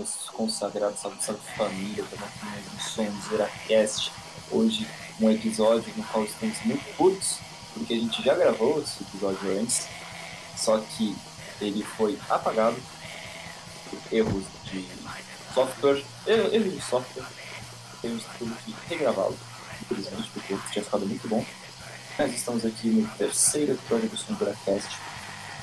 [0.00, 4.10] Meus consagrados, salve, salve família, estamos aqui mais um som Zeracast.
[4.50, 4.88] Hoje,
[5.20, 7.36] um episódio no qual estamos muito putos,
[7.74, 9.86] porque a gente já gravou esse episódio antes,
[10.56, 11.14] só que
[11.60, 12.78] ele foi apagado
[13.90, 14.88] por erros de
[15.52, 17.26] software, erros de software.
[18.00, 18.24] Temos
[18.64, 19.36] que regravá-lo,
[19.82, 21.44] infelizmente, porque tinha ficado muito bom.
[22.18, 24.96] Nós estamos aqui no terceiro episódio do Som Zeracast,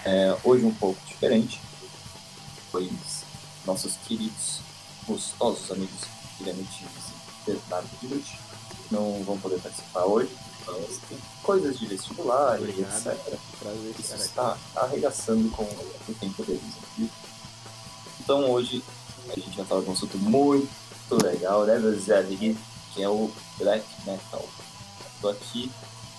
[0.05, 1.59] é, hoje um pouco diferente,
[2.71, 3.16] pois
[3.67, 4.61] nossos queridos,
[5.05, 5.99] gostosos amigos
[6.37, 7.11] Guilherme Tives
[7.47, 8.37] e Bernardo Dilucci
[8.89, 10.31] não vão poder participar hoje,
[10.65, 13.17] mas tem coisas de vestibular e etc.
[13.99, 17.11] Isso está arregaçando com o tempo deles aqui.
[18.21, 18.81] Então hoje
[19.29, 20.69] a gente vai falar de um assunto muito
[21.21, 22.57] legal, né, Zelig,
[22.93, 24.45] que é o Black Metal.
[25.15, 25.69] Estou aqui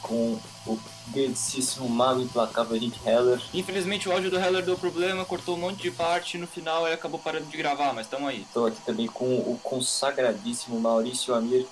[0.03, 0.39] com
[0.69, 3.41] o grandíssimo mago implacável Rick Heller.
[3.55, 6.87] Infelizmente o áudio do Heller deu problema, cortou um monte de parte e no final
[6.87, 8.43] ele acabou parando de gravar, mas estamos aí.
[8.43, 11.67] Estou aqui também com o consagradíssimo Maurício Amir.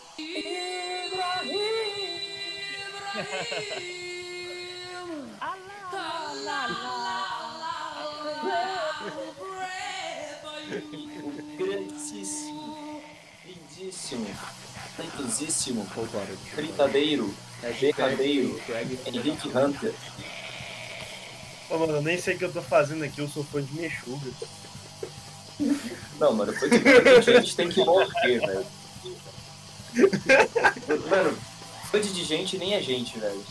[11.23, 13.03] o grandíssimo,
[13.45, 14.27] lindíssimo,
[14.97, 15.87] talentosíssimo,
[16.55, 18.61] fritadeiro, Derradeiro,
[19.07, 19.95] Henrique Hunter.
[21.69, 23.73] Ô, mano, eu nem sei o que eu tô fazendo aqui, eu sou fã de
[23.75, 24.31] Mexuga.
[26.21, 28.67] Não, mano, foi de a gente tem que morrer, velho.
[31.09, 31.39] Mano,
[31.91, 33.43] fã de gente nem a gente, velho.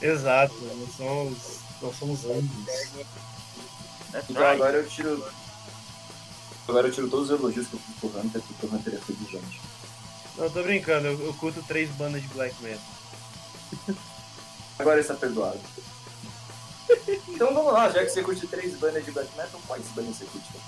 [0.00, 1.38] Exato, nós somos,
[1.80, 2.50] nós somos anjos.
[4.28, 5.24] Então agora eu tiro.
[6.68, 8.98] Agora eu tiro todos os elogios que eu fiz pro Hunter, porque o Hunter é
[8.98, 9.60] fã de gente.
[10.36, 12.82] Não, tô brincando, eu, eu curto três bandas de black metal.
[14.78, 15.60] Agora está perdoado.
[17.28, 20.24] então vamos lá, já que você curte três bandas de black metal, quais bandas você
[20.24, 20.60] curte com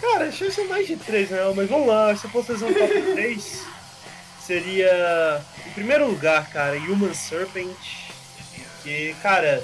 [0.00, 1.38] Cara, achei isso mais de três, né?
[1.54, 3.66] Mas vamos lá, se eu fosse fazer um top 3,
[4.44, 5.44] seria.
[5.66, 7.76] Em primeiro lugar, cara, Human Serpent.
[8.82, 9.62] Que, cara,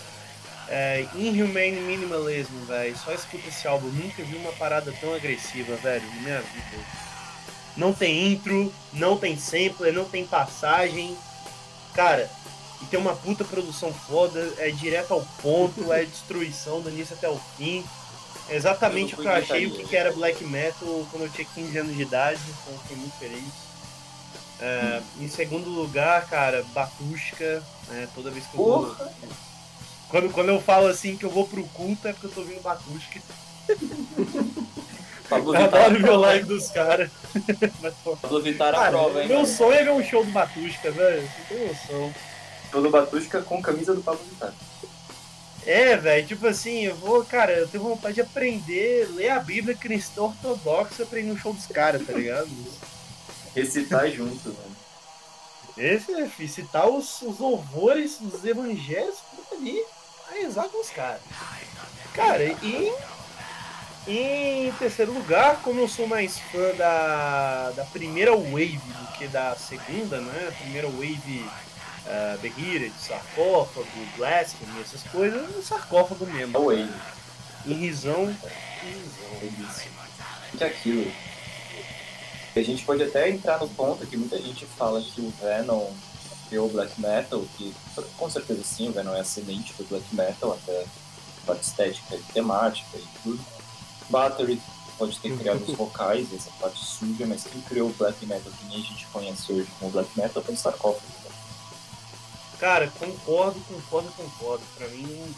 [0.68, 2.96] é, Inhumane Minimalism, velho.
[2.98, 3.88] Só escuta esse álbum.
[3.88, 6.84] Nunca vi uma parada tão agressiva, velho, na minha vida.
[7.76, 11.16] Não tem intro, não tem sampler, não tem passagem.
[11.94, 12.30] Cara,
[12.82, 17.28] e tem uma puta produção foda, é direto ao ponto, é destruição do início até
[17.28, 17.84] o fim.
[18.48, 21.78] É exatamente o que eu achei o que era black metal quando eu tinha 15
[21.78, 23.66] anos de idade, então fiquei muito feliz.
[24.60, 25.24] É, hum.
[25.24, 28.96] Em segundo lugar, cara, Batushka, né, toda vez que eu vou.
[30.08, 32.62] Quando, quando eu falo assim que eu vou pro culto é porque eu tô ouvindo
[32.62, 33.20] Batushka.
[35.28, 37.10] Pablo eu Vittar adoro ver o live dos caras.
[38.22, 39.28] Pablo Vittar a prova, hein?
[39.28, 39.56] Meu velho.
[39.56, 41.22] sonho é ver um show do Batusca, velho.
[41.22, 42.14] Não tem noção.
[42.70, 44.52] Show do Batusca com camisa do Pablo Vittar.
[45.66, 49.76] É, velho, tipo assim, eu vou, cara, eu tenho vontade de aprender, ler a Bíblia
[49.76, 52.48] cristã ortodoxa pra ir no show dos caras, tá ligado?
[53.52, 54.76] Recitar junto, mano.
[55.76, 59.16] Esse, é, filho, citar os, os louvores dos evangelhos
[59.52, 59.82] ali,
[60.30, 61.20] a rezar com os caras.
[62.14, 62.92] Cara, e
[64.06, 69.56] em terceiro lugar, como eu sou mais fã da, da primeira wave do que da
[69.56, 70.48] segunda, né?
[70.48, 71.44] A primeira wave
[72.06, 76.56] uh, Beheated, sarcófago, blasphemy, essas coisas, sarcófago mesmo.
[76.56, 76.92] A wave.
[77.66, 79.90] Em risão, em risão.
[80.56, 81.12] Que é aquilo.
[82.54, 85.90] A gente pode até entrar no ponto que muita gente fala que o Venom
[86.48, 87.74] criou o black metal, que
[88.16, 90.84] com certeza sim, o Venom é ascendente do black metal, até
[91.44, 93.55] parte estética e temática e tudo
[94.08, 94.60] Battery
[94.98, 98.64] pode ter criado os vocais, essa parte suja, mas quem criou o black metal que
[98.66, 101.16] nem a gente conhece hoje como black metal foi Sarcófago.
[102.58, 104.64] Cara, concordo, concordo, concordo.
[104.76, 105.34] Pra mim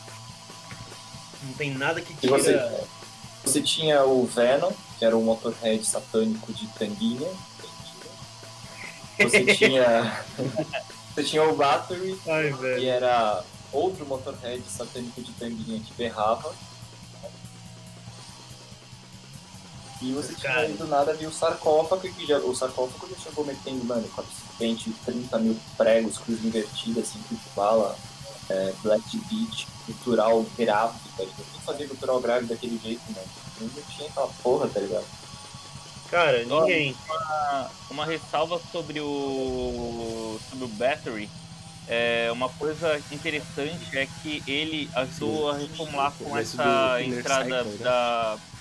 [1.43, 2.39] não tem nada que tira...
[2.39, 2.87] Você,
[3.45, 7.29] você, tinha o Venom, que era o Motorhead satânico de Tanguinha.
[9.19, 10.25] Você tinha...
[11.15, 16.55] você tinha o Battery, Ai, que era outro Motorhead satânico de Tanguinha que berrava.
[20.01, 23.85] E você tinha do nada viu o sarcófago, que já, o sarcófago já chegou metendo,
[23.85, 27.97] mano, 420, 30 mil pregos, cruz invertida, assim, que fala,
[28.49, 31.37] é, black beat, cultural gráfico, tá ligado?
[31.37, 33.27] Tem que fazer cultural gráfico daquele jeito, mano.
[33.61, 35.05] Não tinha aquela porra, tá ligado?
[36.11, 36.97] Cara, ninguém.
[37.07, 40.39] Uma, uma ressalva sobre o.
[40.49, 41.29] sobre o Battery.
[41.87, 47.77] É, uma coisa interessante é que ele ajudou a reformular com essa entrada né?
[47.81, 48.58] da é,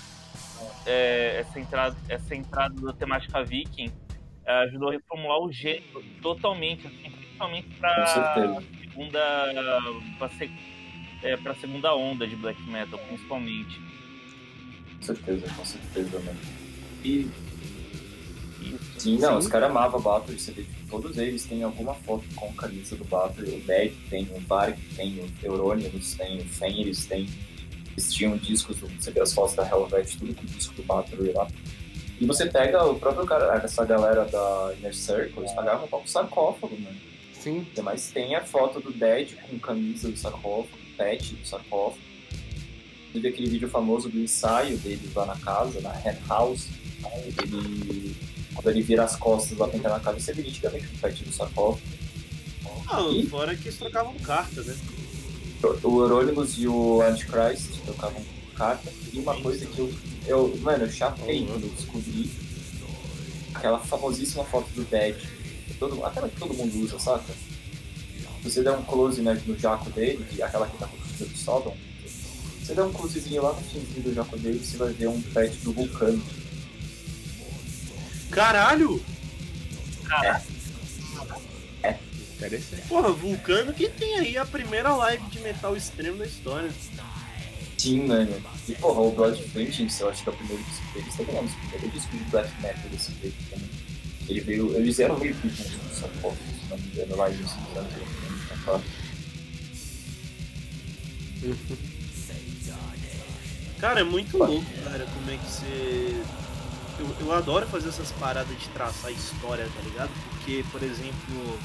[1.38, 3.90] essa, entrada, essa entrada da temática viking
[4.44, 8.06] é, ajudou a reformular o gênero totalmente, assim, principalmente para
[8.80, 9.20] segunda
[10.18, 10.30] para
[11.22, 13.80] é, segunda onda de black metal, principalmente.
[14.96, 16.38] Com certeza, com certeza, mano.
[17.04, 17.30] E.
[18.98, 19.38] Sim, não, Sim.
[19.38, 22.96] os caras amavam Bathory, você vê que todos eles têm alguma foto com a camisa
[22.96, 23.50] do Bathory.
[23.50, 27.20] O Dead tem, o Bark tem, o Euronymous tem, o Fenris tem.
[27.20, 27.57] Eles
[28.12, 31.48] tinham discos, você vê as fotos da Helvet, tudo com o disco do Bathory lá.
[32.20, 36.08] E você pega o próprio cara, essa galera da Inner Circle, eles pagavam um pouco
[36.08, 36.96] sarcófago, mano.
[37.32, 37.66] Sim.
[37.82, 42.02] Mas tem a foto do Dead com camisa do sarcófago, pet do sarcófago.
[43.12, 46.68] Teve aquele vídeo famoso do ensaio dele lá na casa, na Hen House.
[47.26, 48.16] Ele,
[48.54, 51.24] quando ele vira as costas lá pra entrar na casa, você vê nitidamente o pet
[51.24, 51.80] do sarcófago.
[52.90, 53.26] Ah, e...
[53.26, 54.76] fora que eles trocavam carta, né?
[55.62, 58.22] O Euronymous e o Antichrist trocavam
[58.56, 58.92] carta.
[59.12, 59.92] E uma coisa que eu,
[60.26, 62.30] eu mano, eu chapei quando eu descobri
[63.54, 65.16] aquela famosíssima foto do Dead
[65.78, 67.32] todo, aquela que todo mundo usa, saca?
[68.42, 71.26] Você der um close né, no jaco dele, que é aquela que tá com o
[71.26, 71.76] do Sodom,
[72.60, 75.56] você der um closezinho lá no finzinho do jaco dele, você vai ver um pet
[75.58, 76.22] do Vulcano.
[78.30, 79.02] Caralho!
[80.22, 80.26] É.
[80.28, 80.57] É.
[82.38, 82.82] Interessante.
[82.88, 86.70] Porra, Vulcano que tem aí a primeira live de metal extremo da história.
[87.76, 88.32] Sim, mano.
[88.68, 91.40] E porra, o Blood Vengeance, eu acho que é o primeiro disco deles, também é
[91.40, 93.68] um dos primeiros discos de black metal desse jeito também.
[94.28, 97.34] Ele veio, eles eram meio que juntos, essa foto, se não me engano, lá em
[97.34, 97.52] anos
[98.62, 98.82] 80.
[103.80, 106.22] Cara, é muito louco, cara, como é que você.
[106.98, 110.10] Eu, eu adoro fazer essas paradas de traçar história, tá ligado?
[110.30, 111.58] Porque, por exemplo.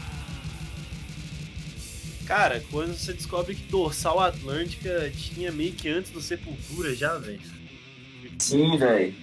[2.26, 7.42] Cara, quando você descobre que Dorsal Atlântica tinha meio que antes do Sepultura já, velho.
[8.40, 9.14] Sim, velho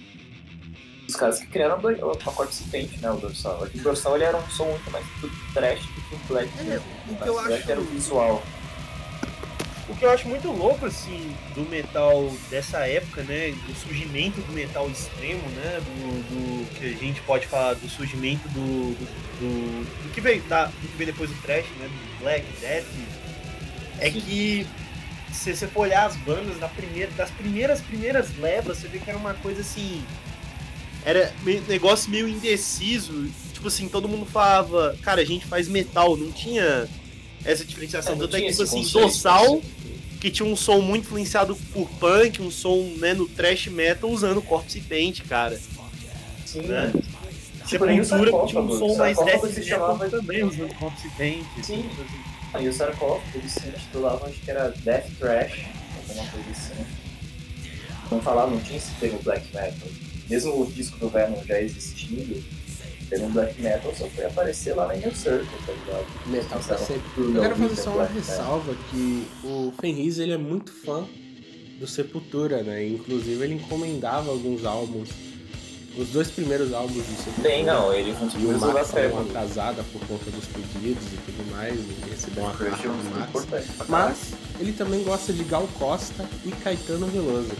[1.11, 3.11] os caras que criaram o pacote Cipente, né?
[3.11, 3.63] O Dorsal.
[3.63, 5.05] O Dorsal ele era um som muito mais
[5.53, 6.49] trash do que um black.
[6.59, 7.71] É, o que eu acho...
[7.71, 8.43] era o visual.
[9.91, 13.53] O que eu acho muito louco, assim, do metal dessa época, né?
[13.67, 15.81] Do surgimento do metal extremo, né?
[15.81, 18.95] Do, do que a gente pode falar do surgimento do.
[18.95, 19.05] do,
[19.39, 21.87] do, do que, veio, da, do que veio depois do trash, né?
[21.87, 22.85] Do black, death.
[23.99, 24.65] É que
[25.33, 29.09] se você for olhar as bandas da primeira, das primeiras primeiras levas, você vê que
[29.09, 30.01] era uma coisa assim
[31.03, 33.27] era um negócio meio indeciso.
[33.53, 36.87] Tipo assim, todo mundo falava, cara, a gente faz metal, não tinha
[37.43, 38.13] essa diferenciação.
[38.13, 39.61] É, Tanto é que, tipo assim, Dorsal,
[40.21, 44.41] que tinha um som muito influenciado por punk, um som né, no thrash metal usando
[44.41, 45.59] Corpse Paint, cara.
[46.45, 46.93] Sim, né?
[47.65, 50.09] Sepultura tipo, tinha um som mais death metal chamava...
[50.09, 51.45] também usando Corpse Paint.
[51.63, 51.89] Sim.
[52.53, 55.65] Aí o sarcófago, eles se intitulavam, acho que era Death Thrash,
[55.97, 56.85] alguma coisa assim.
[58.09, 59.87] Vamos falar, não tinha esse termo black metal
[60.31, 62.41] mesmo o disco do Venom já existindo,
[63.11, 66.05] tendo um black metal só foi aparecer lá na Inner Circle, tá ligado?
[66.27, 67.01] Metal tá sempre.
[67.17, 71.05] Eu quero fazer só uma ressalva que o Fenris ele é muito fã
[71.77, 72.87] do Sepultura, né?
[72.87, 75.09] Inclusive ele encomendava alguns álbuns.
[75.97, 77.49] Os dois primeiros álbuns do Sepultura.
[77.49, 81.75] Bem, não, ele e o Max estava atrasada por conta dos pedidos e tudo mais,
[81.75, 83.67] e recebeu uma carta do Max.
[83.89, 84.17] Mas
[84.57, 87.51] ele também gosta de Gal Costa e Caetano Veloso.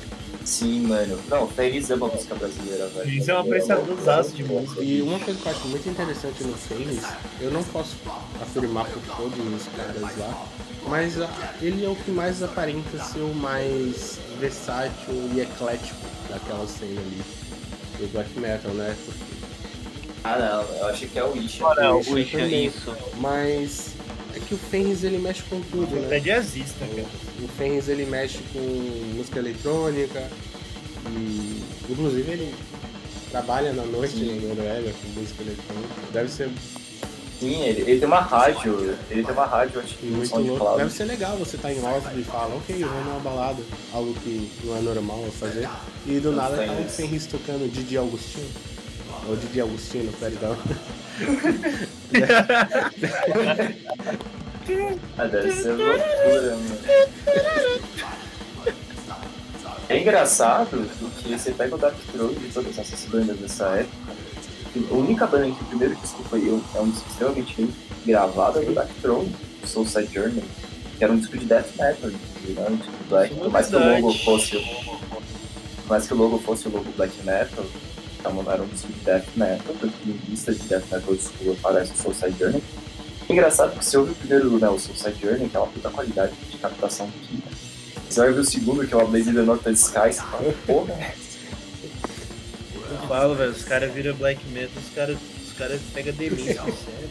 [0.45, 1.19] Sim, mano.
[1.29, 3.05] Não, Feliz é uma música brasileira, velho.
[3.05, 3.97] Feliz é um apreciador
[4.33, 4.83] de música.
[4.83, 7.03] E uma coisa que eu acho muito interessante no Feliz,
[7.39, 7.95] eu não posso
[8.41, 10.47] afirmar por todos os caras lá,
[10.87, 11.13] mas
[11.61, 17.21] ele é o que mais aparenta ser o mais versátil e eclético daquela cena ali
[17.99, 18.95] do black metal, né?
[20.23, 21.65] Ah não, eu achei que é o Isha.
[21.65, 22.95] Ah, não, o Isha, isso.
[23.17, 23.90] Mas
[24.35, 26.17] é que o Fenris ele mexe com tudo, né?
[26.17, 27.07] É jazzista, cara.
[27.41, 28.59] O Fenris ele mexe com
[29.15, 30.27] música eletrônica
[31.09, 32.53] e inclusive ele
[33.29, 34.35] trabalha na noite Sim.
[34.41, 35.93] na Noruega com música eletrônica.
[36.11, 36.49] Deve ser
[37.41, 40.77] Sim, ele, ele tem uma rádio, ele tem uma rádio, acho que muito louco.
[40.77, 43.63] Deve ser legal você estar tá em Oslo e falar, ok, eu vou numa balada,
[43.91, 45.67] algo que não é normal fazer.
[46.05, 48.47] E do nada tá o Fenris tocando Didi Augustino.
[49.27, 50.57] Ou Didi Agostino, perdão.
[55.17, 56.77] ah, deve ser loucura, mano.
[59.91, 64.13] É engraçado porque você pega o Dark Throne de todas essas bandas dessa época.
[64.89, 67.69] A única banda que o primeiro disco foi eu, é um disco extremamente bem
[68.05, 69.35] gravado é do Dark Throne,
[69.65, 70.43] Soulside Journey,
[70.97, 72.67] que era um disco de death metal, né?
[72.69, 74.65] um disco black, por mais que o logo fosse
[75.89, 77.65] mais que o logo fosse o logo black metal,
[78.21, 81.91] então era um disco de death metal, porque em lista de death metal school aparece
[81.93, 82.63] o Soulside Journey.
[83.27, 86.33] Engraçado que você ouve o primeiro, né, o Soulside Journey, que é uma puta qualidade
[86.49, 87.43] de captação aqui.
[88.07, 91.13] Você vai ver o segundo, que é o Blaze the Northern Sky, você fala, porra.
[92.91, 97.09] Eu falo, velho, os caras viram black metal, os caras os cara pegam demência, sério.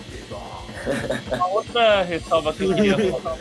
[1.33, 3.39] Uma outra ressalva que eu queria falar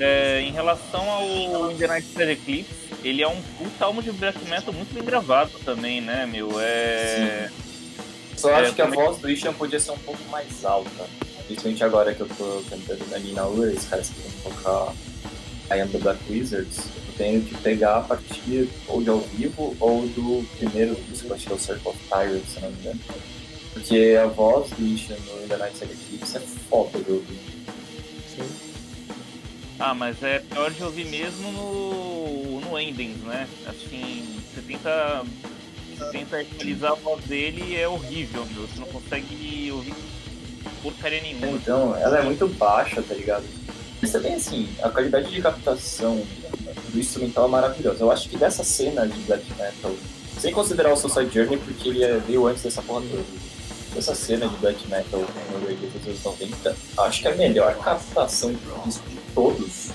[0.00, 4.72] é, em relação ao The Night Eclipse, ele é um puta álbum de black metal
[4.72, 6.60] muito bem gravado também, né, meu?
[6.60, 7.48] É.
[7.48, 7.68] Sim.
[8.36, 11.06] Só é, acho que a voz do Ishan podia ser um pouco mais alta.
[11.46, 14.94] Principalmente agora que eu tô cantando na Nina Ur, os caras que vão tocar
[15.74, 19.76] I Am the Black Wizards, eu tenho que pegar a partir ou de ao vivo
[19.80, 23.00] ou do primeiro disco, acho que é o Circle of Tyrants, se não me engano.
[23.72, 27.38] Porque a voz do Ishan no the Night Eclipse é foda de ouvir.
[28.34, 28.48] Sim.
[29.78, 33.48] Ah, mas é pior de ouvir mesmo no, no Endings, né?
[33.66, 35.24] Assim, você tenta
[35.96, 38.66] você tenta a voz dele e é horrível, meu.
[38.66, 39.94] Você não consegue ouvir
[40.82, 41.48] porcaria nenhuma.
[41.48, 43.44] Então, ela é muito baixa, tá ligado?
[44.00, 46.22] Mas também, assim, a qualidade de captação
[46.90, 48.04] do instrumental é maravilhosa.
[48.04, 49.92] Eu acho que dessa cena de black metal,
[50.38, 53.24] sem considerar o Suicide Journey, porque ele é, veio antes dessa porra toda,
[53.96, 58.52] essa cena de black metal no Radio dos anos 90, acho que a melhor captação
[58.52, 59.88] de todos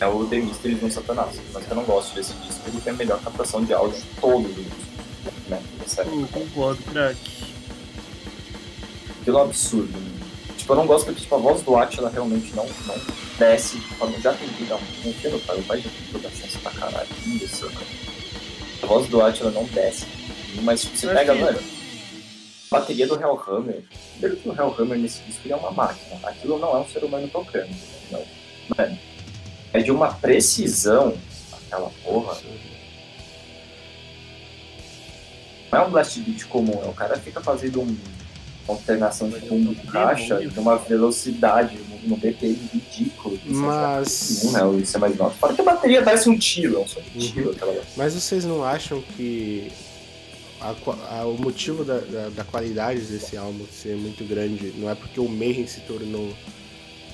[0.00, 1.40] é o The Mysteries no Satanás.
[1.52, 4.50] Mas eu não gosto desse disco, ele tem a melhor captação de áudio de todos
[4.50, 4.90] os discos
[5.48, 5.62] né?
[5.98, 7.14] Eu concordo, é
[9.30, 9.98] um absurdo.
[9.98, 10.20] Né?
[10.56, 12.94] Tipo, eu não gosto porque tipo, a voz do Atila realmente não, não
[13.38, 13.78] desce.
[13.78, 16.70] Tipo, já tentei dar um confio no pai, o pai já tentou dar chance pra
[16.72, 17.08] caralho.
[17.26, 17.86] Isso, cara.
[18.82, 20.06] A voz do Atila não desce.
[20.62, 21.58] Mas tipo, você eu pega, mano,
[22.70, 23.84] a bateria do Hellhammer.
[24.12, 26.18] Primeiro que o Hellhammer nesse disco ele é uma máquina.
[26.22, 27.70] Aquilo não é um ser humano tocando.
[28.10, 28.24] Não.
[28.76, 28.98] Mano,
[29.72, 31.14] é de uma precisão
[31.70, 32.36] aquela porra.
[35.72, 37.96] Não é um blast beat comum, é o cara fica fazendo um,
[38.66, 43.38] uma alternação de fundo de caixa de uma velocidade, no BPM ridículo.
[43.46, 44.44] Mas.
[44.44, 45.34] É, não, isso é mais novo.
[45.36, 47.32] Fora que a bateria parece um tiro, é um som de uhum.
[47.32, 47.50] tiro.
[47.50, 47.82] Aquela...
[47.96, 49.70] Mas vocês não acham que
[50.60, 50.74] a,
[51.10, 55.20] a, o motivo da, da, da, qualidade desse álbum ser muito grande não é porque
[55.20, 56.34] o Mayhem se tornou,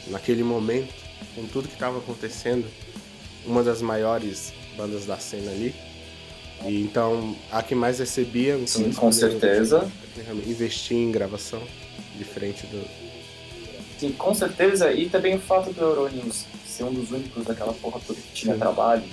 [0.08, 2.66] naquele momento, com tudo que estava acontecendo,
[3.44, 5.74] uma das maiores bandas da cena ali?
[6.64, 9.90] E então, a que mais recebia, então Sim, com certeza.
[10.46, 11.62] Investir em gravação,
[12.16, 12.82] diferente do.
[13.98, 14.92] Sim, com certeza.
[14.92, 18.54] E também o fato do Euronius ser um dos únicos daquela porra toda que tinha
[18.54, 18.58] Sim.
[18.58, 19.04] trabalho,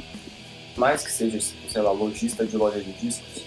[0.75, 3.43] mais que seja, sei lá, lojista de loja de discos.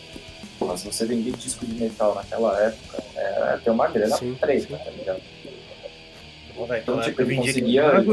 [0.58, 4.90] Porra, se você vender disco de metal naquela época, era até uma grana preta, tá
[4.90, 5.22] ligado?
[6.82, 8.04] Então, tipo, ele conseguia.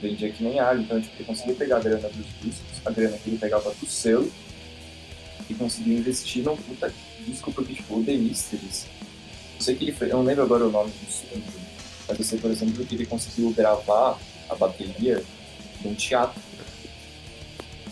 [0.00, 3.18] Vendia que nem água, então, tipo, ele conseguia pegar a grana dos discos, a grana
[3.18, 4.32] que ele pegava do selo
[5.48, 6.90] e conseguiu investir num puta
[7.26, 8.86] disco, porque, tipo, o The Mysteries,
[9.56, 11.44] eu sei que ele foi, eu não lembro agora o nome do estúdio,
[12.08, 15.22] mas eu sei, por exemplo, que ele conseguiu gravar a bateria
[15.84, 16.40] num teatro.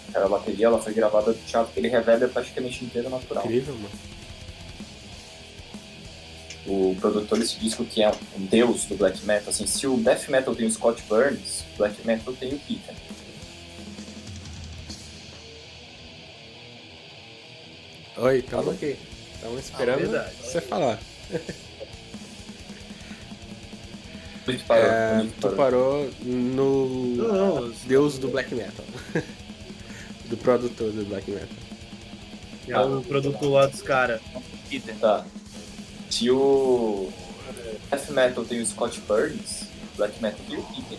[0.09, 3.45] Aquela bateria, ela foi gravada no teatro, que ele revela praticamente inteiro natural.
[3.45, 3.91] Incrível, mano.
[6.67, 10.29] O produtor desse disco, que é um deus do black metal, assim, se o death
[10.29, 12.95] metal tem o Scott Burns, o black metal tem o Peter.
[18.19, 18.97] Oi, tamo aqui.
[19.35, 20.99] Estamos esperando ah, você falar.
[24.71, 28.85] é, tu parou no não, Deus do Black Metal.
[30.29, 31.49] do produtor do Black Metal.
[32.67, 34.21] É o produtor lá dos caras.
[35.01, 35.25] Tá.
[36.11, 37.13] Se o
[37.91, 39.65] Death Metal tem o Scott Burns,
[39.97, 40.99] Black Metal tem o Peter.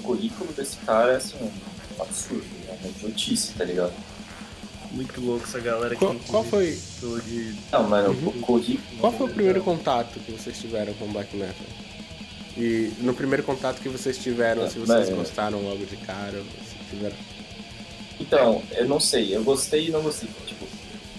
[0.00, 3.92] O currículo desse cara é assim, um absurdo, é uma idiotice, tá ligado?
[4.92, 6.78] muito louco essa galera qual, que qual foi
[7.26, 7.54] de...
[7.70, 8.40] não mano uhum.
[8.40, 11.66] corri qual foi o primeiro contato que vocês tiveram com black metal
[12.56, 15.18] e no primeiro contato que vocês tiveram é, se vocês mas...
[15.18, 17.16] gostaram logo de cara se tiveram
[18.18, 20.68] então eu não sei eu gostei e não gostei tipo o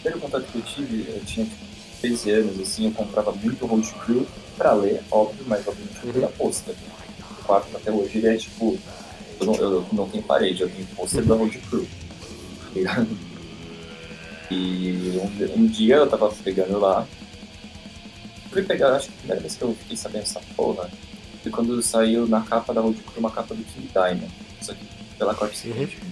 [0.02, 1.69] primeiro contato que eu tive eu tinha tipo
[2.02, 4.26] 13 anos assim eu comprava muito Road Crew
[4.58, 6.28] pra ler óbvio mas obviamente uhum.
[6.38, 8.78] posta o quarto até hoje ele é tipo
[9.40, 11.28] eu não, eu não tenho parede eu tenho pôster uhum.
[11.28, 11.88] da Road Crew
[12.84, 13.06] tá
[14.52, 17.08] e um, um dia eu tava pegando lá.
[18.52, 20.90] Fui pegar, acho que a primeira vez que eu fiquei sabendo essa porra
[21.44, 24.32] foi quando saiu na capa da Road Crew uma capa do King Diamond.
[24.60, 24.86] Isso aqui,
[25.18, 26.00] pela corte seguinte.
[26.02, 26.10] Uhum.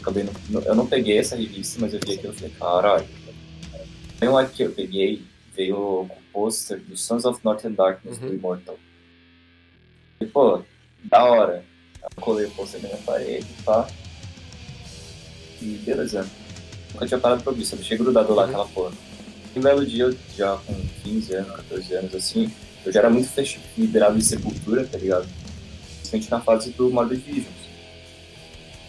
[0.00, 3.06] Acabei no, eu não peguei essa revista, mas eu vi aquilo e falei, caralho.
[4.18, 5.22] Tem um que eu peguei,
[5.54, 8.28] veio com o pôster do Sons of Northern Darkness uhum.
[8.28, 8.78] do Immortal.
[10.20, 10.62] E, pô,
[11.04, 11.64] da hora.
[12.02, 13.86] Eu colei o pôster na minha parede, pá.
[15.60, 16.26] E beleza
[16.96, 18.48] nunca tinha parado pra ouvir, só deixei grudado lá uhum.
[18.48, 18.92] aquela porra.
[19.54, 22.50] E um belo dia, já com 15 anos, 14 anos, assim,
[22.84, 23.28] eu já era muito
[23.76, 25.28] liberado em Sepultura, tá ligado?
[25.98, 27.66] Principalmente na fase do Morbid Visions.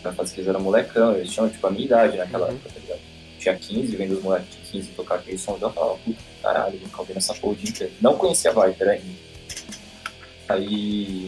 [0.04, 2.54] Na fase que eles eram molecão, eles tinham, tipo, a minha idade naquela uhum.
[2.54, 3.02] época, tá ligado?
[3.40, 7.00] Tinha 15, vendo os moleques 15 tocar aquele som, eu falava, puta, caralho, vou ficar
[7.00, 7.94] ouvindo essa porra o dia inteiro.
[8.02, 9.28] Não conhecia a Viper ainda.
[10.50, 11.26] Aí...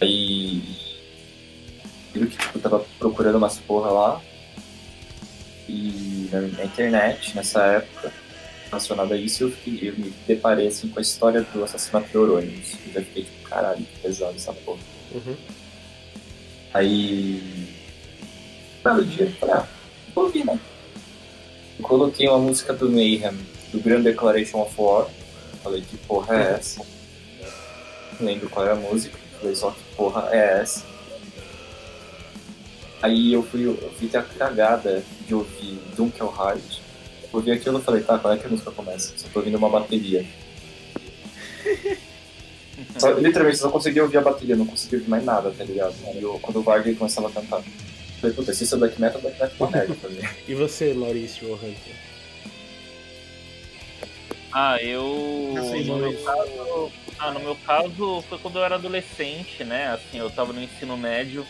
[0.00, 0.86] Aí
[2.16, 4.22] viram que tipo, tava procurando umas porra lá.
[5.68, 8.12] E na, internet, nessa época,
[8.66, 12.14] relacionada a isso, eu, fiquei, eu me deparei assim, com a história do assassinato de
[12.14, 12.74] Eurônimos.
[12.86, 14.80] E já fiquei tipo, caralho, que pesado essa porra.
[15.12, 15.36] Uhum.
[16.72, 17.42] Aí.
[18.78, 19.68] Um belo dia, eu falei, ah,
[21.86, 23.36] coloquei uma música do Mayhem,
[23.72, 25.08] do Grand Declaration of War.
[25.62, 26.82] Falei, que porra é essa?
[28.18, 29.18] Não lembro qual era a música.
[29.40, 30.84] Falei, só que porra é essa?
[33.02, 36.80] Aí eu fui, eu fui ter a cagada de ouvir Dunkelheart.
[37.22, 39.12] Eu ouvi aquilo e falei, tá, qual é que a música começa?
[39.16, 40.26] Só tô ouvindo uma bateria.
[42.98, 45.94] Só, literalmente, só conseguia ouvir a bateria, não conseguia ouvir mais nada, tá ligado?
[46.08, 47.62] Aí eu, quando o Vargas começava a cantar.
[48.20, 49.56] Falei, puta, se isso é black metal, black metal
[49.96, 50.20] pra mim.
[50.48, 51.94] E você, Maurício Hunter?
[54.52, 55.54] Ah, eu.
[55.58, 59.88] Assim, no, meu caso, ah, no meu caso, foi quando eu era adolescente, né?
[59.88, 61.46] Assim, eu tava no ensino médio.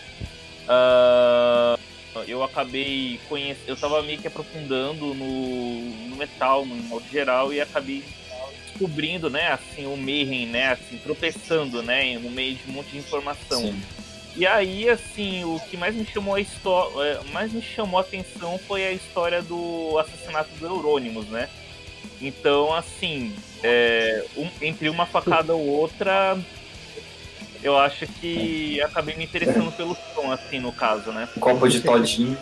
[0.68, 1.78] Ah,
[2.26, 3.68] eu acabei conhecendo.
[3.68, 8.02] Eu tava meio que aprofundando no, no metal, no modo geral, e acabei
[8.66, 12.98] descobrindo, né, assim, o Mayhem, né, assim, tropeçando, né, no meio de um monte de
[12.98, 13.60] informação.
[13.60, 13.82] Sim.
[14.36, 18.58] E aí, assim, o que mais me chamou a história, mais me chamou a atenção
[18.58, 21.48] foi a história do assassinato do Eurônimos, né?
[22.20, 26.38] Então, assim, é, um- entre uma facada ou outra,
[27.62, 31.26] eu acho que acabei me interessando pelo som, assim, no caso, né?
[31.40, 32.38] Copo de todinho.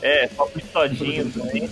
[0.00, 1.68] É, copo de todinho também.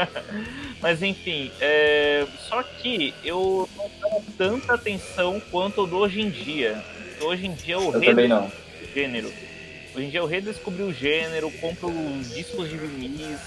[0.80, 6.30] Mas enfim, é, só que eu não dava tanta atenção quanto eu dou hoje em
[6.30, 6.82] dia.
[7.20, 9.32] Hoje em dia eu, Eu o gênero.
[9.94, 11.90] Hoje em dia eu redescobri o gênero, compro
[12.22, 13.38] discos de vinis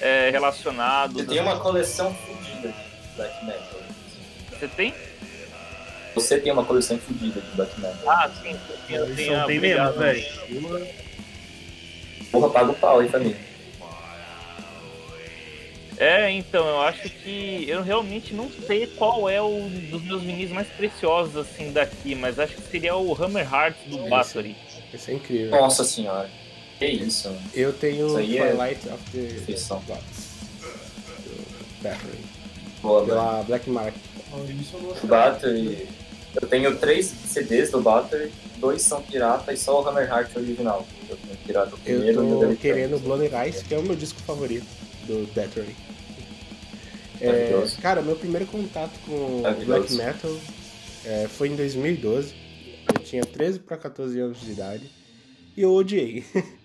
[0.00, 1.16] é, relacionados.
[1.16, 3.80] Você tem uma coleção fodida de black metal.
[4.50, 4.94] Você tem?
[6.14, 8.10] Você tem uma coleção fodida de black metal.
[8.10, 8.56] Ah, sim.
[8.86, 10.88] Tem, Isso tem, não ah, tem mesmo, velho.
[12.30, 13.36] Porra, paga o pau aí também.
[16.00, 20.50] É, então, eu acho que eu realmente não sei qual é o dos meus vinis
[20.50, 24.56] mais preciosos assim daqui, mas acho que seria o Hammer Hearts do Bathory.
[24.94, 25.50] Isso é incrível.
[25.50, 26.30] Nossa senhora.
[26.78, 27.42] Que isso, mano.
[27.52, 29.82] Eu tenho Isso aí é Twilight of the ficção.
[29.86, 30.28] Gods.
[30.58, 32.18] Do Battery.
[32.80, 33.06] Boa, mano.
[33.06, 34.02] Pela Black Market.
[34.30, 35.86] Não O Battery.
[36.40, 40.86] Eu tenho três CDs do Battery, dois são pirata e só o Hammer Heart original.
[41.10, 43.82] Eu tenho pirata o Eu primeiro e o tô querendo Blood Ice, que é o
[43.82, 45.74] meu disco favorito do Battery.
[47.20, 47.80] É, Maravilhoso.
[47.80, 49.42] cara, meu primeiro contato com.
[49.66, 50.34] Black Metal
[51.04, 52.34] é, foi em 2012.
[52.94, 54.90] Eu tinha 13 para 14 anos de idade
[55.56, 56.24] e eu odiei.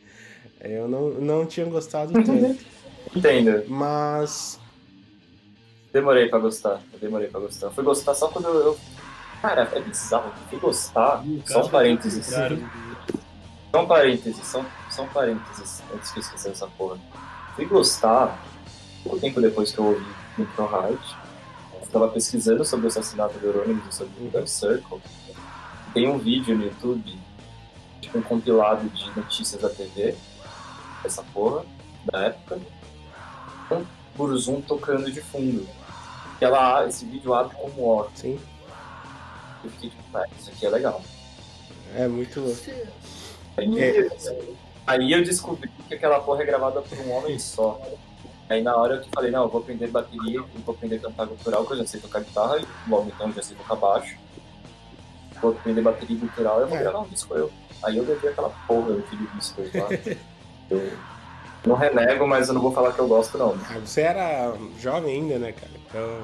[0.61, 2.57] Eu não, não tinha gostado tanto,
[3.15, 3.65] Entendo.
[3.67, 4.59] mas
[5.95, 6.81] Demorei pra gostar.
[6.91, 7.67] Eu demorei pra gostar.
[7.67, 8.77] Eu fui gostar só quando eu.
[9.41, 10.27] Cara, é bizarro.
[10.27, 11.23] Eu fui gostar.
[11.45, 12.25] Só um parênteses.
[12.25, 16.97] Só um parênteses, só, só um parênteses, antes que eu esqueça essa porra.
[17.55, 18.37] Fui gostar
[19.03, 20.05] pouco tempo depois que eu ouvi
[20.37, 21.15] Micro Heart.
[21.81, 25.01] Eu tava pesquisando sobre o assassinato do Eurônimos e sobre o Dark Circle.
[25.93, 27.17] Tem um vídeo no YouTube,
[28.01, 30.15] tipo um compilado de notícias da TV,
[31.05, 31.65] essa porra,
[32.11, 32.59] da época,
[33.69, 33.87] com o
[34.17, 35.65] Burzum tocando de fundo.
[36.41, 38.07] Ela, esse vídeo abre como ó.
[38.13, 38.37] sim,
[39.63, 41.01] Eu fiquei tipo, ah, isso aqui é legal.
[41.95, 42.59] é muito louco.
[43.55, 44.09] Aí, É.
[44.87, 47.79] aí eu descobri que aquela porra é gravada por um homem só.
[48.49, 50.99] Aí na hora eu que falei, não, eu vou aprender bateria, eu vou aprender a
[50.99, 53.75] cantar gutural, que eu já sei tocar guitarra, e logo então eu já sei tocar
[53.75, 54.15] baixo.
[55.41, 56.81] Vou aprender bateria gutural, eu vou É.
[56.81, 57.51] gravar um disco eu.
[57.83, 59.87] Aí eu levei aquela porra daquele disco lá.
[60.69, 60.91] eu
[61.65, 63.57] não renego, mas eu não vou falar que eu gosto não.
[63.69, 65.71] Ah, você era jovem ainda, né, cara?
[65.87, 66.19] Então,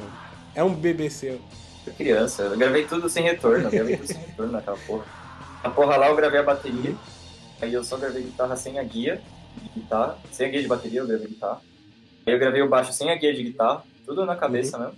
[0.54, 1.39] é um BBC.
[1.88, 5.04] Eu criança, eu gravei tudo sem retorno, eu gravei tudo sem retorno naquela porra.
[5.63, 6.95] Na porra lá eu gravei a bateria,
[7.62, 9.21] aí eu só gravei guitarra sem a guia
[9.62, 11.62] de guitarra, sem a guia de bateria eu gravei guitarra.
[12.26, 14.95] Aí eu gravei o baixo sem a guia de guitarra, tudo na cabeça mesmo.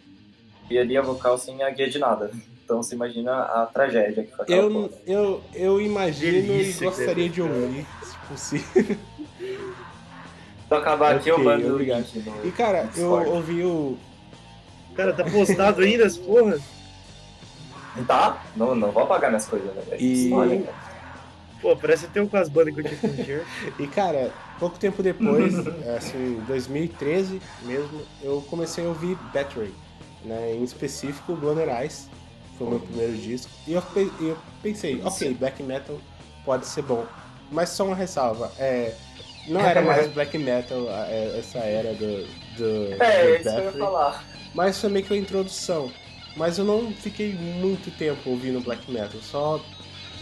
[0.70, 2.32] E ali a vocal sem a guia de nada.
[2.64, 7.42] Então você imagina a tragédia que foi Eu, eu, eu imagino Delícia e gostaria de
[7.42, 8.98] ouvir, se possível.
[10.66, 12.06] Então acabar aqui eu mando o obrigado.
[12.16, 13.98] no E cara, eu ouvi o.
[14.96, 16.58] Cara, tá postado ainda as porra?
[18.08, 18.42] Tá?
[18.56, 19.84] Não, não vou apagar minhas coisas, né?
[20.00, 20.83] E- História, cara.
[21.64, 23.46] Pô, parece até um com as bandas que eu tinha Jer.
[23.80, 25.56] E cara, pouco tempo depois,
[25.98, 29.74] assim, 2013 mesmo, eu comecei a ouvir Battery,
[30.26, 30.54] né?
[30.54, 32.10] Em específico, Blood Eyes,
[32.58, 33.50] foi o meu primeiro disco.
[33.66, 33.82] E eu,
[34.20, 35.98] eu pensei, ok, black metal
[36.44, 37.06] pode ser bom.
[37.50, 38.94] Mas só uma ressalva, é,
[39.48, 43.66] não era mais black metal é, essa era do, do, É, do isso que eu
[43.66, 44.26] ia falar.
[44.54, 45.90] mas foi meio que uma introdução.
[46.36, 49.64] Mas eu não fiquei muito tempo ouvindo black metal, só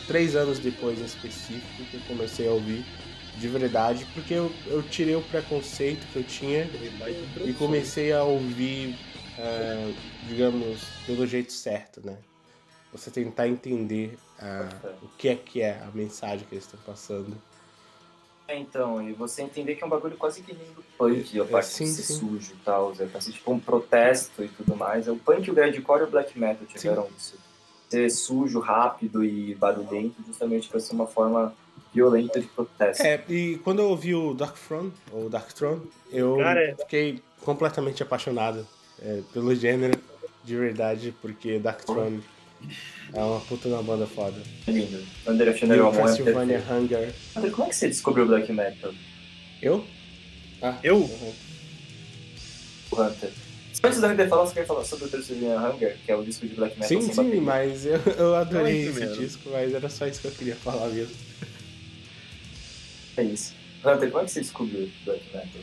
[0.08, 2.84] três anos depois em específico que eu comecei a ouvir
[3.38, 6.70] de verdade, porque eu, eu tirei o preconceito que eu tinha
[7.46, 8.96] e comecei a ouvir,
[9.38, 9.96] uh,
[10.28, 12.18] digamos, pelo jeito certo, né?
[12.92, 17.36] Você tentar entender uh, o que é que é a mensagem que eles estão passando.
[18.48, 21.44] É, então, e você entender que é um bagulho quase que nem do punk, a
[21.44, 22.20] é, parte sim, de ser sim.
[22.20, 25.08] sujo e tal, é pra ser tipo um protesto e tudo mais.
[25.08, 27.14] É o punk, o grindcore e o black metal tiveram sim.
[27.18, 27.51] isso.
[27.92, 31.54] Ser sujo, rápido e barulhento, justamente pra ser uma forma
[31.94, 33.04] violenta de protesto.
[33.04, 38.02] É, e quando eu ouvi o Dark Throne, ou Dark Throne, eu Cara, fiquei completamente
[38.02, 38.66] apaixonado
[39.02, 40.00] é, pelo gênero,
[40.42, 42.24] de verdade, porque Dark Throne
[43.14, 44.42] é uma puta uma banda foda.
[44.66, 45.04] Lindo.
[45.28, 47.14] Under of Moon Castlevania Hunger.
[47.36, 48.94] André, como é que você descobriu o Black Metal?
[49.62, 49.86] Eu?
[50.62, 50.96] Ah, eu?
[50.98, 51.34] Uhum.
[52.92, 53.32] O Hunter.
[53.84, 56.48] Antes da Hunter falar, você quer falar sobre o Castlevania Hunger, que é o disco
[56.48, 57.02] de Black Metal?
[57.02, 59.16] Sim, sim, mas eu, eu adorei esse mesmo.
[59.16, 61.16] disco, mas era só isso que eu queria falar mesmo.
[63.18, 63.54] É isso.
[63.84, 65.62] Hunter, como é que você descobriu o Black Metal?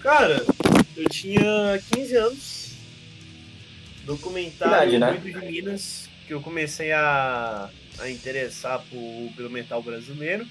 [0.00, 0.44] Cara,
[0.96, 2.70] eu tinha 15 anos.
[4.04, 5.40] Documentário Idade, né?
[5.40, 10.46] de Minas, que eu comecei a, a interessar por, pelo metal brasileiro.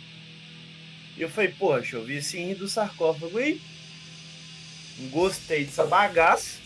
[1.17, 3.60] E eu falei, poxa, eu vi esse hino do sarcófago aí.
[5.12, 6.60] Gostei dessa bagaça,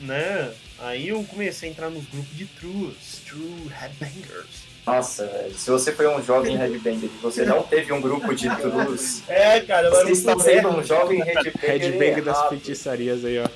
[0.00, 0.52] né?
[0.78, 4.68] Aí eu comecei a entrar nos grupos de trues, true headbangers.
[4.86, 5.54] Nossa, velho.
[5.54, 9.22] Se você foi um jovem headbanger e você não teve um grupo de trus.
[9.28, 11.60] É, cara, eu você está sendo um jovem headbanger.
[11.60, 13.48] Headbanger das feitiçarias aí, ó.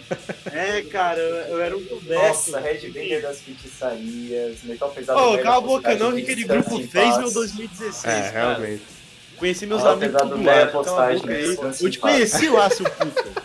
[0.52, 2.26] É, cara, eu, era um tuberto.
[2.26, 4.58] Nossa, headbanger das feitiçarias.
[4.64, 5.18] Metal pesado.
[5.18, 8.04] Ô, oh, cala a boca, não, que aquele grupo fez meu 2016.
[8.04, 8.30] É, cara.
[8.30, 8.82] realmente.
[9.38, 11.12] Conheci meus oh, amigos tudo lá.
[11.80, 13.42] Eu te conheci lá, seu puta.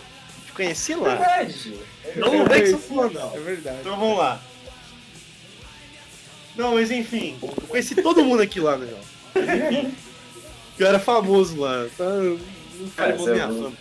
[0.58, 1.14] Conheci lá.
[1.14, 1.74] É verdade.
[2.16, 3.36] Não, não vem que for, não.
[3.36, 3.78] É verdade.
[3.82, 4.42] Então vamos lá.
[6.56, 8.92] Não, mas enfim, eu conheci todo mundo aqui lá, né?
[10.80, 11.86] Eu era famoso lá.
[11.96, 12.10] Tá?
[12.10, 13.74] Não falei minha fama.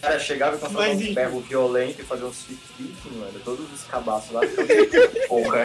[0.00, 3.40] Cara, chegava com um ferro violento e fazia um sweep picking, mano.
[3.44, 4.42] Todos os cabaços lá.
[5.26, 5.64] Porra.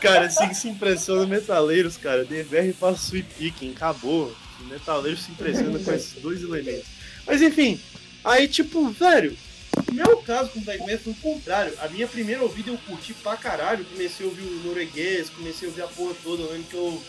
[0.00, 2.24] Cara, assim que se impressiona metaleiros, cara.
[2.24, 4.34] DVR faz sweep picking, acabou.
[4.62, 6.86] Metaleiros se impressiona com esses dois elementos.
[7.26, 7.78] Mas enfim,
[8.26, 9.36] aí tipo, velho,
[9.92, 11.72] meu caso com o Black Metal foi o contrário.
[11.80, 13.84] A minha primeira ouvida eu curti pra caralho.
[13.84, 16.42] Comecei a ouvir o norueguês, comecei a ouvir a porra toda.
[16.42, 17.02] Eu lembro que eu.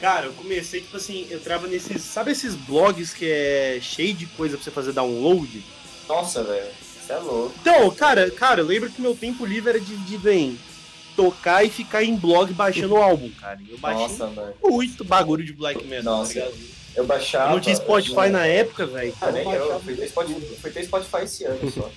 [0.00, 2.02] Cara, eu comecei, tipo assim, eu entrava nesses.
[2.02, 5.64] Sabe esses blogs que é cheio de coisa pra você fazer download?
[6.08, 6.70] Nossa, velho.
[7.06, 7.54] Você é louco.
[7.60, 10.58] Então, cara, cara, eu lembro que meu tempo livre era dividido em
[11.16, 13.58] tocar e ficar em blog baixando o álbum, cara.
[13.68, 16.40] Eu baixei Nossa, muito bagulho de black metal, tá Nossa.
[16.40, 16.48] tá?
[16.96, 17.52] Eu baixava.
[17.52, 19.14] não tinha Spotify na época, velho.
[19.20, 19.70] Ah, nem eu.
[19.70, 21.90] eu fui, ter Spotify, fui ter Spotify esse ano só.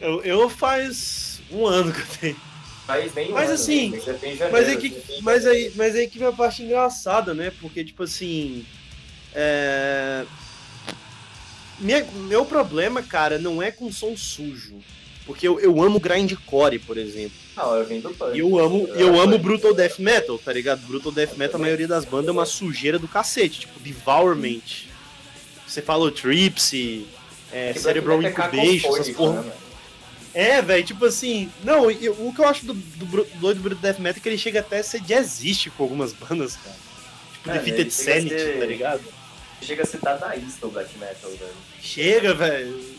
[0.00, 2.36] eu, eu faz um ano que eu tenho.
[3.14, 6.28] Bem mas um assim, ano, janeiro, mas, é que, mas, aí, mas aí que vem
[6.28, 7.52] a parte engraçada, né?
[7.60, 8.64] Porque, tipo assim.
[9.34, 10.24] É...
[11.78, 14.80] Minha, meu problema, cara, não é com som sujo.
[15.26, 17.36] Porque eu, eu amo grindcore, por exemplo.
[17.56, 18.36] Não, eu vim do punk.
[18.36, 20.86] E eu amo, eu, eu amo Brutal Death Metal, tá ligado?
[20.86, 24.86] Brutal Death Metal, a maioria das bandas é uma sujeira do cacete, tipo Devourment.
[25.66, 27.06] Você falou Tripsy,
[27.52, 29.42] é, Cerebral é Incubation, essas porra.
[29.42, 29.52] Né,
[30.32, 31.50] é, velho, tipo assim.
[31.64, 34.28] Não, eu, o que eu acho do, do, do, do Brutal Death Metal é que
[34.28, 36.76] ele chega até a ser jazzístico com algumas bandas, cara.
[37.32, 39.02] Tipo, é, Defeated Sanity, ser, tá ligado?
[39.60, 41.52] Chega a ser dadaísta o Black Metal, velho.
[41.80, 42.95] Chega, velho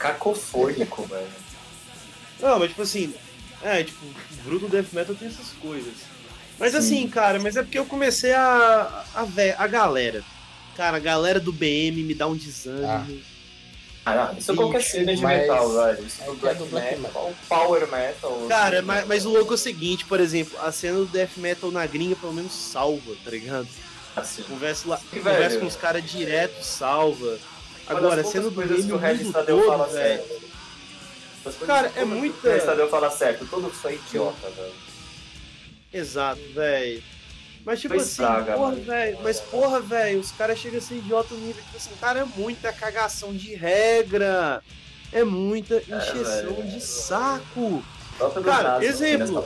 [0.00, 1.28] cacofônico, velho.
[2.40, 3.14] Não, mas tipo assim,
[3.62, 4.04] é, tipo,
[4.42, 5.92] Bruto Death Metal tem essas coisas.
[6.58, 6.78] Mas Sim.
[6.78, 10.24] assim, cara, mas é porque eu comecei a, a ver a galera.
[10.76, 12.86] Cara, a galera do BM me dá um desânimo.
[12.86, 13.30] Ah.
[14.02, 15.42] Ah, isso é qualquer cena de mas...
[15.42, 16.06] metal, velho.
[16.06, 18.46] Isso é do black, black metal, metal, power metal.
[18.48, 21.70] Cara, mas, mas, o louco é o seguinte, por exemplo, a cena do death metal
[21.70, 23.68] na gringa pelo menos salva, tá ligado?
[24.16, 24.42] Assim.
[24.42, 27.38] Conversa, lá, conversa com os caras direto, salva.
[27.96, 30.22] Agora, sendo do que o Regis Tadeu fala velho.
[31.42, 31.66] certo.
[31.66, 32.48] Cara, é muita.
[32.48, 34.74] O Regis Tadeu fala certo, todo isso é idiota, velho.
[35.92, 37.02] Exato, velho.
[37.64, 39.18] Mas tipo assim, estraga, porra, velho.
[39.22, 42.24] Mas porra, velho, os caras chegam a ser idiota no nível, tipo assim, cara, é
[42.24, 44.62] muita cagação de regra.
[45.12, 47.84] É muita é, encheção é, de saco.
[48.44, 49.44] Cara, exemplo.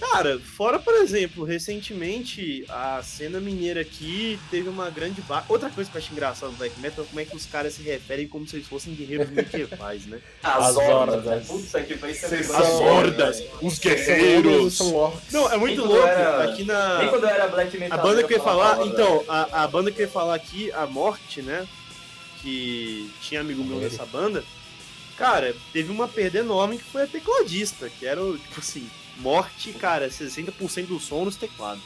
[0.00, 5.44] Cara, fora, por exemplo, recentemente a cena mineira aqui teve uma grande ba...
[5.48, 7.74] Outra coisa que eu acho engraçado no Black Metal é como é que os caras
[7.74, 10.20] se referem como se eles fossem guerreiros medievais, né?
[10.42, 11.26] As, As hordas.
[11.26, 11.46] hordas.
[11.46, 13.42] Puta que vai ser As hordas.
[13.60, 14.74] Os guerreiros.
[14.74, 15.32] São orcs.
[15.32, 16.06] Não, é muito louco.
[16.06, 16.44] Era...
[16.44, 16.98] Aqui na.
[16.98, 17.98] Nem quando era Black Metal.
[17.98, 18.86] A banda que eu ia falar.
[18.86, 21.66] Então, a, a banda que eu ia falar aqui, a Morte, né?
[22.40, 24.44] Que tinha amigo meu nessa banda.
[25.16, 30.08] Cara, teve uma perda enorme que foi a tecladista, que era, tipo assim, morte, cara,
[30.08, 31.82] 60% do som nos teclados.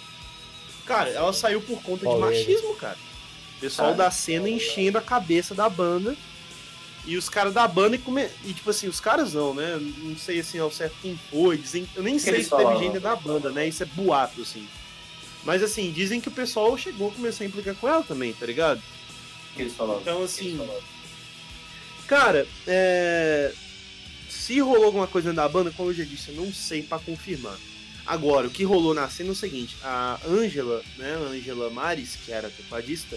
[0.85, 2.99] Cara, ela saiu por conta de machismo, cara.
[3.57, 6.17] O pessoal da cena enchendo a cabeça da banda.
[7.05, 8.29] E os caras da banda e, come...
[8.45, 9.77] e tipo assim, os caras não, né?
[9.77, 11.59] Não sei assim ao certo quem foi.
[11.59, 11.89] Dizem...
[11.97, 13.67] Eu nem sei se teve gente da banda, né?
[13.67, 14.69] Isso é boato, assim.
[15.45, 18.47] Mas assim, dizem que o pessoal chegou a começar a implicar com ela também, tá
[18.47, 18.81] ligado?
[19.57, 20.01] Que eles falaram?
[20.01, 20.61] Então assim.
[22.07, 23.53] Cara, é...
[24.33, 27.57] se rolou alguma coisa da banda, como eu já disse, eu não sei para confirmar.
[28.05, 32.17] Agora, o que rolou na cena é o seguinte: a Angela, né, a Angela Maris,
[32.17, 33.17] que era tecladista,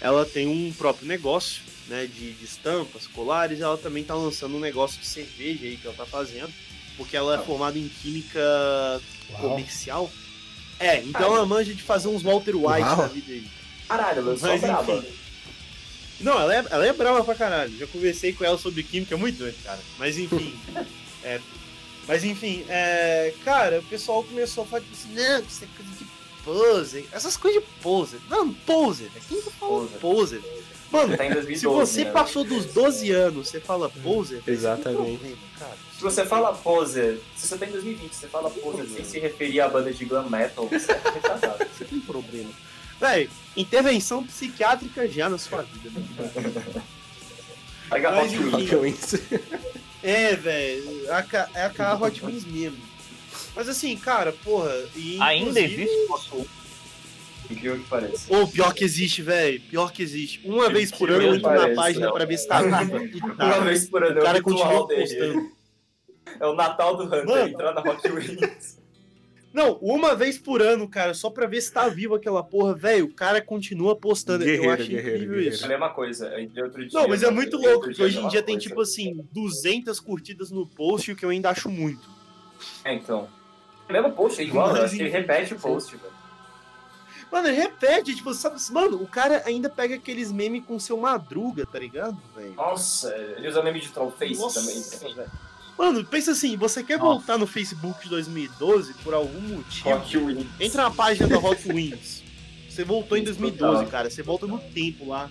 [0.00, 4.60] ela tem um próprio negócio, né, de, de estampas, colares, ela também tá lançando um
[4.60, 6.52] negócio de cerveja aí que ela tá fazendo,
[6.96, 8.40] porque ela é formada em química
[9.30, 9.40] Uau.
[9.50, 10.10] comercial.
[10.80, 12.96] É, então ela manja de fazer uns Walter White Uau.
[12.96, 13.46] na vida aí.
[13.88, 15.04] Caralho, ela é só braba.
[16.20, 17.76] Não, ela é, ela é brava pra caralho.
[17.76, 19.78] Já conversei com ela sobre química, é muito doido, cara.
[19.98, 20.58] Mas enfim.
[21.22, 21.40] é,
[22.06, 25.92] mas enfim, é, cara, o pessoal começou a falar tipo assim, não, isso é coisa
[25.98, 26.06] de
[26.42, 27.08] pose.
[27.12, 28.16] Essas coisas de pose.
[28.30, 29.10] Não, pose.
[29.28, 30.40] Quem tá falando pose?
[30.90, 32.10] Mano, tá 2012, se você né?
[32.10, 35.36] passou dos 12 anos, você fala poser, Exatamente.
[35.94, 39.60] se você fala poser, se você tá em 2020, você fala poser sem se referir
[39.60, 41.66] à banda de glam metal, você é retardado.
[41.76, 42.48] você tem problema.
[43.00, 45.90] Véi, intervenção psiquiátrica já na sua vida.
[45.90, 46.82] Né?
[47.88, 49.14] Pega Hot Wings.
[50.02, 51.06] É, velho.
[51.54, 52.78] É a cara Hot Wings mesmo.
[53.54, 54.72] Mas assim, cara, porra.
[55.20, 56.08] Ainda existe
[57.50, 58.34] Incrível que pareça.
[58.34, 59.60] Ou pior que existe, velho.
[59.62, 60.40] Pior que existe.
[60.44, 62.12] Uma vez por ano eu entro na página não.
[62.12, 63.34] pra ver se tá viva.
[63.34, 63.46] Tá.
[63.46, 64.20] Uma vez por ano.
[64.20, 65.52] O cara continua postando.
[66.38, 68.77] É o Natal do Hunter entrar na Hot Wings.
[69.58, 73.06] Não, uma vez por ano, cara, só pra ver se tá vivo aquela porra, velho.
[73.06, 74.44] O cara continua postando.
[74.44, 75.54] Guerreiro, eu acho guerreiro, incrível guerreiro.
[75.56, 75.64] isso.
[75.64, 76.32] É a mesma coisa.
[76.62, 79.98] Outro dia, não, mas é muito louco, porque hoje em dia tem, tipo assim, 200
[79.98, 82.08] curtidas no post, o que eu ainda acho muito.
[82.84, 83.28] É, então.
[83.88, 86.12] O mesmo post, é igual, mas, ele repete o post, velho.
[87.32, 91.66] Mano, ele repete, tipo, sabe, mano, o cara ainda pega aqueles memes com seu madruga,
[91.66, 92.54] tá ligado, velho?
[92.54, 95.14] Nossa, ele usa meme de trollface também.
[95.16, 95.30] Véio.
[95.78, 97.10] Mano, pensa assim, você quer Nossa.
[97.10, 99.90] voltar no Facebook de 2012 por algum motivo?
[99.90, 100.46] Hot Wings.
[100.58, 102.24] Entra na página da Hot Wings.
[102.68, 104.10] Você voltou em 2012, cara.
[104.10, 105.30] Você volta no tempo lá.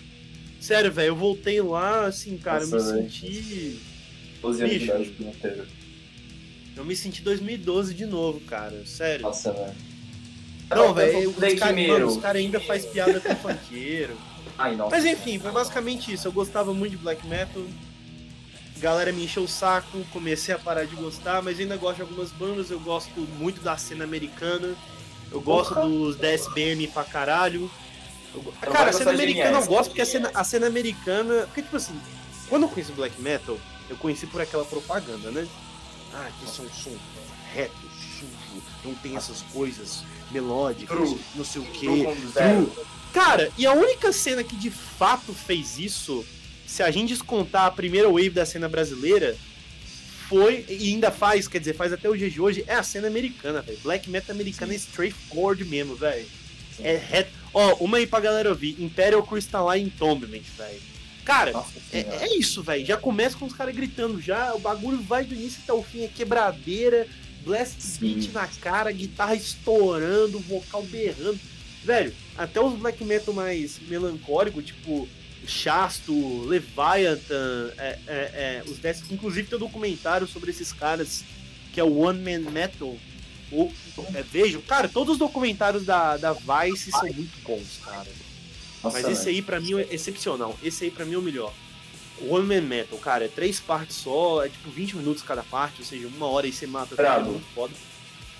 [0.60, 3.80] Sério, velho, eu voltei lá, assim, cara, Nossa, eu me senti.
[4.42, 5.68] 12 anos de idade
[6.76, 8.86] Eu me senti 2012 de novo, cara.
[8.86, 9.24] Sério.
[9.24, 9.76] Nossa, velho.
[10.70, 14.18] Não, velho, os caras cara ainda faz piada com funkeiro.
[14.58, 14.96] Ai, nossa.
[14.96, 16.28] Mas enfim, foi basicamente isso.
[16.28, 17.64] Eu gostava muito de black metal.
[18.80, 22.32] Galera me encheu o saco, comecei a parar de gostar, mas ainda gosto de algumas
[22.32, 22.70] bandas.
[22.70, 24.76] Eu gosto muito da cena americana.
[25.32, 25.88] Eu gosto Porra.
[25.88, 27.70] dos DSBM pra caralho.
[28.34, 28.54] Eu...
[28.62, 31.46] Cara, a cena americana eu gosto porque a cena, a cena americana.
[31.48, 32.00] Porque, tipo assim,
[32.50, 33.58] quando eu conheci black metal,
[33.90, 35.48] eu conheci por aquela propaganda, né?
[36.14, 36.96] Ah, que é um som
[37.54, 41.20] reto, sujo, não tem essas coisas melódicas, True.
[41.36, 42.06] não sei o quê.
[43.14, 46.26] Cara, e a única cena que de fato fez isso,
[46.68, 49.36] se a gente descontar a primeira wave da cena brasileira,
[50.30, 53.08] foi, e ainda faz, quer dizer, faz até o dia de hoje, é a cena
[53.08, 53.80] americana, velho.
[53.82, 56.26] Black metal americana é straightforward mesmo, velho.
[56.80, 57.32] É reto.
[57.54, 60.82] Ó, uma aí pra galera ouvir: Imperial Crystalline Entombment, velho.
[61.24, 61.52] Cara,
[61.92, 62.86] é, é, isso, velho.
[62.86, 66.04] Já começa com os caras gritando já, o bagulho vai do início até o fim,
[66.04, 67.08] é quebradeira
[67.48, 71.40] blast beat na cara, guitarra estourando, vocal berrando.
[71.84, 75.08] Velho, até os black metal mais melancólico, tipo
[75.48, 81.24] Chasto, Leviathan, é, é, é, os dez, inclusive tem um documentário sobre esses caras
[81.74, 82.96] que é o One Man Metal.
[83.52, 83.72] Ou,
[84.14, 88.10] é, vejam, cara, todos os documentários da, da Vice são muito bons, cara.
[88.84, 90.58] Nossa, Mas esse aí para mim é excepcional.
[90.62, 91.54] Esse aí para mim é o melhor.
[92.22, 95.86] One Man Metal, cara, é três partes só, é tipo 20 minutos cada parte, ou
[95.86, 97.74] seja, uma hora aí você mata é muito foda.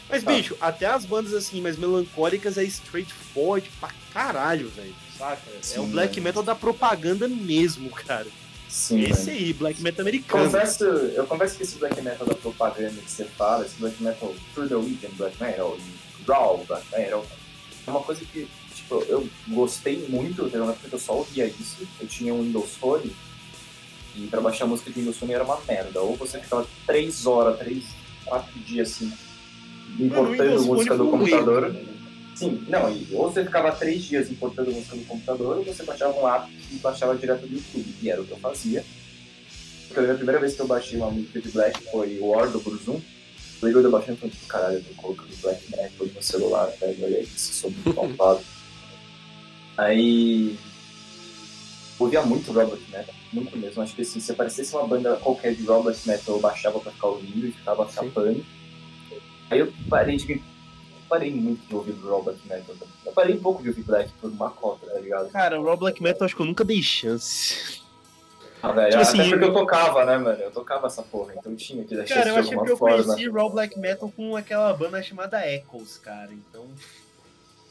[0.10, 0.32] Mas, tá.
[0.32, 4.96] bicho, até as bandas assim, mais melancólicas é straightforward pra caralho, velho.
[5.18, 5.42] Saca?
[5.62, 8.28] Sim, é o black metal da propaganda mesmo, cara.
[8.70, 10.44] Sim, esse aí, black metal americano.
[10.46, 14.36] Confesso, eu confesso que esse black metal da propaganda que você fala, esse black metal
[14.54, 15.78] through the weekend black metal,
[16.28, 17.26] raw black metal,
[17.86, 21.48] é uma coisa que, tipo, eu gostei muito, teve uma época que eu só ouvia
[21.48, 21.88] isso.
[22.00, 23.16] Eu tinha um Windows Phone
[24.16, 26.02] e pra baixar música de Windows Phone era uma merda.
[26.02, 27.84] Ou você ficava três horas, três,
[28.26, 29.14] quatro dias assim,
[29.98, 31.74] importando música do computador.
[32.38, 36.20] Sim, não, e ou você ficava três dias importando música no computador, ou você baixava
[36.20, 38.86] um app e baixava direto do YouTube, e era o que eu fazia.
[39.88, 43.02] Porque a primeira vez que eu baixei uma música de Black foi War do Bruzum.
[43.60, 47.06] O Igor eu baixando falou, tipo, caralho, eu tô colocando Black Metal no celular, velho,
[47.06, 48.42] olha isso, sou muito poupado.
[49.76, 50.56] Aí
[51.98, 53.82] ouvia muito Robert Metal, muito mesmo.
[53.82, 57.08] Acho que assim, se aparecesse uma banda qualquer de Robert Metal, eu baixava pra ficar
[57.08, 58.46] ouvindo e ficava chapando.
[59.50, 60.40] Aí eu parei de
[61.08, 62.76] parei muito de ouvir raw black metal.
[63.06, 65.30] Eu parei um pouco de ouvir black por uma cota, tá ligado?
[65.30, 67.82] Cara, o raw black metal acho que eu nunca dei chance.
[68.62, 70.42] Ah, velho, tipo assim, porque eu tocava, né, mano?
[70.42, 73.50] Eu tocava essa porra, então tinha que deixar Cara, eu acho que eu conheci raw
[73.50, 76.66] black metal com aquela banda chamada Echoes, cara, então...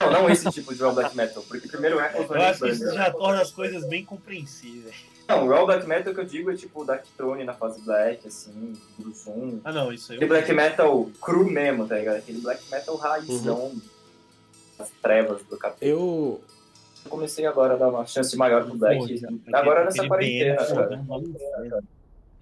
[0.00, 2.30] Não, não esse tipo de raw black metal, porque primeiro o Echoes...
[2.30, 4.94] Eu acho que isso já torna as coisas bem compreensíveis.
[5.28, 8.28] Não, o Raw Black Metal que eu digo é tipo Dark Throne na fase Black,
[8.28, 9.60] assim, Gruzum.
[9.64, 10.18] Ah, não, isso aí.
[10.18, 12.18] Aquele Black Metal cru mesmo, tá ligado?
[12.18, 13.80] Aquele Black Metal raizão, uhum.
[14.78, 15.84] as trevas do capeta.
[15.84, 16.40] Eu.
[17.04, 19.20] Eu comecei agora a dar uma chance maior pro Black.
[19.20, 21.04] Pô, agora nessa quarentena, cara.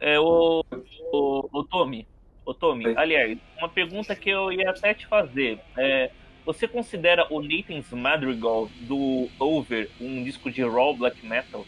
[0.01, 0.65] É, o,
[1.13, 2.07] o, o Tommy.
[2.47, 5.59] O Tommy, aliás, uma pergunta que eu ia até te fazer.
[5.79, 6.11] É,
[6.45, 11.67] você considera o Nathan's Madrigal do Over um disco de raw black metal?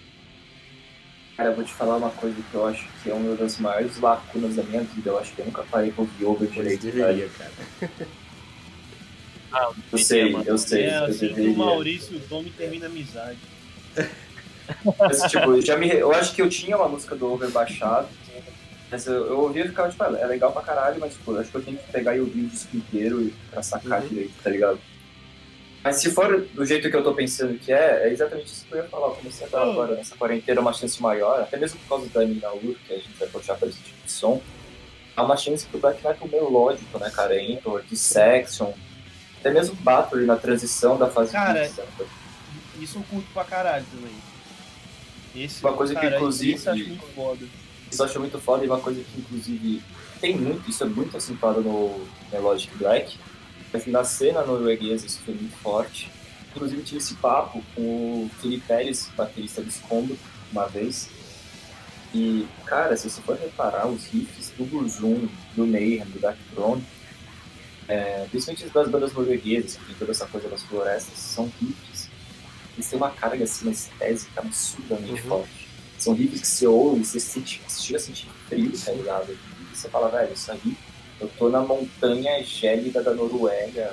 [1.37, 4.01] Cara, eu vou te falar uma coisa que eu acho que é uma das maiores
[4.01, 5.11] lacunas da minha vida.
[5.11, 6.83] Eu acho que eu nunca parei pra ouvir over direito.
[6.83, 7.53] deveria, cara.
[9.53, 10.85] ah, eu sei, eu sei.
[10.85, 11.53] É eu assim deveria.
[11.53, 13.39] o Maurício e o Tommy terminam amizade.
[14.99, 18.09] Mas, tipo, já me, eu acho que eu tinha uma música do Over baixado,
[18.91, 21.57] mas eu, eu ouvia e ficava, tipo, é legal pra caralho, mas, tipo, acho que
[21.57, 24.09] eu tenho que pegar e ouvir o disco inteiro pra sacar uhum.
[24.09, 24.79] direito, tá ligado?
[25.83, 28.75] Mas se for do jeito que eu tô pensando que é, é exatamente isso que
[28.75, 29.07] eu ia falar.
[29.07, 32.25] Eu comecei a dar agora nessa quarentena uma chance maior, até mesmo por causa da
[32.25, 34.43] Nina Ur, que a gente vai puxar pra esse tipo de som.
[35.15, 37.41] Há uma chance pro black metal melódico, né, cara?
[37.41, 38.73] Entor, Dissection,
[39.39, 41.71] até mesmo Battery na transição da fase Cara,
[42.81, 44.13] isso eu curto pra caralho também.
[45.45, 46.55] Esse, uma coisa cara, que inclusive.
[46.55, 47.47] Isso eu acho muito foda.
[47.91, 49.83] Isso eu acho muito foda e uma coisa que inclusive
[50.21, 53.19] tem muito, isso é muito acentuado no Melodic Black
[53.87, 56.11] na cena norueguesa isso foi muito forte.
[56.55, 60.17] Inclusive tive esse papo com o Felipe Pérez, baterista do Escombro,
[60.51, 61.11] uma vez.
[62.15, 66.83] E, cara, se você for reparar os riffs do Burzum, do Mayhem, do Dark Throne,
[67.89, 72.09] é, principalmente das bandas norueguesas, que tem toda essa coisa das florestas, são riffs.
[72.75, 75.29] Eles têm uma carga assim, estésica absurdamente uhum.
[75.29, 75.66] forte.
[76.07, 79.33] São riffs que você ouve, você, sente, você chega a sentir frio, tá ligado?
[79.33, 80.77] E você fala, velho, isso aí
[81.21, 83.93] eu tô na montanha gélida da Noruega,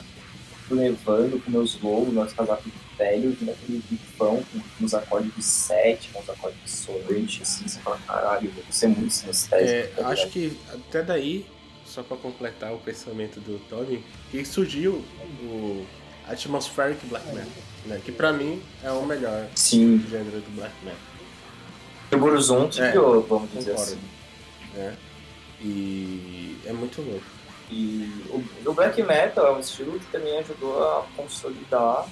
[0.69, 6.19] nevando com meus lobos, meus casacos velhos, vindo aquele bifão com uns acordes de sétima,
[6.19, 9.55] uns acordes de solante, assim, você fala, caralho, você é muito sinestésico.
[9.55, 11.47] É, tá acho que até daí,
[11.83, 15.03] só pra completar o pensamento do Tommy, que surgiu
[15.41, 15.83] o
[16.27, 17.99] Atmospheric Black Metal, né?
[18.05, 19.97] Que pra mim é o melhor Sim.
[20.07, 21.12] gênero do Black Metal.
[22.15, 23.91] O Burzum é, criou, vamos dizer concordo.
[23.91, 23.99] assim.
[24.75, 24.93] É.
[25.61, 27.25] E é muito louco.
[27.69, 32.07] E o, o black metal é um estilo que também ajudou a consolidar.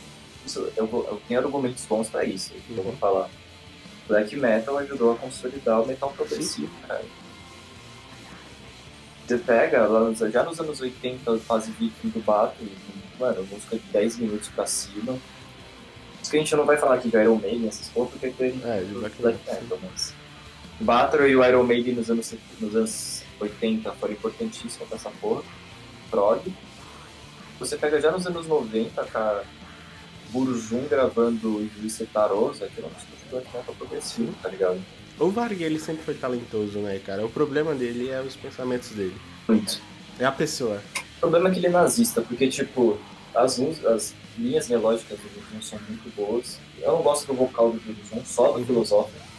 [0.46, 2.98] Isso, eu, vou, eu tenho argumentos bons para isso, que eu vou uhum.
[2.98, 3.30] falar.
[4.08, 7.04] Black metal ajudou a consolidar o metal progressivo, cara.
[9.28, 9.88] Você pega,
[10.30, 12.56] já nos anos 80, fase viking do Bato,
[13.20, 15.18] mano, música de 10 minutos pra cima.
[16.32, 18.80] Que a gente não vai falar aqui de Iron Maiden, essas coisas, porque tem é,
[18.80, 20.14] de Black, Black Metal, mas...
[20.80, 25.44] Battle e o Iron Maiden nos anos, nos anos 80 foram importantíssimos pra essa porra.
[26.10, 26.42] Prog.
[27.60, 29.44] Você pega já nos anos 90, cara,
[30.30, 34.82] Burzum gravando Juice Tarosa, que era um disco de black metal progressivo, tá ligado?
[35.20, 37.26] O Varg, ele sempre foi talentoso, né, cara?
[37.26, 39.16] O problema dele é os pensamentos dele.
[39.48, 39.82] Muito.
[40.18, 40.82] É a pessoa.
[41.18, 42.98] O problema é que ele é nazista, porque, tipo,
[43.36, 46.60] as, as linhas melódicas do Burzum são muito boas.
[46.80, 49.32] Eu não gosto do vocal do Burzum, só do filosófico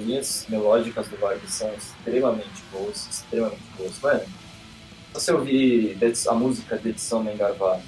[0.00, 4.00] linhas melódicas do Varg são extremamente boas, extremamente boas.
[4.00, 7.80] Mano, se você ouvir a música de edição Mengarvá,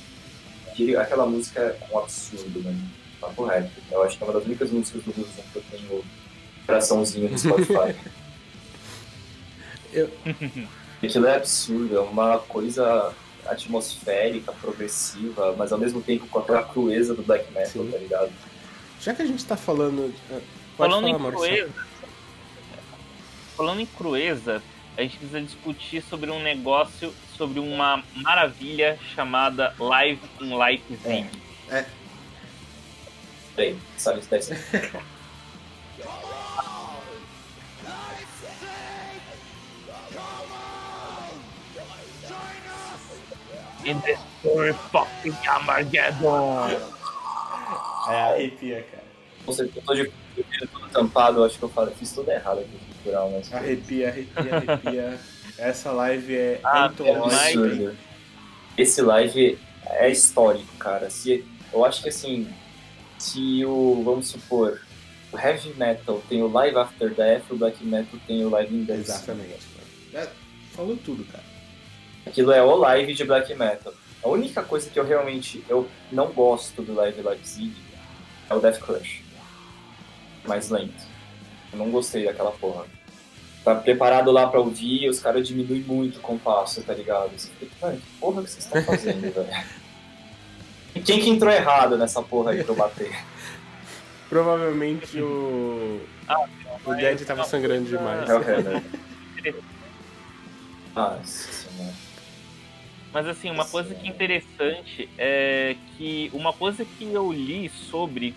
[1.00, 2.90] aquela música é um absurdo, mano.
[3.20, 3.70] Papo reto.
[3.90, 6.04] Eu acho que é uma das únicas músicas do Bluesman que eu tenho
[6.66, 7.96] coraçãozinho no Spotify.
[9.92, 10.10] eu...
[11.02, 13.12] Aquilo é absurdo, é uma coisa
[13.46, 17.90] atmosférica, progressiva, mas ao mesmo tempo com aquela crueza do black metal, Sim.
[17.90, 18.32] tá ligado?
[19.00, 20.14] Já que a gente tá falando.
[20.30, 20.40] Eh,
[20.76, 21.86] falando falar, em crueza,
[23.56, 24.62] falando em crueza,
[24.96, 31.26] a gente precisa discutir sobre um negócio, sobre uma maravilha chamada Live in Leipzig.
[31.68, 31.78] É.
[31.78, 31.86] é.
[33.54, 34.54] Peraí, sabe isso
[43.82, 43.90] daí?
[43.90, 46.68] In the story fucking Armageddon!
[48.08, 49.02] É, arrepia, cara.
[49.46, 53.52] Você tô de tudo tampado, acho que eu falei, fiz tudo errado aqui cultural, mas.
[53.52, 55.20] Arrepia, arrepia, arrepia.
[55.58, 57.94] Essa live é ah, antológica.
[58.76, 61.10] Esse live é histórico, cara.
[61.10, 62.48] Se, eu acho que assim,
[63.18, 64.80] se o, vamos supor,
[65.30, 68.84] o heavy metal tem o live after death, o black metal tem o live in
[68.84, 69.00] death.
[69.00, 69.60] Exatamente.
[70.14, 70.28] É,
[70.72, 71.51] falou tudo, cara.
[72.26, 73.92] Aquilo é o live de black metal.
[74.22, 77.74] A única coisa que eu realmente eu não gosto do Live Leipzig
[78.48, 79.22] é o Death Crush.
[80.46, 81.04] Mais lento.
[81.72, 82.84] Eu não gostei daquela porra.
[83.64, 87.30] Tá preparado lá pra ouvir e os caras diminuem muito o compasso, tá ligado?
[87.32, 89.82] Você fica, mano, que porra que vocês estão fazendo, velho?
[91.04, 93.10] Quem que entrou errado nessa porra aí pra eu bater?
[94.28, 96.00] Provavelmente o.
[96.28, 96.46] Ah,
[96.84, 98.28] o Dead tava sangrando demais.
[98.28, 99.62] É o.
[100.94, 102.11] Nossa senhora.
[103.12, 108.34] Mas assim, uma coisa que é interessante é que uma coisa que eu li sobre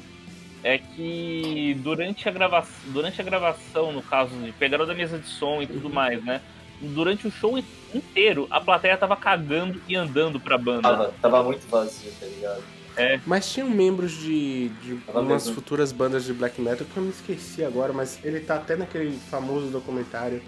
[0.64, 5.28] é que durante a gravação, durante a gravação, no caso de pegaram da mesa de
[5.28, 6.42] som e tudo mais, né?
[6.82, 7.58] Durante o show
[7.94, 10.82] inteiro, a plateia tava cagando e andando pra banda.
[10.82, 12.64] Tava, tava muito vazio, tá ligado?
[12.98, 13.20] É.
[13.26, 15.54] Mas tinham membros de, de umas mesmo.
[15.54, 19.18] futuras bandas de black metal que eu me esqueci agora, mas ele tá até naquele
[19.30, 20.42] famoso documentário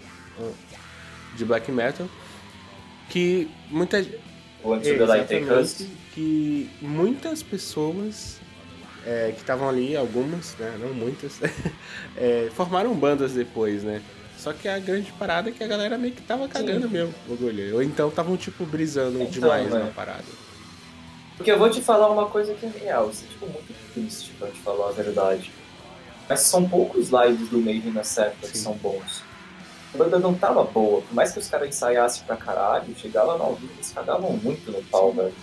[1.35, 2.07] de black metal
[3.09, 3.99] que muita
[4.83, 8.39] Exatamente, que muitas pessoas
[9.05, 11.39] é, que estavam ali, algumas, né, não muitas,
[12.17, 14.01] é, formaram bandas depois, né?
[14.37, 16.93] Só que a grande parada é que a galera meio que tava cagando Sim.
[16.93, 17.75] mesmo, bagulho.
[17.75, 20.25] Ou então estavam, tipo, brisando então, demais na parada.
[21.35, 24.31] Porque eu vou te falar uma coisa que é real, isso é, tipo, muito triste
[24.37, 25.51] pra te falar a verdade.
[26.29, 28.51] Mas são poucos lives do Maiden nessa época Sim.
[28.51, 29.23] que são bons.
[29.93, 33.43] A banda não tava boa, por mais que os caras ensaiassem pra caralho, chegava no
[33.43, 35.33] ao vivo, eles cagavam muito no pau, velho.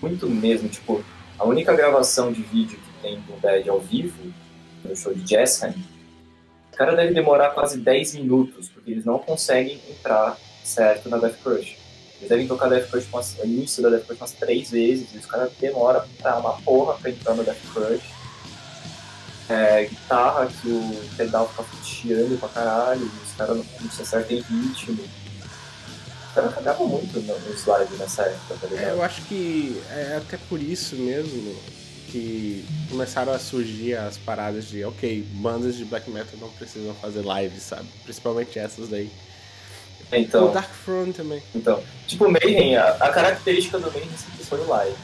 [0.00, 1.02] Muito mesmo, tipo,
[1.38, 4.32] a única gravação de vídeo que tem do Dead ao vivo,
[4.84, 5.74] no show de Jessheim,
[6.72, 11.36] o cara deve demorar quase 10 minutos, porque eles não conseguem entrar certo na Death
[11.42, 11.76] Crush.
[12.18, 15.18] Eles devem tocar Death Crush umas, o início da Death Crush umas três vezes, e
[15.18, 18.02] os caras demoram pra uma porra pra entrar no Death Crush.
[19.48, 24.36] É, guitarra que o pedal fica chiando pra caralho, os caras não, não se acertam
[24.36, 25.02] em ritmo.
[26.28, 28.84] Os caras cagavam muito nos lives nessa época, tá ligado?
[28.84, 31.56] É, eu acho que é até por isso mesmo
[32.10, 37.24] que começaram a surgir as paradas de, ok, bandas de black metal não precisam fazer
[37.24, 37.88] lives, sabe?
[38.04, 39.10] Principalmente essas daí.
[40.12, 41.42] Então, o Dark Throne também.
[41.54, 44.96] Então, tipo, o Mayhem, a, a, característica do Mayhem sempre foi o live.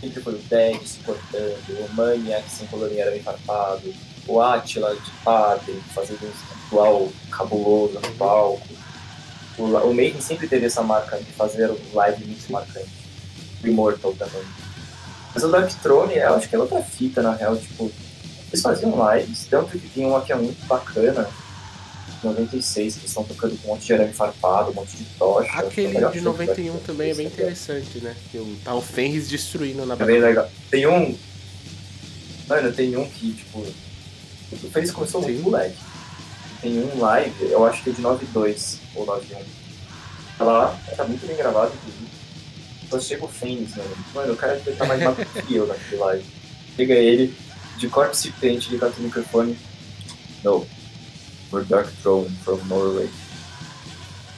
[0.00, 3.94] Sempre foi o Dead se cortando, o Maniac sem colorinha era bem farpado,
[4.30, 8.68] o Attila de padre, fazendo um ritual cabuloso no palco.
[9.58, 12.88] O, o Mayhem sempre teve essa marca de fazer um live muito marcante.
[13.62, 14.42] O Immortal também.
[15.34, 17.90] Mas o Dark Throne, eu acho que é outra fita, na real, tipo,
[18.48, 21.28] eles faziam lives, tanto que tem uma que é muito bacana,
[22.22, 25.50] 96, que estão tocando com um monte de arame farpado, um monte de tocha.
[25.52, 28.14] Aquele é de 91 também é bem interessante, né?
[28.30, 30.48] Que o, tá o Fenris destruindo na É bem legal.
[30.70, 31.16] Tem um.
[32.48, 33.64] Mano, tem um que, tipo.
[34.52, 35.76] O Fenris começou muito moleque.
[36.60, 39.42] Tem um live, eu acho que é de 92 ou 91.
[40.36, 42.10] Tá lá, tá muito bem gravado, inclusive.
[42.90, 43.96] Só chega o Fênix, mano.
[44.14, 46.24] Mano, o cara deve estar mais rápido que eu naquele live.
[46.76, 47.34] Chega ele,
[47.78, 49.56] de corpse paint, liga o microfone.
[50.42, 50.66] No,
[51.52, 53.08] We're Dark Throne from Norway.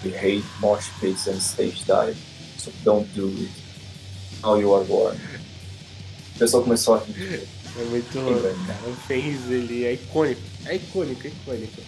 [0.04, 2.16] We hate mosh pits and stage dive,
[2.56, 3.50] so don't do it.
[4.42, 5.16] Now you are born.
[6.34, 7.46] O pessoal começou a rir.
[7.78, 8.78] É muito louco, cara.
[8.86, 10.40] O fez ele é icônico.
[10.66, 11.82] É icônico, é icônico.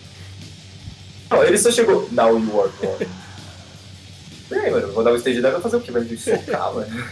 [1.30, 2.08] Não, ele só chegou.
[2.12, 3.06] Now you are born.
[4.50, 5.90] e aí, mano, vou dar um stage dive e fazer o quê?
[5.90, 7.08] Vai me socar, mano?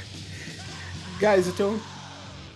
[1.20, 1.82] Guys, eu tenho.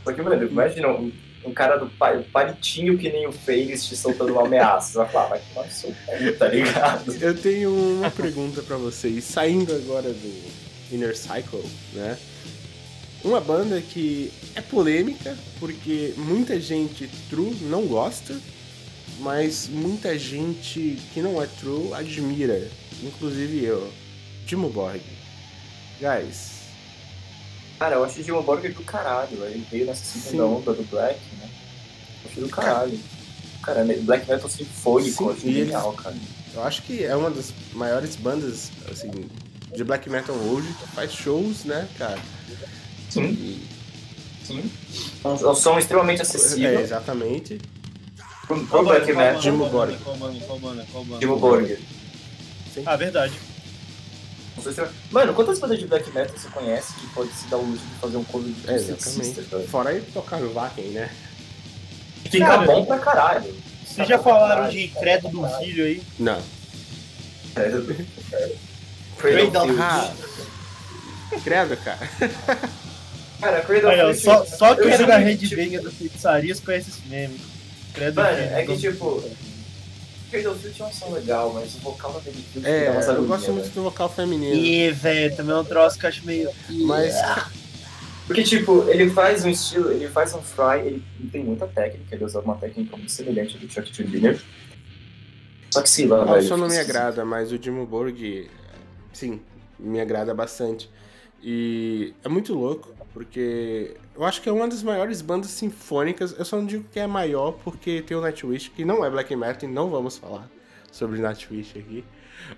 [0.04, 1.12] Só que, mano, imagina um
[1.46, 1.88] um cara do
[2.32, 4.98] palitinho que nem o Fênix te soltando uma ameaça.
[4.98, 5.94] Vai falar, vai tomar seu
[6.38, 7.14] tá ligado?
[7.20, 9.24] Eu tenho uma pergunta para vocês.
[9.24, 10.44] Saindo agora do
[10.92, 12.18] Inner Cycle, né?
[13.26, 18.38] Uma banda que é polêmica, porque muita gente true não gosta,
[19.18, 22.70] mas muita gente que não é true admira,
[23.02, 23.92] inclusive eu.
[24.46, 25.02] Timo Borg.
[26.00, 26.56] Guys,
[27.80, 29.44] Cara, eu acho o Jim Borg do caralho.
[29.44, 30.54] Ele veio nessa segunda Sim.
[30.54, 31.50] onda do Black, né?
[32.24, 33.00] Eu acho do caralho.
[33.60, 36.16] Cara, Black Metal sinfônico, Sim, acho genial, ele, cara.
[36.54, 39.10] Eu acho que é uma das maiores bandas, assim,
[39.74, 42.20] de Black Metal hoje que faz shows, né, cara?
[43.16, 43.60] Sim.
[44.44, 44.70] Sim.
[45.24, 46.78] É um, som extremamente acessível.
[46.78, 47.60] É, exatamente.
[48.46, 49.42] Pro, pro Black Metal.
[49.42, 49.96] Jim Borg.
[50.04, 50.40] Qual banda?
[50.46, 50.86] Qual banda?
[50.92, 51.20] Qual banda?
[51.20, 51.78] Jim Borg.
[52.84, 53.34] Ah, verdade.
[55.10, 57.94] Mano, quantas bandas de black metal você conhece que pode se dar o luxo de
[58.00, 59.68] fazer um cover de é, Exatamente.
[59.68, 61.10] Fora aí tocar no Wacken, né?
[62.30, 63.54] Fica cara, bom pra caralho.
[63.84, 66.02] Vocês já falaram de Credo do Filho aí?
[66.18, 66.42] Não.
[67.54, 67.94] Credo do
[69.18, 69.82] Credo do Filho.
[69.82, 70.14] Ah,
[71.44, 72.10] credo, cara.
[73.40, 77.38] Cara, Credo Olha, só, só quem é da Red Venha das pizzarias conhece esse meme.
[77.92, 79.22] Credo Mano, é que tipo
[80.30, 83.52] Cradle of Filth é um som legal, mas o vocal Filth É, umas eu gosto
[83.52, 83.74] muito velho.
[83.74, 84.54] do vocal feminino.
[84.54, 86.50] E, velho, também é um troço que eu acho meio.
[86.86, 87.14] Mas,
[88.26, 92.24] Porque, tipo, ele faz um estilo, ele faz um fry, ele tem muita técnica, ele
[92.24, 94.40] usa uma técnica muito semelhante ao do Chuck Turbiner.
[95.70, 96.42] Só que sei lá, o velho.
[96.42, 98.48] som não me fica agrada, mas o Dimmu Borg,
[99.12, 99.40] sim,
[99.78, 100.90] me agrada bastante.
[101.42, 106.38] E é muito louco, porque eu acho que é uma das maiores bandas sinfônicas.
[106.38, 109.34] Eu só não digo que é maior, porque tem o Nightwish, que não é black
[109.34, 110.46] metal, e não vamos falar
[110.92, 112.04] sobre Nightwish aqui.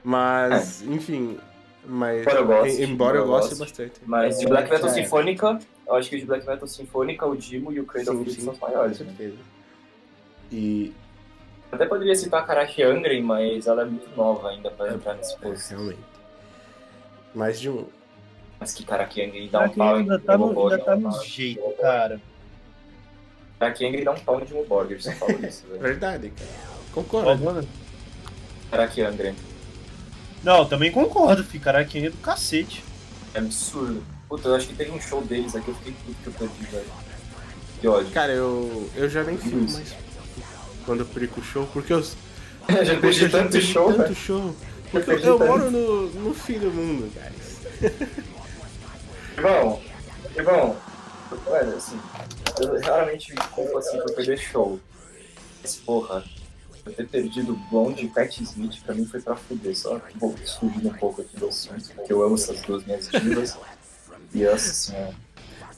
[0.02, 1.38] Mas, enfim,
[1.86, 3.64] mas Embora eu goste, embora eu goste goste.
[3.64, 4.00] bastante.
[4.04, 4.92] Mas de Black Metal É.
[4.94, 8.30] Sinfônica, eu acho que de Black Metal Sinfônica, o Dimo e o Cradle Sim, of
[8.32, 8.40] sim.
[8.40, 9.10] são os maiores, Com né?
[9.16, 9.38] certeza.
[10.50, 10.92] E
[11.70, 15.34] Até poderia citar a Karaki Angren, mas ela é muito nova ainda pra entrar nesse
[15.36, 15.70] é, posto.
[15.70, 16.00] realmente.
[17.32, 17.86] Mais de um.
[18.60, 21.24] Mas que Karaki Angren dá Será um que pau ainda tá, no, ainda tá no
[21.24, 22.20] jeito, cara.
[23.58, 25.80] Karaki Angren dá um pau em Dimmu Borgir, só falo isso, velho.
[25.80, 26.50] Verdade, cara.
[26.92, 27.44] Concordo.
[27.44, 27.68] mano.
[28.70, 29.34] Karaki Angren.
[30.42, 31.58] Não, também concordo, fi.
[31.58, 32.84] Caraca, é do cacete.
[33.34, 34.04] É absurdo.
[34.28, 36.64] Puta, eu acho que teve um show deles aqui, eu fiquei puto que eu perdi,
[36.70, 36.86] velho.
[37.80, 38.10] Que ódio.
[38.12, 39.94] Cara, eu, eu já nem fui mais
[40.84, 41.98] quando eu perco o show, porque eu,
[42.68, 44.14] Eu já perdi tanto show, tanto velho.
[44.14, 44.56] show.
[44.90, 47.92] Porque eu, eu moro no, no fim do mundo, guys.
[49.38, 49.80] Irmão,
[50.34, 50.76] irmão,
[51.48, 52.00] velho, assim,
[52.60, 54.80] eu raramente me culpo assim por perder show.
[55.62, 56.24] Mas, porra,
[56.84, 59.76] eu ter perdido Blonde e Pat Smith pra mim foi pra fuder.
[59.78, 63.56] Só vou fugindo um pouco aqui do assunto, porque eu amo essas duas minhas divas.
[64.34, 65.14] E nossa senhora.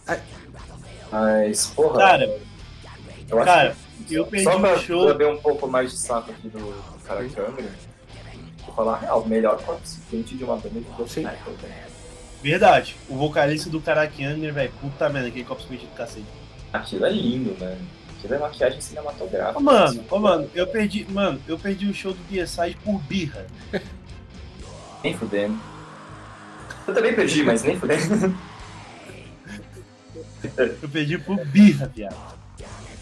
[0.07, 0.23] Ai.
[1.13, 2.41] Mas, porra, Cara,
[3.29, 3.77] eu acho cara,
[4.09, 5.07] que, eu perdi só pra um show.
[5.09, 7.69] beber um pouco mais de saco aqui do, cara Cameron,
[8.65, 11.25] vou falar a real, o melhor participante de uma banda de Ghost Sim.
[11.25, 11.90] Metal, velho.
[12.43, 12.97] Verdade.
[13.09, 16.25] O vocalista do Karakianer, velho, puta merda, aquele copo smith do cacete.
[16.73, 17.77] Aquilo é lindo, mano.
[18.19, 19.59] Aquilo é maquiagem cinematográfica.
[19.59, 23.47] Ô, mano, ô, mano, eu perdi, mano, eu perdi o show do DSI por birra.
[25.03, 25.59] Nem fudendo.
[26.87, 28.35] Eu também perdi, mas nem fudendo.
[30.83, 32.17] Eu perdi por birra, viado.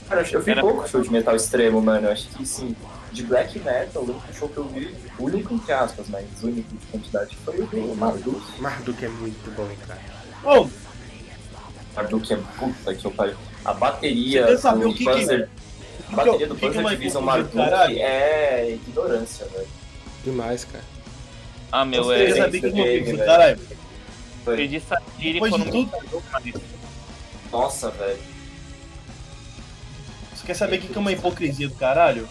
[0.08, 2.06] Cara, eu fui Era- pouco show de metal extremo, mano.
[2.06, 2.74] Eu acho que, sim,
[3.12, 6.76] de black metal, o único show que eu vi, único entre aspas, mas o único
[6.76, 8.60] de quantidade foi o do Marduk.
[8.60, 10.00] Marduk é muito bom, cara.
[10.44, 10.68] Ô,
[11.96, 13.36] Marduk é puta que eu pariu.
[13.64, 15.08] A bateria Você do que que-.
[15.08, 15.24] A
[16.10, 17.98] que bateria eu- do que que é Panzer mais Division Marduk caralho?
[17.98, 19.68] é ignorância, velho.
[20.24, 20.84] Demais, cara.
[21.72, 22.16] Ah, meu, é.
[22.18, 23.26] quer três saber que eu game, fiz, velho.
[23.26, 23.60] caralho?
[24.44, 24.80] Foi.
[24.80, 26.62] Satire de não tudo-.
[27.52, 28.18] Nossa, velho.
[30.34, 32.28] Você quer saber o que que é uma hipocrisia do caralho?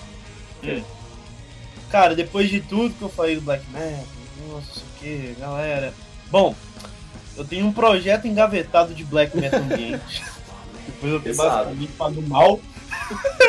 [0.63, 0.83] Hum.
[1.89, 4.05] Cara, depois de tudo que eu falei do Black Metal,
[4.49, 5.93] nossa, isso que, galera.
[6.29, 6.53] Bom,
[7.37, 10.23] eu tenho um projeto engavetado de Black Metal ambiente.
[10.85, 12.59] depois eu tenho basicamente falado mal.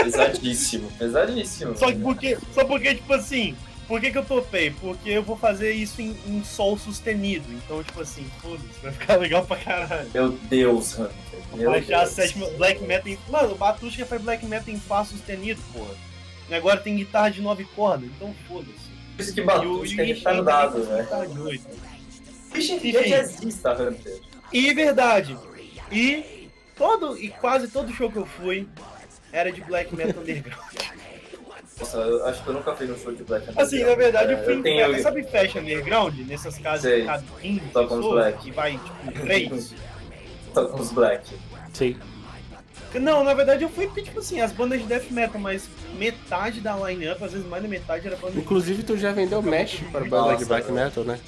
[0.02, 1.76] Pesadíssimo, pesadíssimo.
[1.76, 3.56] Só que porque, só porque, tipo assim,
[3.88, 4.70] por que, que eu topei?
[4.70, 7.46] Porque eu vou fazer isso em, em sol sustenido.
[7.52, 10.08] Então, tipo assim, foda-se, vai ficar legal pra caralho.
[10.14, 11.10] Meu Deus, Hunter.
[11.54, 12.14] Meu Baixar a Deus.
[12.14, 13.18] sétima Black Metal em.
[13.28, 15.94] Mano, o Batushka faz Black Metal em Fá sustenido, porra.
[16.48, 18.88] E agora tem guitarra de nove cordas, então foda-se.
[19.16, 21.02] Por isso que E o Batushka Yuichi tá no dado, tem né?
[21.02, 21.66] guitarra de oito.
[22.52, 22.96] Vixe, Enfim.
[22.96, 24.20] é jazzista, Hunter.
[24.52, 25.36] E verdade.
[25.92, 28.66] E todo e quase todo show que eu fui
[29.32, 30.72] era de Black Metal Underground.
[31.78, 33.62] Nossa, eu acho que eu nunca fui num show de Black Metal.
[33.62, 36.18] Assim, na verdade, eu É, fui eu em tenho- sabe festa underground?
[36.26, 37.00] Nessas casas Sei.
[37.02, 38.38] de cada 15 Só com os pessoas, black.
[38.44, 39.74] que vai, tipo, três.
[40.54, 41.34] Tô com os Black.
[41.74, 41.96] Sim.
[42.94, 45.68] Não, na verdade eu fui porque, tipo assim, as bandas de death metal, mas
[45.98, 49.42] metade da line-up, às vezes mais da metade era banda de Inclusive, tu já vendeu
[49.42, 51.18] Mesh para banda de black metal, né?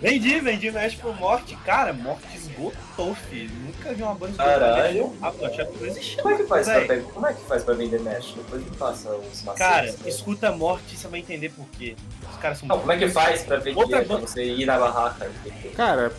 [0.00, 1.56] Vendi, vendi Mesh pro Morte.
[1.64, 3.50] Cara, Morte esgotou, filho.
[3.64, 4.98] Nunca vi uma banda Caralho.
[5.04, 5.50] tão rápido.
[5.50, 6.22] Que não existia.
[6.22, 8.34] Como é que faz, pra, como é que faz pra vender mesh?
[8.36, 9.58] Depois me passa os macetes.
[9.58, 9.96] Cara, né?
[10.06, 11.96] escuta Morte e você vai entender por quê.
[12.30, 13.78] Os caras são Não, como é que faz pra vender?
[13.80, 15.30] Outra pra banda- você ir na barraca?
[15.74, 16.12] Cara,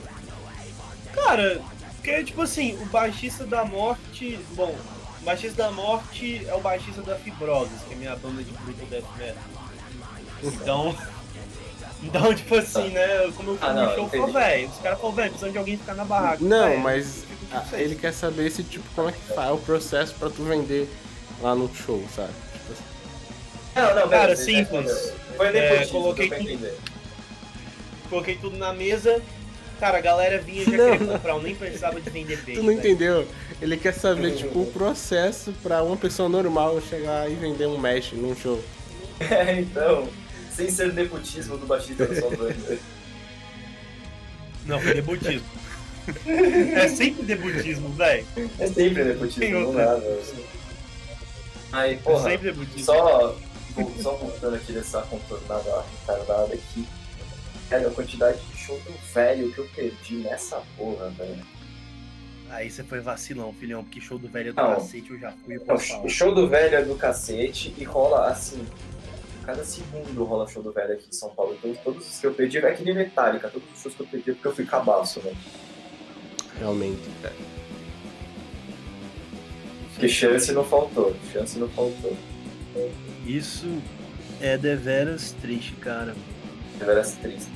[1.14, 1.62] Cara,
[2.06, 4.40] porque, tipo assim, o baixista da Morte.
[4.52, 4.76] Bom,
[5.22, 8.86] o baixista da Morte é o baixista da Fibrosis, que é minha banda de brutal
[8.88, 9.44] death metal.
[10.44, 10.96] Então.
[12.04, 13.32] Então, tipo assim, né?
[13.36, 15.78] Como eu fui Ah, no show, falou, velho, os caras falaram, velho, precisam de alguém
[15.78, 16.38] ficar na barraca.
[16.44, 17.82] não, Véi, mas ah, certo.
[17.82, 20.88] ele quer saber se, tipo, como é que faz o processo pra tu vender
[21.42, 22.32] lá no show, sabe?
[22.54, 22.84] Tipo assim.
[23.76, 25.14] Não, não, Cara, simples.
[25.36, 26.78] Foi É, nepotismo, coloquei tudo-.
[28.10, 29.20] Coloquei tudo na mesa.
[29.80, 31.14] Cara, a galera vinha e já Não, queria não.
[31.14, 32.60] comprar, eu nem precisava de vender peixe.
[32.60, 33.28] Tu não entendeu?
[33.62, 38.14] Ele quer saber, tipo, o processo pra uma pessoa normal chegar e vender um Mesh
[38.14, 38.62] num show.
[39.20, 40.10] É, então,
[40.54, 42.78] sem ser nepotismo do baixista banda.
[44.66, 45.48] Não, foi debutismo.
[46.76, 48.26] é sempre debutismo, velho.
[48.60, 50.22] É sempre nepotismo, Tem não velho.
[51.72, 52.84] Aí, É porra, sempre debutismo.
[52.86, 53.36] só
[54.02, 56.86] só voltando aqui dessa contornada retardada aqui.
[57.70, 61.46] Cara, a quantidade de show do velho que eu perdi nessa porra, velho.
[62.50, 65.32] Aí você foi vacilão, filhão, porque show do velho é do não, cacete, eu já
[65.32, 68.66] fui pra não, Show do velho é do cacete e rola assim.
[69.46, 71.56] Cada segundo rola show do velho aqui em São Paulo.
[71.58, 74.08] Então, todos os que eu perdi é que nem Metallica, todos os shows que eu
[74.08, 75.38] perdi é porque eu fui cabaço, velho.
[76.60, 77.32] Realmente, é.
[79.94, 82.16] Porque chance não faltou, chance não faltou.
[83.26, 83.82] Isso
[84.42, 86.16] é deveras triste, cara.
[86.80, 87.55] Deveras triste.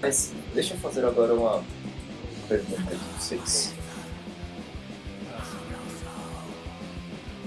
[0.00, 1.62] Mas deixa eu fazer agora uma
[2.48, 3.74] pergunta de vocês.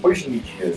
[0.04, 0.74] Hoje em dia,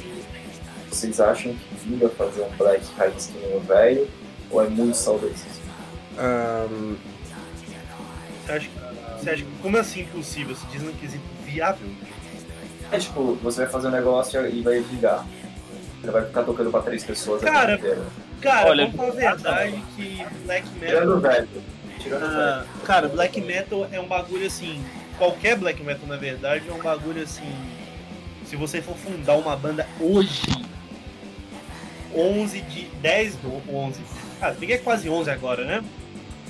[0.88, 4.08] vocês acham que vinga fazer um black raiz que nem o velho?
[4.50, 5.64] Ou é muito saudosismo?
[6.18, 6.96] Um...
[8.44, 8.68] Você, acha,
[9.18, 10.54] você acha que como assim impossível?
[10.54, 11.88] Você diz no quesito viável?
[12.92, 15.26] É tipo, você vai fazer um negócio e vai vingar.
[16.00, 17.80] Você vai ficar tocando pra três pessoas cara,
[18.40, 20.88] Cara, Olha, vamos falar a verdade que Black Metal.
[20.88, 21.48] Tirando o velho.
[21.98, 22.84] Tirando ah, velho.
[22.84, 24.84] Cara, Black Metal é um bagulho assim.
[25.18, 27.52] Qualquer Black Metal, na verdade, é um bagulho assim.
[28.44, 30.42] Se você for fundar uma banda hoje,
[32.14, 32.84] 11 de.
[33.00, 34.00] 10 ou 11.
[34.40, 35.84] Cara, peguei quase 11 agora, né?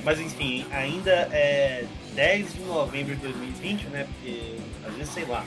[0.04, 4.06] Mas enfim, ainda é 10 de novembro de 2020, né?
[4.12, 4.56] Porque
[4.86, 5.44] às vezes, sei lá,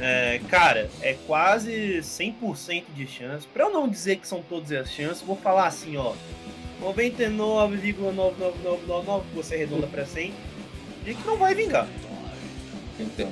[0.00, 3.46] é, cara, é quase 100% de chance.
[3.46, 6.14] Para eu não dizer que são todas as chances, vou falar assim, ó.
[6.82, 10.34] 99,99999, você arredonda para 100,
[11.06, 11.86] e que não vai vingar.
[12.98, 13.30] Então.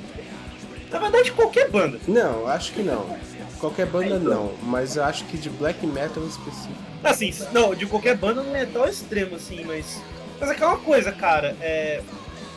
[0.90, 1.98] Na verdade, qualquer banda.
[2.06, 3.16] Não, acho que não.
[3.58, 6.74] Qualquer banda não, mas eu acho que de black metal específico.
[7.02, 10.02] Assim, não, de qualquer banda no metal extremo, assim, mas.
[10.40, 12.02] Mas é aquela coisa, cara, é.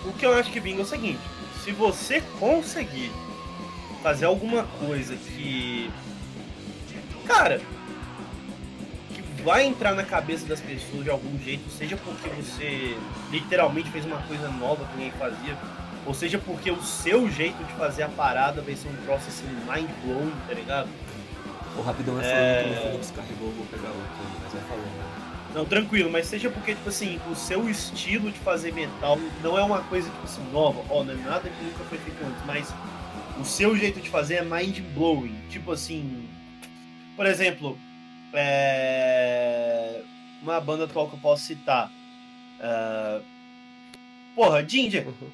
[0.03, 1.19] O que eu acho que vinga é o seguinte:
[1.63, 3.11] se você conseguir
[4.05, 5.89] fazer alguma coisa que.
[7.25, 7.59] Cara,
[9.11, 12.95] que vai entrar na cabeça das pessoas de algum jeito, seja porque você
[13.31, 15.57] literalmente fez uma coisa nova que ninguém fazia,
[16.05, 19.47] ou seja porque o seu jeito de fazer a parada vai ser um troço assim
[19.47, 20.87] mind blowing, tá ligado?
[21.75, 22.63] O rapidão é...
[22.63, 25.15] falando que o descarregou, vou pegar outro, mas vai falando.
[25.55, 29.63] Não, tranquilo, mas seja porque, tipo assim, o seu estilo de fazer metal não é
[29.63, 32.71] uma coisa, tipo assim, nova, ó, não é nada que nunca foi feito antes, mas
[33.39, 35.35] o seu jeito de fazer é mind blowing.
[35.49, 36.27] Tipo assim,
[37.15, 37.77] por exemplo,
[38.33, 40.01] é...
[40.41, 41.91] uma banda atual que eu posso citar.
[42.59, 43.23] Uh...
[44.35, 45.07] Porra, Ginger.
[45.07, 45.31] Uhum.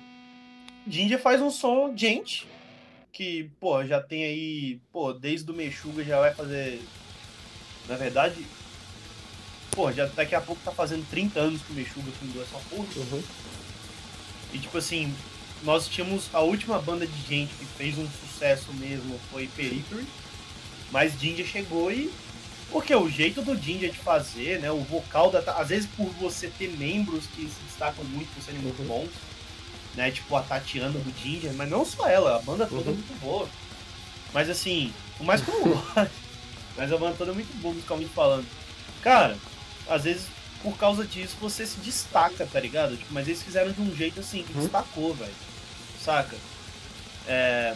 [0.88, 2.48] Ginger faz um som, gente,
[3.12, 6.82] que, pô, já tem aí, pô, desde o Mexuga já vai fazer.
[7.88, 8.46] Na verdade,
[9.72, 12.88] pô, já daqui a pouco tá fazendo 30 anos que o Mexuga fundou essa porra.
[12.96, 13.24] Uhum.
[14.54, 15.16] E tipo assim,
[15.64, 20.06] nós tínhamos a última banda de gente que fez um sucesso mesmo foi Periphery,
[20.92, 22.12] mas Ginger chegou e
[22.70, 26.48] porque o jeito do Ginger de fazer, né, o vocal da às vezes por você
[26.48, 28.88] ter membros que se destacam muito por serem muito uhum.
[28.88, 29.10] bons,
[29.94, 32.92] né, tipo a Tatiana do Ginger, mas não só ela, a banda toda é uhum.
[32.92, 33.50] é muito boa.
[34.34, 35.82] Mas assim, o mais comum,
[36.78, 38.48] mas a banda toda é muito boa musicalmente falando.
[39.02, 39.38] Cara,
[39.90, 40.28] às vezes
[40.64, 42.96] por causa disso você se destaca, tá ligado?
[42.96, 44.62] Tipo, mas eles fizeram de um jeito assim que uhum.
[44.62, 45.51] destacou, velho
[46.04, 46.36] saca?
[47.28, 47.76] É,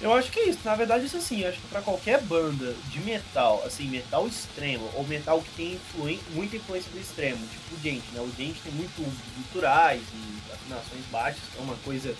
[0.00, 0.60] eu acho que é isso.
[0.64, 5.06] Na verdade, isso assim, acho que pra qualquer banda de metal, assim, metal extremo, ou
[5.06, 8.20] metal que tem influen muita influência do extremo, tipo o Gente, né?
[8.20, 9.02] O Gente tem muito
[9.34, 12.14] culturais e afinações baixas, que é uma coisa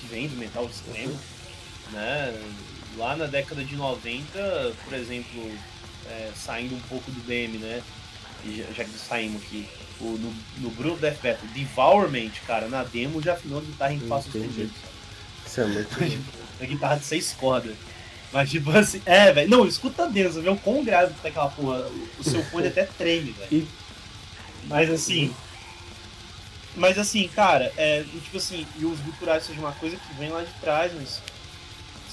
[0.00, 1.18] que vem do metal extremo,
[1.92, 2.34] né?
[2.96, 5.52] Lá na década de 90, por exemplo,
[6.06, 7.82] é, saindo um pouco do BM, né?
[8.44, 9.68] Já, já que saímos aqui,
[10.00, 14.00] o, no, no Bruno Death Battle, Devourment, cara, na demo já afinou a guitarra em
[14.00, 14.72] passos fudidos.
[15.46, 16.28] Isso é muito
[16.60, 17.76] A guitarra de seis cordas.
[18.32, 19.48] Mas tipo assim, é, velho.
[19.48, 21.88] Não, escuta dentro, vê o quão grave tá aquela porra.
[22.18, 23.68] O seu fone até treme, velho.
[24.64, 25.34] Mas assim.
[26.74, 30.42] Mas assim, cara, é, tipo assim, e os guturais seja uma coisa que vem lá
[30.42, 31.20] de trás, mas.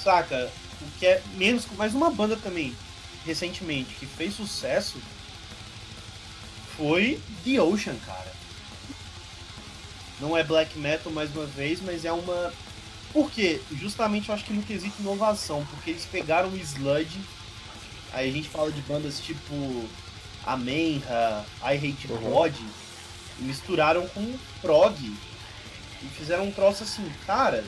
[0.02, 0.52] Saca?
[0.82, 1.66] O que é menos.
[1.76, 2.76] Mais uma banda também,
[3.26, 4.98] recentemente, que fez sucesso
[6.78, 8.34] foi The Ocean, cara.
[10.20, 12.54] Não é black metal mais uma vez, mas é uma.
[13.12, 13.62] Por quê?
[13.72, 17.20] Justamente eu acho que no quesito inovação, porque eles pegaram o Sludge,
[18.14, 19.86] aí a gente fala de bandas tipo
[20.46, 22.32] Amenha, I Hate uhum.
[22.32, 22.56] God,
[23.40, 24.96] e misturaram com prog.
[25.02, 27.64] E fizeram um troço assim, cara,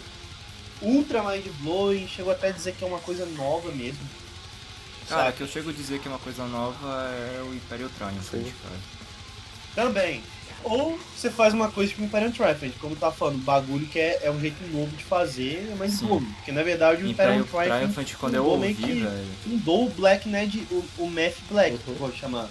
[0.82, 4.06] ultra mind blowing, chegou até a dizer que é uma coisa nova mesmo.
[5.10, 8.32] Cara, que eu chego a dizer que é uma coisa nova é o Imperial Triumph,
[8.62, 8.76] cara.
[9.76, 10.22] Também.
[10.64, 14.32] Ou você faz uma coisa tipo Imperium Triumphant, como tá falando, bagulho que é, é
[14.32, 16.08] um jeito novo de fazer, mas Sim.
[16.08, 16.26] novo.
[16.38, 19.28] Porque na verdade o Imperium Imperial Triumphant Triumphant, quando eu ouvi, velho.
[19.44, 21.94] fundou o Black Ned, o, o Math Black, Uhum.
[21.96, 22.50] vou chamar.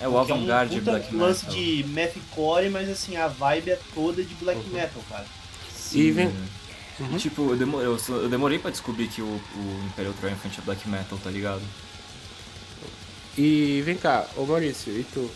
[0.00, 1.60] É o Que é um avant-garde Black lance Metal.
[1.60, 4.74] de mathcore, mas assim, a vibe é toda de black Uhum.
[4.74, 5.24] metal, cara.
[5.74, 6.48] Sim, E vem- velho.
[7.00, 7.16] Uhum.
[7.16, 11.18] Tipo, eu demorei, eu demorei pra descobrir que o, o Imperial Triumphant é Black Metal,
[11.22, 11.62] tá ligado?
[13.38, 15.30] E vem cá, ô Maurício, e tu?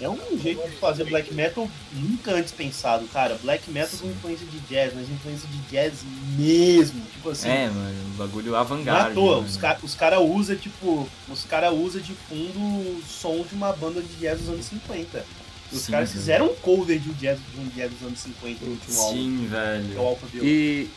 [0.00, 3.38] É um jeito de fazer black metal nunca antes pensado, cara.
[3.42, 6.00] Black metal com influência de jazz, mas influência de jazz
[6.36, 7.00] mesmo.
[7.12, 9.36] Tipo assim, é, mano, um bagulho não é à toa.
[9.36, 9.46] mano.
[9.46, 13.72] Os caras os cara usam, tipo, os caras usam de fundo o som de uma
[13.72, 15.24] banda de jazz dos anos 50.
[15.70, 16.20] Os Sim, caras velho.
[16.20, 19.16] fizeram um cover de um jazz, de um jazz dos anos 50 no último álbum,
[19.16, 20.00] Sim, que é o velho.
[20.00, 20.44] Alpha Bill.
[20.44, 20.90] E.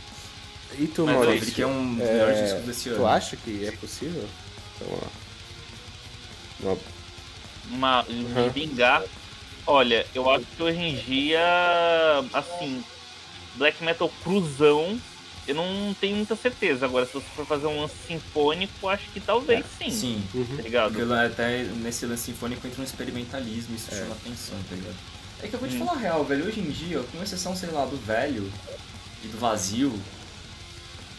[0.79, 1.53] E tu, Mas Maurício?
[1.53, 2.97] que é um dos É, melhores discos desse ano.
[2.97, 4.27] Tu acha que é possível?
[4.81, 5.07] Então, ó.
[6.59, 6.77] Uma-
[7.69, 8.43] uma, Uhum.
[8.43, 9.03] de vingar.
[9.67, 11.41] Olha, eu acho que hoje em dia,
[12.33, 12.83] assim,
[13.55, 14.99] black metal cruzão,
[15.47, 16.85] eu não tenho muita certeza.
[16.85, 19.89] Agora, se você for fazer um lance sinfônico, acho que talvez sim.
[19.89, 20.23] Sim.
[20.33, 20.57] Uhum.
[20.57, 20.93] Tá ligado?
[20.93, 23.97] Porque até nesse lance sinfônico entra um experimentalismo, isso É.
[23.99, 24.95] chama atenção, tá ligado?
[25.41, 25.79] É que eu vou te Hum.
[25.79, 28.51] falar a real, velho, hoje em dia, com exceção, sei lá, do velho
[29.23, 29.99] e do vazio,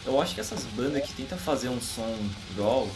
[0.05, 2.17] eu acho que essas bandas que tentam fazer um som
[2.57, 2.89] raw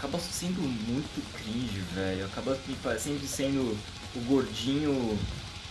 [0.00, 2.24] acaba sendo muito cringe, velho.
[2.24, 2.58] Acaba
[2.98, 3.76] sempre sendo
[4.16, 5.18] o gordinho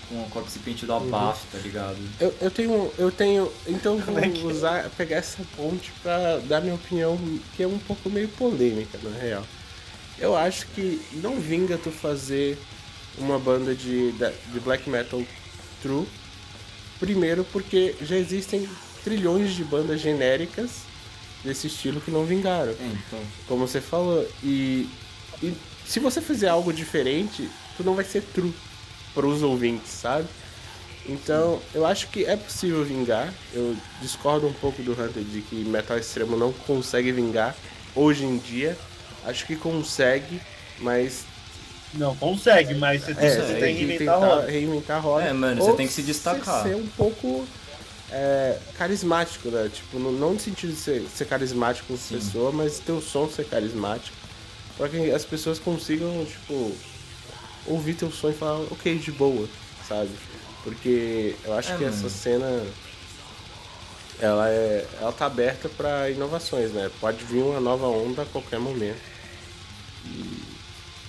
[0.08, 1.98] com o corpo pente do abafo, tá ligado?
[2.20, 2.92] Eu, eu tenho.
[2.98, 3.52] Eu tenho.
[3.68, 4.46] Então eu Como é vou que é?
[4.46, 7.18] usar, pegar essa ponte pra dar minha opinião,
[7.56, 9.44] que é um pouco meio polêmica, na real.
[10.20, 12.58] Eu acho que não vinga tu fazer
[13.18, 15.24] uma banda de, de black metal
[15.82, 16.08] true.
[17.00, 18.68] Primeiro porque já existem
[19.04, 20.89] trilhões de bandas genéricas
[21.44, 22.72] desse estilo que não vingaram.
[22.72, 23.20] É, então.
[23.48, 24.28] como você falou.
[24.44, 24.90] E,
[25.42, 25.54] e
[25.86, 28.54] se você fizer algo diferente, tu não vai ser true
[29.14, 30.28] para os ouvintes, sabe?
[31.08, 33.34] Então, eu acho que é possível vingar.
[33.54, 37.56] Eu discordo um pouco do Hunter de que metal extremo não consegue vingar
[37.96, 38.78] hoje em dia.
[39.26, 40.40] Acho que consegue,
[40.78, 41.26] mas
[41.94, 44.52] Não, consegue, mas você tem, é, você você tem tem que inventar a tentar roda.
[44.52, 45.26] reinventar a roda.
[45.26, 46.64] É, mano, você Ou tem que se destacar.
[46.64, 47.48] Ser um pouco
[48.12, 49.70] é, carismático, né?
[49.74, 52.16] Tipo, no- não no sentido de ser, ser carismático como Sim.
[52.16, 54.16] pessoa, mas ter o som ser carismático.
[54.78, 56.76] Pra que as pessoas consigam, tipo,
[57.68, 59.48] ouvir teu som e falar, ok, de boa,
[59.88, 60.10] sabe?
[60.64, 61.96] Porque eu acho É, que mano.
[61.96, 62.66] essa cena.
[64.22, 66.92] Ela, é, ela tá aberta pra inovações, né?
[67.00, 69.00] Pode vir uma nova onda a qualquer momento.
[70.06, 70.42] E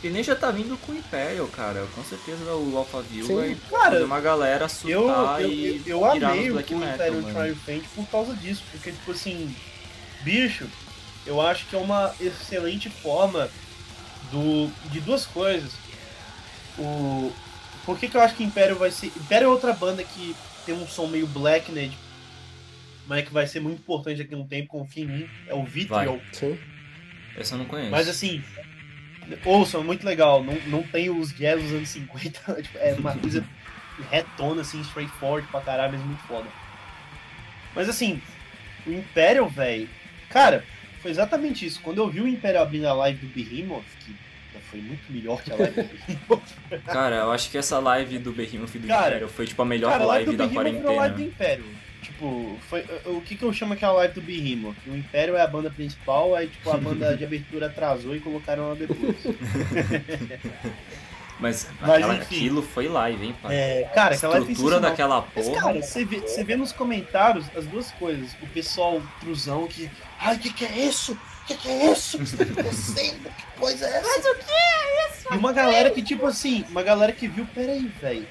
[0.08, 1.86] nem já tá vindo com o Imperial, cara.
[1.94, 3.34] Com certeza o Alphaville Sim.
[3.36, 6.74] vai Cara, fazer uma galera Eu, surtar eu, e eu, eu virar amei o Black
[6.74, 7.34] Metal, Imperial mano.
[7.34, 9.54] Triumphant por causa disso, porque, tipo assim,
[10.22, 10.66] bicho,
[11.26, 13.50] eu acho que é uma excelente forma
[14.32, 15.72] do, de duas coisas.
[16.78, 17.30] O,
[17.84, 19.08] por que, que eu acho que Império vai ser.
[19.08, 20.34] Império é outra banda que
[20.64, 21.88] tem um som meio black, né?
[21.88, 21.98] de-
[23.06, 25.28] Mas que vai ser muito importante daqui a um tempo, confia em mim.
[25.46, 26.20] É o Vitriol.
[26.32, 26.58] Sim.
[27.36, 27.90] Essa eu não conheço.
[27.90, 28.42] Mas assim,
[29.44, 30.42] ouçam, é muito legal.
[30.42, 32.62] Não, não tem os jazz dos anos 50.
[32.62, 33.44] tipo, é uma coisa
[34.10, 36.48] retona, assim, straightforward pra caralho, mas muito foda.
[37.74, 38.20] Mas assim,
[38.86, 39.88] o Imperial, velho.
[40.28, 40.64] Cara,
[41.00, 41.80] foi exatamente isso.
[41.82, 44.14] Quando eu vi o Imperial abrindo a live do Behemoth, que
[44.70, 46.84] foi muito melhor que a live do Behemoth.
[46.86, 49.64] Cara, eu acho que essa live do Behemoth e do Cara, Imperial foi tipo a
[49.64, 51.64] melhor Cara, live live do da Behemoth virou a live do quarentena.
[52.02, 54.76] Tipo, foi, o que, que eu chamo aquela live do Behemoth?
[54.86, 58.64] O Império é a banda principal, aí tipo, a banda de abertura atrasou e colocaram
[58.64, 59.16] ela depois.
[61.40, 63.56] Mas, Mas, aquela- aquilo foi live, hein, pai?
[63.56, 65.62] É, cara, a aquela estrutura daquela Mas, porra.
[65.62, 68.32] cara, você vê, você vê nos comentários as duas coisas.
[68.42, 69.90] O pessoal truzão que.
[70.18, 71.12] Ai, o que, que é isso?
[71.12, 72.18] O que, que é isso?
[72.18, 73.30] O que está acontecendo?
[73.30, 74.06] Que coisa é essa?
[74.06, 75.28] Mas o que é isso?
[75.32, 78.28] E uma galera que, tipo assim, uma galera que viu, peraí, velho.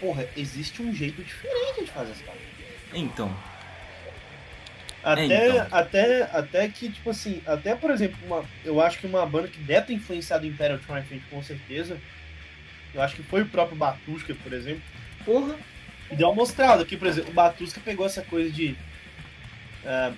[0.00, 2.24] Porra, existe um jeito diferente de fazer essa.
[2.96, 3.30] Então,
[5.04, 5.66] Até, então.
[5.70, 9.58] até, até que, tipo assim, até por exemplo, uma, eu acho que uma banda que
[9.60, 11.98] deve ter influenciado o Imperial Triumphant com certeza.
[12.94, 14.82] Eu acho que foi o próprio Batushka, por exemplo.
[15.24, 15.54] porra.
[16.10, 18.76] E deu uma mostrada aqui, por exemplo, o Batuska pegou essa coisa de.
[19.84, 20.12] é,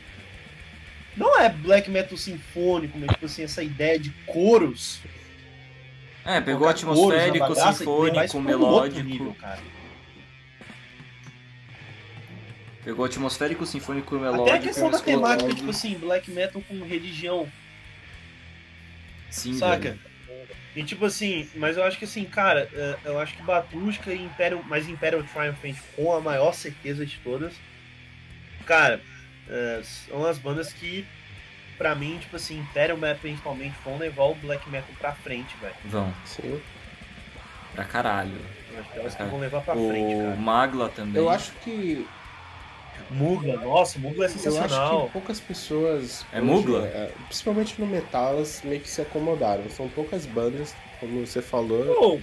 [1.17, 5.01] não é black metal sinfônico, mas tipo assim, essa ideia de coros.
[6.25, 9.01] É, pegou atmosférico, sinfônico, melódico.
[9.01, 9.61] nível, cara.
[12.85, 14.49] Pegou atmosférico, sinfônico e melódico.
[14.49, 17.51] Até a questão da temática, tipo assim, black metal com religião,
[19.31, 19.91] Sim, saca?
[19.91, 20.09] velho.
[20.77, 24.23] E tipo assim, mas eu acho que assim, cara, é, eu acho que Batushka e
[24.23, 27.53] Imperial, mas Imperial Triumphant com a maior certeza de todas,
[28.65, 29.01] cara,
[29.49, 31.05] é, são as bandas que,
[31.77, 35.75] pra mim, tipo assim, Imperial principalmente vão levar o black metal pra frente, velho.
[35.85, 36.15] Vão.
[36.25, 36.61] Sim.
[37.75, 38.39] Pra caralho.
[38.79, 40.37] Acho que elas que vão levar pra frente, O cara.
[40.37, 41.21] Magla também.
[41.21, 42.07] Eu acho que.
[43.11, 45.07] Mugla, nossa, Mugla é Eu acho sensacional.
[45.07, 46.27] que poucas pessoas.
[46.33, 46.87] É hoje, Mugla?
[46.87, 49.69] é, principalmente no metal, elas meio que se acomodaram.
[49.71, 51.95] São poucas bandas, como você falou.
[51.95, 52.21] Pô,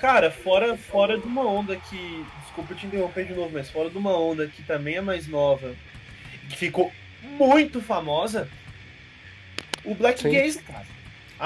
[0.00, 2.24] cara, fora, fora de uma onda que.
[2.44, 5.74] Desculpa te interromper de novo, mas fora de uma onda que também é mais nova,
[6.48, 8.48] que ficou muito famosa,
[9.84, 10.30] o Black Sim.
[10.30, 10.86] Gaze, cara.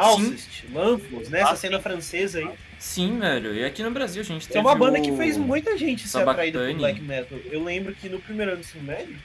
[0.01, 1.40] Alcest, Lanfos, né?
[1.40, 2.49] Essa Ah, cena francesa aí.
[2.78, 3.55] Sim, velho.
[3.55, 5.03] E aqui no Brasil a gente teve É uma banda o...
[5.03, 7.38] que fez muita gente ser atraída por black metal.
[7.51, 9.16] Eu lembro que no primeiro ano do ensino médio,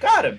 [0.00, 0.38] cara,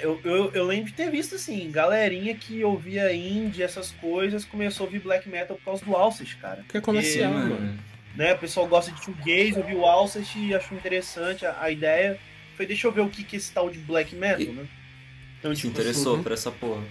[0.00, 4.84] eu, eu, eu lembro de ter visto assim, galerinha que ouvia indie, essas coisas, começou
[4.84, 6.64] a ouvir black metal por causa do Alcest, cara.
[6.68, 7.78] Que é comercial, Sim, mano.
[8.14, 12.18] Né, o pessoal gosta de shoegaze, ouviu o Alcest e achou interessante a, a ideia.
[12.56, 14.66] Foi, deixa eu ver o que, que é esse tal de black metal, E- né?
[15.38, 16.22] Então, Se tipo, interessou Uhum.
[16.22, 16.82] por essa porra.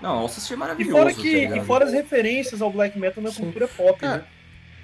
[0.00, 1.56] Não, Alcest é E maravilhoso, fora, tá que, ligado?
[1.56, 3.42] e fora as referências ao black metal na Sim.
[3.44, 4.26] cultura pop, Cara,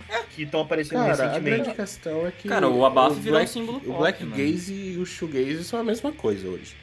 [0.08, 0.22] né?
[0.34, 1.62] Que estão aparecendo Cara, a recentemente.
[1.62, 2.48] grande questão é que.
[2.48, 4.36] Cara, o Abaf virou um Black, símbolo O pop, Black mano.
[4.36, 6.74] Gaze e o Shoegaze são a mesma coisa hoje.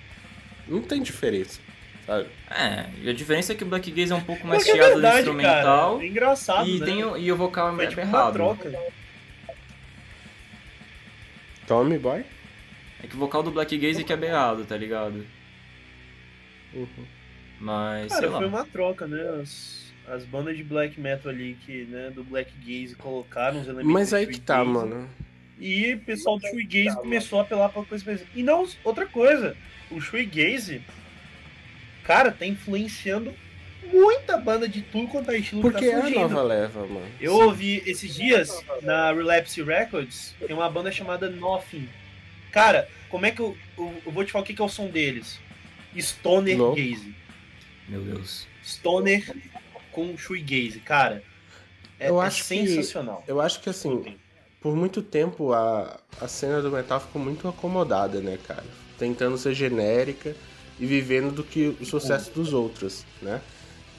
[0.67, 1.59] Não tem diferença,
[2.05, 2.27] sabe?
[2.51, 4.81] É, e a diferença é que o Black Gaze é um pouco mais Porque é
[4.81, 5.93] chiado no verdade, instrumental.
[5.93, 6.03] cara.
[6.05, 6.85] É engraçado, e, né?
[6.85, 8.33] tem o, e o vocal é Foi meio tipo uma errado.
[8.33, 8.71] troca.
[11.65, 12.23] Tommy Boy?
[13.03, 15.25] É que o vocal do Black Gaze que é berrado, tá ligado?
[16.73, 16.87] Uhum.
[17.59, 18.37] Mas, Cara, sei lá.
[18.37, 19.41] foi uma troca, né?
[19.41, 23.91] As, as bandas de black metal ali que, né, do black gaze colocaram os elementos
[23.91, 25.09] Mas aí que tá, shoegaze, mano.
[25.59, 28.23] E o pessoal do shoegaze começou a apelar pra coisa mais...
[28.35, 29.57] E não, outra coisa,
[29.89, 30.81] o shoegaze,
[32.03, 33.33] cara, tá influenciando
[33.91, 36.19] muita banda de tudo quanto é estilo Porque que é tá a surgindo.
[36.21, 37.05] nova leva, mano.
[37.19, 41.89] Eu ouvi esses dias na Relapse Records, tem uma banda chamada Nothing.
[42.51, 44.69] Cara, como é que eu, eu, eu vou te falar o que, que é o
[44.69, 45.39] som deles?
[45.97, 46.75] Stoner Não.
[46.75, 47.15] Gaze.
[47.87, 48.47] Meu Deus.
[48.63, 49.35] Stoner
[49.91, 51.23] com shoegaze, cara.
[51.99, 53.23] É, Eu é acho que- sensacional.
[53.27, 54.17] Eu acho que assim,
[54.61, 58.65] por muito tempo a, a cena do metal ficou muito acomodada, né, cara?
[58.99, 60.35] Tentando ser genérica
[60.79, 63.41] e vivendo do que o sucesso dos outros, né?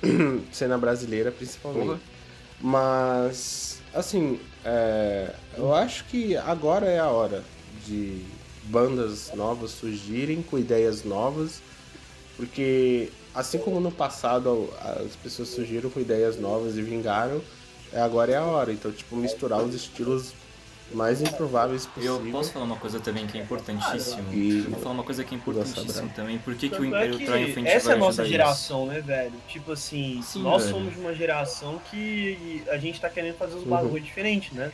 [0.53, 1.87] cena brasileira principalmente.
[1.87, 2.01] Porra.
[2.61, 7.45] Mas, assim, é, eu acho que agora é a hora
[7.87, 8.23] de
[8.65, 11.63] bandas novas surgirem com ideias novas,
[12.37, 17.41] porque assim como no passado as pessoas surgiram com ideias novas e vingaram,
[17.93, 18.73] é, agora é a hora.
[18.73, 20.33] Então, tipo, misturar os estilos
[20.93, 22.33] mais improváveis Eu possível.
[22.33, 24.33] posso falar uma coisa também que é importantíssimo.
[24.33, 26.39] E- Eu vou falar uma coisa que é importantíssimo também.
[26.39, 28.87] Por que, que o Tanto é Império que Triumphant vai essa é a nossa geração,
[28.87, 29.33] né, velho?
[29.49, 30.75] Tipo assim, Sim, nós velho.
[30.77, 33.69] somos uma geração que a gente tá querendo fazer os Uhum.
[33.71, 34.73] bagulho diferente, né?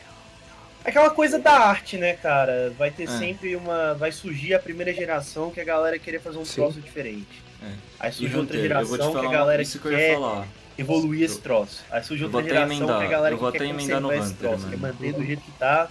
[0.84, 2.72] Aquela coisa da arte, né, cara?
[2.78, 3.06] Vai ter É.
[3.06, 3.94] sempre uma.
[3.94, 6.56] Vai surgir a primeira geração que a galera querer fazer um Sim.
[6.56, 7.42] troço diferente.
[7.64, 7.72] É.
[8.00, 10.48] Aí surge outra Hunter, eu geração que a galera isso que quer eu falar.
[10.76, 11.84] evoluir esse troço.
[11.90, 14.24] Aí surge Eu outra geração emendar, que a galera eu que quer emendar no conservar
[14.24, 14.94] esse Hunter, troço, quer mano.
[14.94, 15.88] manter do jeito que tá.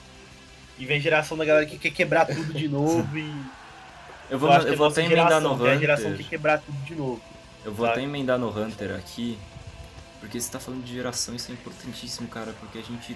[0.78, 3.34] E vem geração da galera que quer quebrar tudo de novo e.
[4.30, 6.26] Eu vou, eu eu é vou até emendar no que é a geração que Hunter.
[6.26, 7.22] quer quebrar tudo de novo.
[7.64, 8.00] Eu vou sabe?
[8.00, 9.38] até emendar no Hunter aqui,
[10.20, 13.16] porque você tá falando de geração, isso é importantíssimo, cara, porque a gente.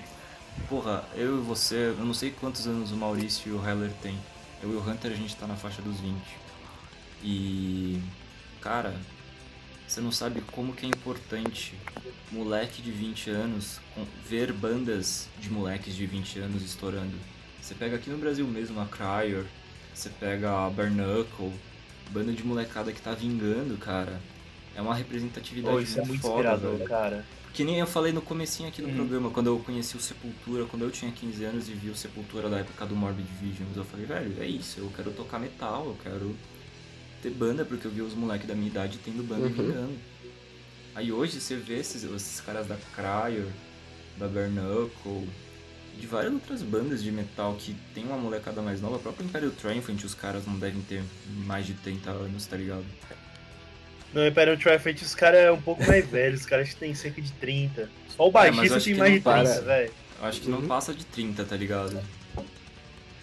[0.69, 4.17] Porra, eu e você, eu não sei quantos anos o Maurício e o Heller têm.
[4.61, 6.15] Eu e o Hunter a gente tá na faixa dos 20.
[7.23, 7.99] E.
[8.61, 8.93] Cara,
[9.87, 11.73] você não sabe como que é importante
[12.31, 13.79] moleque de 20 anos
[14.27, 17.15] ver bandas de moleques de 20 anos estourando.
[17.61, 19.45] Você pega aqui no Brasil mesmo a Cryer,
[19.93, 21.51] você pega a Barnacle,
[22.11, 24.19] banda de molecada que tá vingando, cara.
[24.75, 26.89] É uma representatividade Pô, isso é muito muito foda, inspirador, velho.
[26.89, 27.25] cara.
[27.53, 28.95] Que nem eu falei no comecinho aqui do Uhum.
[28.95, 32.47] programa, quando eu conheci o Sepultura, quando eu tinha 15 anos e vi o Sepultura
[32.49, 35.97] da época do Morbid Visions, eu falei, velho, é isso, eu quero tocar metal, eu
[36.03, 36.35] quero
[37.21, 39.51] ter banda, porque eu vi os moleques da minha idade tendo banda Uhum.
[39.51, 39.97] vingando.
[40.95, 43.45] Aí hoje você vê esses, esses caras da Cryer,
[44.17, 45.27] da Bernuckle,
[45.99, 49.51] de várias outras bandas de metal que tem uma molecada mais nova, o próprio Imperial
[49.51, 51.03] Triumphant, os caras não devem ter
[51.45, 52.85] mais de 30 anos, tá ligado?
[54.13, 57.31] No Imperial Triumphant os caras é um pouco mais velhos, os caras têm cerca de
[57.33, 57.89] 30.
[58.15, 59.61] Só o É, baixista acho tem que mais não de 30, para.
[59.61, 59.93] velho.
[60.19, 60.67] Eu acho que não Uhum.
[60.67, 62.01] passa de 30, tá ligado?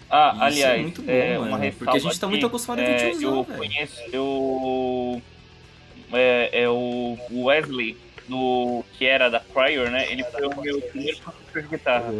[0.09, 2.79] Ah, Isso aliás, é muito bom, é, mano, uma porque a gente tá muito acostumado
[2.79, 3.57] a ver é, tiozão, Eu velho.
[3.57, 5.21] conheço, eu...
[6.13, 7.97] É, é o Wesley,
[8.27, 10.11] do, que era da Prior, né?
[10.11, 12.13] Ele foi o meu primeiro professor de guitarra.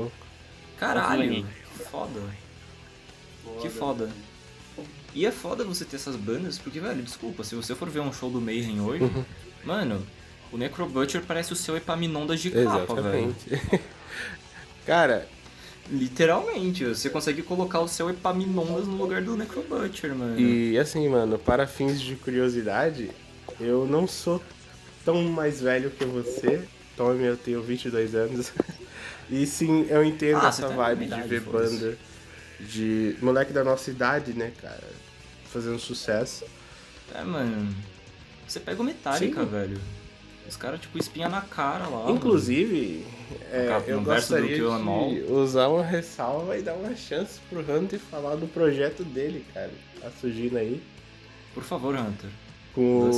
[0.78, 1.46] Caralho,
[1.78, 2.20] que foda.
[3.62, 4.10] Que foda.
[5.14, 8.12] E é foda você ter essas bandas, porque, velho, desculpa, se você for ver um
[8.12, 9.24] show do Mayhem hoje, Uhum.
[9.64, 10.06] mano,
[10.52, 13.34] o Necrobutcher parece o seu Epaminondas de capa, velho.
[14.86, 15.28] Cara,
[15.90, 20.40] Literalmente, você consegue colocar o seu Epaminondas no lugar do Necrobutcher, mano.
[20.40, 23.12] e assim, mano, para fins de curiosidade,
[23.60, 24.42] eu não sou
[25.04, 26.64] tão mais velho que você,
[26.98, 28.52] Tome, eu tenho 22 anos.
[29.30, 31.98] e sim, eu entendo Ah, essa tá vibe na de idade, ver banda
[32.60, 34.84] de moleque da nossa idade, né, cara?
[35.52, 36.46] Fazendo sucesso.
[37.14, 37.76] É, mano.
[38.48, 39.50] Você pega o Metallica, Sim.
[39.50, 39.80] velho.
[40.48, 42.12] Os caras, tipo, espinha na cara lá.
[42.12, 43.06] Inclusive,
[43.52, 44.62] é, eu gostaria de
[45.32, 49.72] usar uma ressalva e dar uma chance pro Hunter falar do projeto dele, cara.
[50.00, 50.82] Tá surgindo aí.
[51.54, 52.30] Por favor, Hunter.
[52.74, 53.10] Com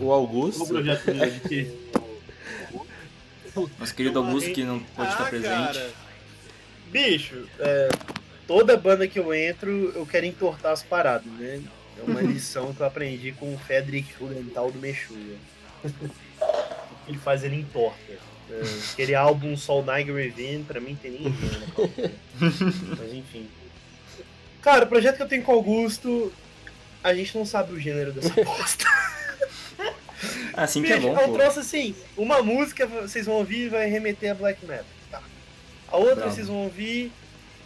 [0.00, 0.62] o Augusto.
[0.62, 1.90] O projeto dele que
[3.78, 5.48] Nosso querido Augusto que não pode estar Ah, presente.
[5.50, 5.90] cara.
[6.90, 7.88] Bicho, é,
[8.46, 11.60] toda banda que eu entro, eu quero entortar as paradas, né?
[11.98, 15.36] É uma lição que eu aprendi com o Frederick Rudental do Meshuga.
[17.04, 17.98] que ele faz, ele entorta.
[18.50, 21.36] É, aquele álbum Soul Niger Revenge, pra mim, tem nem né.
[22.98, 23.48] Mas enfim.
[24.60, 26.32] Cara, o projeto que eu tenho com o Augusto,
[27.02, 28.84] a gente não sabe o gênero dessa bosta.
[30.52, 33.68] Assim que é Bicho, bom, é um troço assim, uma música vocês vão ouvir e
[33.68, 34.84] vai remeter a black metal.
[35.10, 35.22] Tá.
[35.88, 36.34] A outra Bravo.
[36.34, 37.10] vocês vão ouvir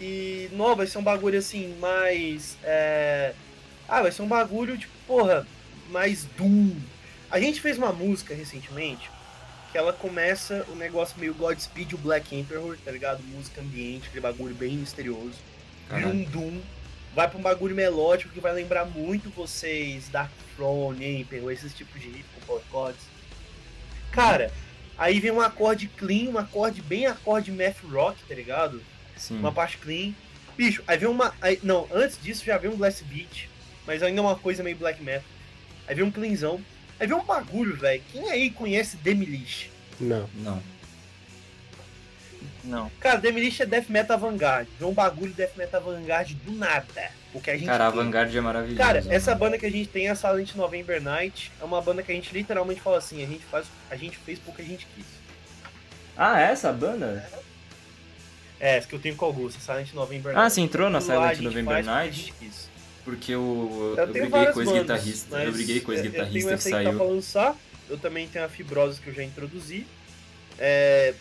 [0.00, 0.48] e.
[0.52, 2.56] Não, vai ser um bagulho assim, mais.
[2.62, 3.32] é,
[3.88, 5.46] Ah, vai ser um bagulho, tipo, porra,
[5.90, 6.76] mais Doom.
[7.30, 9.10] A gente fez uma música recentemente
[9.74, 13.20] que ela começa o negócio meio Godspeed o Black Emperor, tá ligado?
[13.24, 15.34] Música ambiente, aquele bagulho bem misterioso.
[15.88, 16.10] Caralho.
[16.14, 16.60] um Doom.
[17.12, 22.00] Vai pra um bagulho melódico que vai lembrar muito vocês, Dark Throne, Emperor, esses tipos
[22.00, 23.00] de riff com chords.
[24.12, 24.52] Cara,
[24.96, 28.80] aí vem um acorde clean, um acorde bem acorde math rock, tá ligado?
[29.16, 29.38] Sim.
[29.38, 30.12] Uma parte clean.
[30.56, 31.34] Bicho, aí vem uma.
[31.42, 33.48] aí- não, antes disso já vem um blast beat,
[33.84, 35.24] mas ainda é uma coisa meio black metal.
[35.88, 36.60] Aí vem um cleanzão.
[37.00, 38.02] Aí vem um bagulho, velho.
[38.12, 39.70] Quem aí conhece Demolish?
[40.00, 40.28] Não.
[40.34, 40.62] Não.
[42.62, 42.90] Não.
[42.98, 44.70] Cara, Demolish é death metal avant-garde.
[44.78, 47.10] Vem um bagulho death metal avant-garde do nada.
[47.34, 48.00] O que a gente Cara, a tem.
[48.00, 48.78] Vanguard é maravilhosa.
[48.82, 52.12] Cara, essa banda que a gente tem, a Silent November Night, é uma banda que
[52.12, 55.04] a gente literalmente fala assim, a gente faz, a gente fez porque a gente quis.
[56.16, 57.28] Ah, é essa banda?
[58.60, 60.54] É, essa que eu tenho com o Augusto, Silent November Ah, Night.
[60.54, 62.16] você entrou na lá a Silent gente November porque a Night?
[62.20, 62.68] gente quis.
[63.04, 65.42] Porque eu, Eu, eu briguei com guitarristas.
[65.42, 66.98] Eu briguei com guitarristas que que tá saiu.
[66.98, 67.56] falando só,
[67.88, 69.86] eu também tenho a Fibrosas que eu já introduzi.
[70.58, 71.14] É...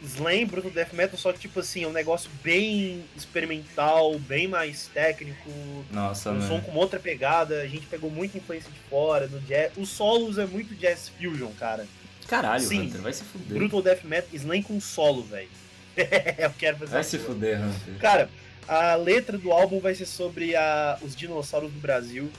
[0.00, 4.86] Slam, Brutal Death Metal, só que tipo assim, é um negócio bem experimental, bem mais
[4.94, 5.50] técnico,
[5.90, 6.62] Nossa, um som mano.
[6.62, 9.72] com outra pegada, a gente pegou muita influência de fora, do jazz.
[9.76, 11.84] Os solos é muito jazz fusion, cara.
[12.28, 12.82] Caralho, Sim.
[12.82, 13.58] Hunter, vai se fuder.
[13.58, 15.48] Brutal Death Metal, Slam com solo, velho.
[16.38, 17.98] eu quero fazer Vai se fuder, Hunter.
[17.98, 18.30] Cara,
[18.68, 22.30] a letra do álbum vai ser sobre a- os dinossauros do Brasil.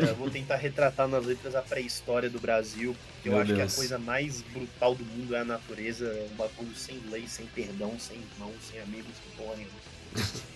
[0.00, 2.94] É, eu vou tentar retratar nas letras a pré-história do Brasil.
[3.14, 3.72] porque Eu Meu acho que Deus.
[3.72, 6.04] a coisa mais brutal do mundo é a natureza.
[6.06, 9.56] É um bagulho sem lei, sem perdão, sem irmãos, sem amigos, sem porra.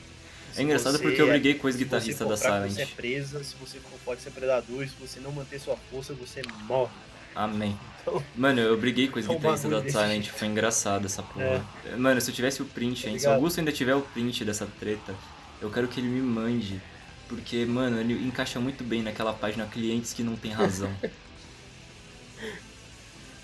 [0.58, 2.80] É engraçado porque eu é- briguei com os se você guitarristas for da fraco, Você
[2.80, 2.96] é Silent.
[2.96, 4.84] presa, se você for forte, você é predador.
[4.84, 6.90] E se você não manter sua força, você morre.
[7.36, 7.78] Amém.
[8.02, 11.64] Então- Mano, eu briguei com os É um guitarristas da Silent, foi engraçado essa porra.
[11.98, 13.18] Mano, se eu tivesse o print, hein?
[13.18, 13.32] Se o?
[13.32, 15.14] Augusto ainda tiver o print dessa treta,
[15.60, 16.80] eu quero que ele me mande.
[17.28, 20.90] Porque, mano, ele encaixa muito bem naquela página clientes que não tem razão.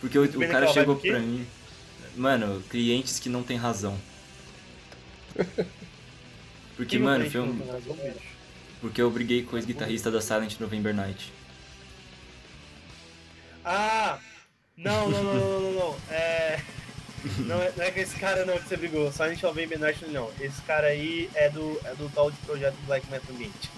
[0.01, 1.47] Porque o, o cara chegou pra mim.
[2.17, 3.97] Mano, clientes que não tem razão.
[6.77, 7.59] Porque, mano, foi um.
[8.81, 11.33] Porque eu briguei com os guitarristas da Silent November Night.
[13.65, 14.19] Ah!
[14.77, 15.97] Não, não, não, não, não, não.
[16.11, 16.61] É.
[17.39, 20.29] Não é, não é com esse cara não que você brigou, Silent November Night não.
[20.41, 23.69] Esse cara aí é do, é do tal de projeto Black Metal Gate.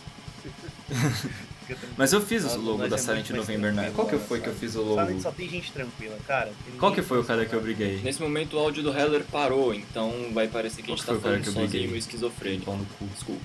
[1.97, 3.93] Mas eu fiz o logo da é Silent November Night.
[3.95, 5.07] Qual que foi que eu fiz o logo?
[5.07, 6.53] Silent só tem gente tranquila, cara.
[6.79, 8.01] Qual que foi o cara que eu briguei?
[8.03, 11.43] Nesse momento o áudio do Heller parou, então vai parecer que a gente tá falando
[11.43, 11.87] que eu sozinho briguei?
[11.87, 12.65] meio esquizofrênico.
[12.67, 13.07] Pau no cu.
[13.07, 13.45] Desculpa.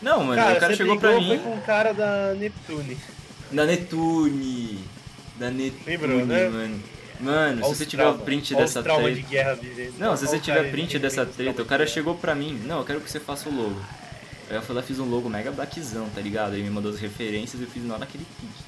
[0.00, 1.26] Não, mano, Cara, o cara você chegou pra mim.
[1.28, 2.98] foi com o cara da Neptune.
[3.52, 4.84] Da Netune.
[5.42, 6.48] Da Netune, Lembrou, né?
[6.48, 6.82] mano.
[7.18, 9.12] Mano, Olha se você tiver o print dessa treta.
[9.12, 9.58] de guerra.
[9.98, 12.60] Não, se você tiver print dessa treta, o cara chegou pra mim.
[12.64, 13.80] Não, eu quero que você faça o logo.
[14.48, 16.54] Aí eu fui lá fiz um logo mega blackzão, tá ligado?
[16.54, 18.64] Ele me mandou as referências e eu fiz lá naquele pique.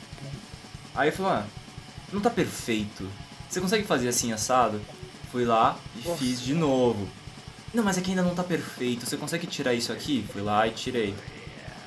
[0.96, 1.46] Aí ele falou, ah,
[2.12, 3.08] não tá perfeito.
[3.48, 4.80] Você consegue fazer assim assado?
[5.30, 6.18] Fui lá e Nossa.
[6.18, 7.08] fiz de novo.
[7.72, 9.06] Não, mas aqui ainda não tá perfeito.
[9.06, 10.24] Você consegue tirar isso aqui?
[10.32, 11.14] Fui lá e tirei.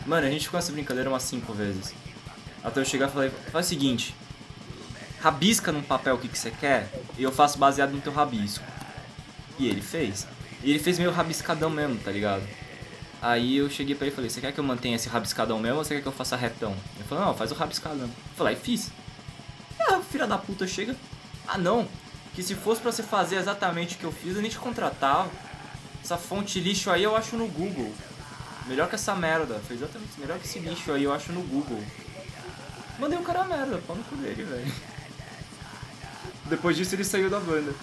[0.05, 1.93] Mano, a gente ficou nessa brincadeira umas cinco vezes.
[2.63, 4.15] Até eu chegar e falei, faz o seguinte.
[5.28, 8.63] Rabisca num papel o que, que você quer e eu faço baseado no teu rabisco.
[9.59, 10.25] E ele fez.
[10.63, 12.47] E ele fez meio rabiscadão mesmo, tá ligado?
[13.21, 15.80] Aí eu cheguei pra ele e falei, você quer que eu mantenha esse rabiscadão mesmo
[15.80, 16.73] ou você quer que eu faça retão?
[16.95, 18.05] Ele falou, não, faz o rabiscadão.
[18.05, 18.89] Eu falei, aí fiz.
[19.82, 20.95] Ah, filha da puta chega.
[21.45, 21.89] Ah não,
[22.34, 25.30] que se fosse pra você fazer exatamente o que eu fiz, eu nem te contratava.
[26.01, 27.93] Essa fonte lixo aí eu acho no Google.
[28.65, 29.59] Melhor que essa merda.
[29.67, 30.17] Foi exatamente.
[30.17, 31.84] Melhor que esse lixo aí eu acho no Google.
[32.97, 34.96] Mandei o cara a merda, pau no cu dele, velho.
[36.49, 37.73] Depois disso ele saiu da banda.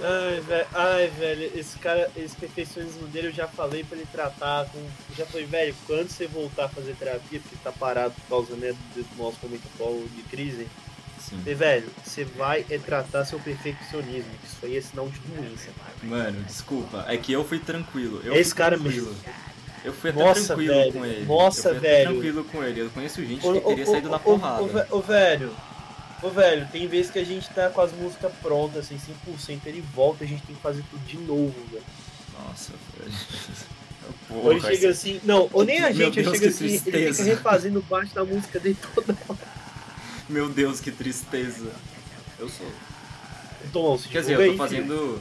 [0.00, 4.64] Ai, velho, ai, velho, esse cara, esse perfeccionismo dele eu já falei pra ele tratar
[4.66, 4.82] com.
[5.16, 8.74] Já falei, velho, quando você voltar a fazer terapia, porque tá parado por causa né,
[8.94, 10.66] do nosso momento atual de crise,
[11.20, 11.38] Sim.
[11.46, 14.30] e, velho, você vai é tratar seu perfeccionismo.
[14.42, 15.68] Isso aí é sinal de doença.
[16.02, 17.04] Mano, desculpa.
[17.06, 18.22] É que eu fui tranquilo.
[18.24, 19.06] Eu Esse fui cara tranquilo.
[19.08, 19.52] mesmo.
[19.84, 20.92] Eu fui até Nossa, tranquilo velho.
[20.92, 21.26] com ele.
[21.26, 22.10] Nossa, eu fui velho.
[22.10, 22.80] Tranquilo com ele.
[22.80, 24.86] Eu conheço gente Ô, que teria ô, saído na porrada.
[24.90, 25.54] Ô, velho,
[26.22, 29.80] ô, velho, tem vezes que a gente tá com as músicas prontas, assim, 100%, ele
[29.94, 31.84] volta, a gente tem que fazer tudo de novo, velho.
[32.46, 33.12] Nossa, velho.
[34.30, 37.22] Ou ele Porra, chega assim, não, ou nem a gente, ele chega assim, ele tristeza.
[37.24, 39.38] fica refazendo parte da música dele toda hora.
[40.28, 41.70] Meu Deus, que tristeza.
[42.38, 42.66] Eu sou.
[43.64, 44.58] Então, se Quer dizer, eu tô aí, filho.
[44.58, 45.20] fazendo.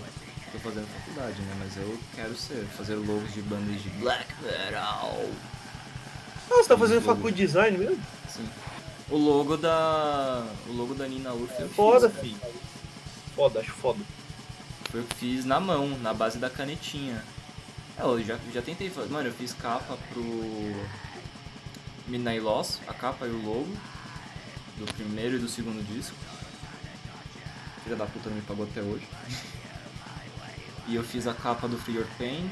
[0.51, 1.55] Tô fazendo faculdade, né?
[1.59, 5.25] Mas eu quero ser, fazer logos de bandas de black metal.
[6.49, 7.99] Ah, você tá fazendo faculdade de design mesmo?
[9.11, 10.47] O logo da.
[10.69, 12.37] O logo da Nina Urf eu Foda, fiz.
[13.35, 13.99] Foda, acho foda.
[14.89, 17.21] Foi eu que fiz na mão, na base da canetinha.
[17.97, 19.09] É, eu já, já tentei fazer.
[19.09, 20.23] Mano, eu fiz capa pro
[22.07, 23.75] Midnight Loss, a capa e o logo
[24.77, 26.15] do primeiro e do segundo disco.
[27.83, 29.07] Filha da puta não me pagou até hoje.
[30.87, 32.49] E eu fiz a capa do Free Your Pain,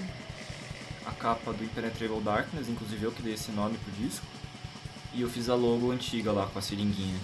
[1.06, 4.26] a capa do Impenetrable Darkness, inclusive eu que dei esse nome pro disco.
[5.14, 7.20] E eu fiz a logo antiga lá com a seringuinha.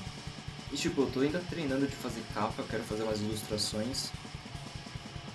[0.71, 4.09] E tipo, eu tô ainda treinando de fazer capa, quero fazer umas ilustrações.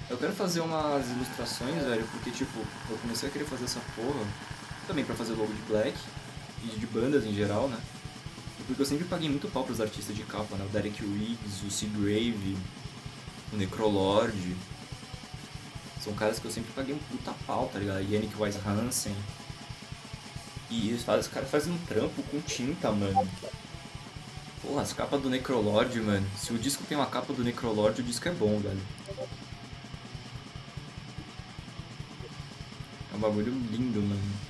[0.09, 2.59] Eu quero fazer umas ilustrações, velho, porque tipo,
[2.91, 4.27] eu comecei a querer fazer essa porra
[4.87, 5.97] também pra fazer logo de black
[6.65, 7.79] e de bandas em geral, né?
[8.59, 10.65] E Porque eu sempre paguei muito pau pros artistas de capa, né?
[10.65, 12.57] O Derek Riggs, o Seagrave,
[13.53, 14.57] o Necrolord.
[16.03, 18.01] São caras que eu sempre paguei um puta pau, tá ligado?
[18.01, 19.15] Yannick Wise Hansen.
[20.71, 23.29] E os caras fazem um trampo com tinta, mano.
[24.63, 26.27] Porra, as capas do Necrolord, mano.
[26.37, 28.81] Se o disco tem uma capa do Necrolord, o disco é bom, velho.
[33.13, 34.50] É um bagulho lindo, mano.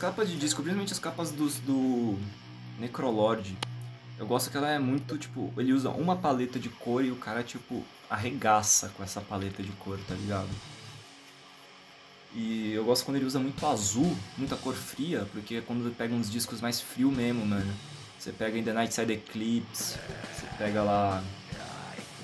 [0.00, 2.18] Capas de disco, principalmente as capas dos, do
[2.78, 3.56] Necrolord,
[4.18, 7.16] eu gosto que ela é muito, tipo, ele usa uma paleta de cor e o
[7.16, 10.48] cara, tipo, arregaça com essa paleta de cor, tá ligado?
[12.34, 15.94] E eu gosto quando ele usa muito azul, muita cor fria, porque é quando ele
[15.94, 17.74] pega uns discos mais frio mesmo, mano.
[18.18, 19.98] Você pega em The Night Side Eclipse,
[20.34, 21.22] você pega lá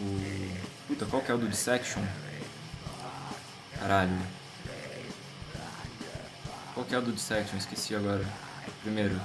[0.01, 0.87] o.
[0.87, 2.03] Puta, qual que é o do Dissection?
[3.79, 4.17] Caralho.
[6.89, 7.57] Que é o do Dissection?
[7.57, 8.25] Esqueci agora.
[8.83, 9.21] Primeiro.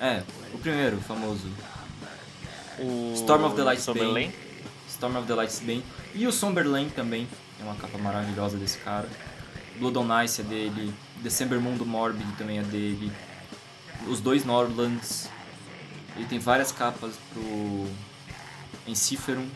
[0.00, 0.22] É,
[0.52, 1.48] o primeiro, famoso.
[2.78, 3.86] O Storm of the Light's.
[3.86, 4.34] Bane.
[4.88, 5.84] Storm of the Light's Bane.
[6.14, 7.28] E o Somberlane também.
[7.60, 9.08] É uma capa maravilhosa desse cara.
[9.78, 10.94] Blood on Ice é dele.
[11.16, 13.12] December Moon do Morbid também é dele.
[14.08, 15.28] Os dois Norlands.
[16.16, 17.88] Ele tem várias capas pro
[18.86, 19.48] Enciferum.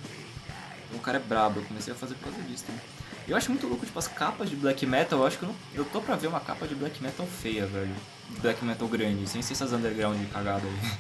[0.86, 1.60] Então o cara é brabo.
[1.60, 2.97] Eu comecei a fazer por causa disso também.
[3.28, 5.18] Eu acho muito louco, tipo, as capas de black metal.
[5.20, 7.66] Eu acho que eu, não, eu tô pra ver uma capa de black metal feia,
[7.66, 7.94] velho.
[8.40, 10.98] Black metal grande, sem ser essas underground de cagada aí.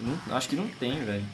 [0.00, 1.24] Não- acho que não tem, velho.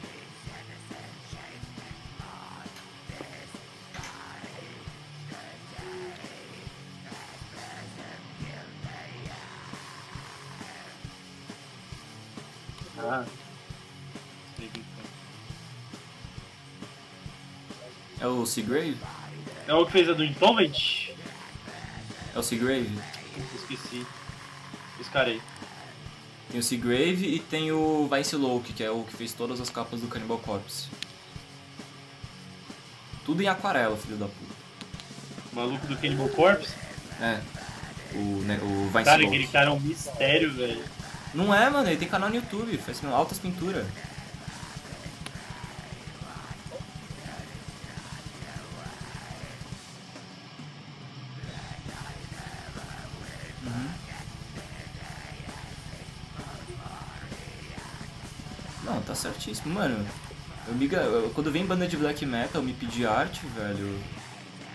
[12.97, 13.25] Ah,
[18.29, 18.97] o Seagrave?
[19.67, 21.09] é o que fez a do Insolvent?
[22.33, 22.97] É o Seagrave?
[23.55, 24.05] Esqueci.
[25.13, 25.41] Aí.
[26.51, 29.69] Tem o Seagrave e tem o Vice Loki, que é o que fez todas as
[29.69, 30.87] capas do Cannibal Corpse.
[33.25, 34.59] Tudo em aquarela, filho da puta.
[35.53, 36.73] O maluco do Cannibal Corpse.
[37.21, 37.39] É.
[38.13, 40.83] O, né, o Vice Cara, aquele cara é um mistério, velho.
[41.33, 43.85] Não é, mano, ele tem canal no YouTube, faz altas pinturas.
[59.59, 60.05] Certíssimo, mano.
[60.67, 63.99] Eu me, eu- quando vem banda de black metal me pedir arte, velho.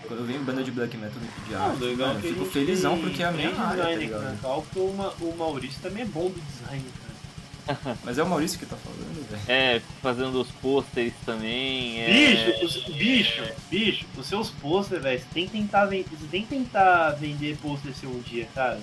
[0.07, 2.39] Quando vem banda de black metal me pedir arte, mano, eu é que a fico
[2.43, 4.37] gente felizão porque é a minha área, tá ligado?
[4.61, 7.05] porque o, Ma- o Maurício também é bom do design, cara.
[8.03, 9.41] Mas é o Maurício que tá falando, velho.
[9.47, 11.99] É, fazendo os pôsteres também.
[12.01, 12.53] É...
[12.53, 16.47] Bicho, os- bicho, bicho, os seus pôster, velho, você tem que tentar, você tem que
[16.49, 18.79] tentar vender pôster seu um dia, cara.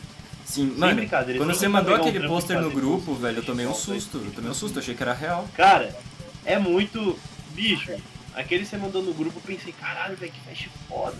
[0.52, 4.18] Sim, mano, quando você mandou aquele um pôster no grupo, velho, eu tomei um susto.
[4.18, 5.48] Eu tomei um susto, achei que era real.
[5.54, 5.96] Cara,
[6.44, 7.18] é muito.
[7.54, 7.90] Bicho,
[8.34, 11.16] aquele você mandou no grupo, eu pensei, caralho, velho, que flash foda.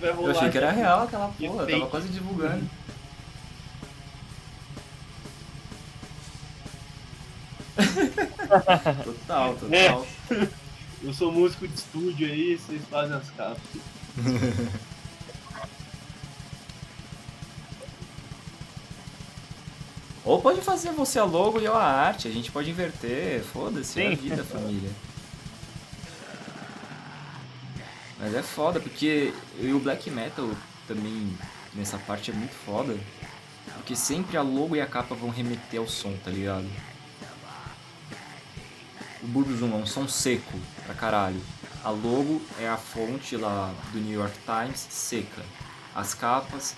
[0.00, 2.68] Vai rolar, eu achei que era real aquela porra, eu tava quase divulgando.
[9.04, 10.06] total, total.
[10.32, 10.48] É.
[11.04, 13.62] Eu sou músico de estúdio aí, vocês fazem as capas.
[20.28, 23.98] Ou pode fazer você a logo e eu a arte, a gente pode inverter, foda-se,
[23.98, 24.90] é a vida, família.
[28.18, 30.50] Mas é foda, porque e o black metal
[30.86, 31.34] também
[31.72, 32.94] nessa parte é muito foda.
[33.76, 36.68] Porque sempre a logo e a capa vão remeter ao som, tá ligado?
[39.22, 41.40] O Burzum é um som seco pra caralho.
[41.82, 45.42] A logo é a fonte lá do New York Times seca.
[45.94, 46.76] As capas,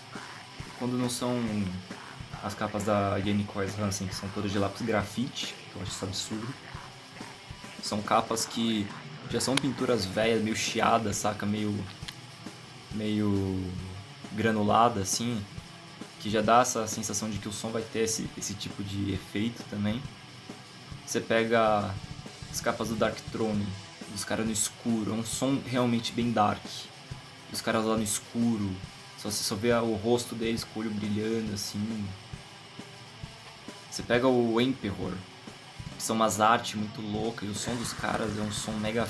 [0.78, 1.34] quando não são
[2.42, 5.90] as capas da Jenny Coys Hansen, que são todas de lápis grafite, que eu acho
[5.90, 6.54] isso absurdo.
[7.82, 8.86] São capas que
[9.30, 11.44] já são pinturas velhas, meio chiadas, saca?
[11.46, 11.74] Meio.
[12.92, 13.62] meio.
[14.32, 15.42] granulada assim.
[16.20, 19.12] Que já dá essa sensação de que o som vai ter esse, esse tipo de
[19.12, 20.02] efeito também.
[21.06, 21.94] Você pega
[22.50, 23.66] as capas do Dark Throne,
[24.14, 26.64] os caras no escuro, é um som realmente bem dark.
[27.52, 28.70] Os caras lá no escuro,
[29.18, 32.06] só você só vê o rosto deles com o olho brilhando assim.
[33.90, 35.12] Você pega o Emperor,
[35.98, 39.06] são umas artes muito loucas, e o som dos caras é um som mega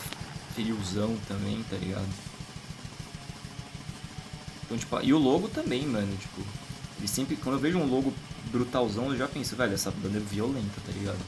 [0.55, 2.09] friozão também, tá ligado?
[4.65, 6.40] Então, tipo, e o logo também, mano, tipo,
[6.98, 8.12] ele sempre, quando eu vejo um logo
[8.51, 11.19] brutalzão, eu já penso, velho, essa banda é violenta, tá ligado?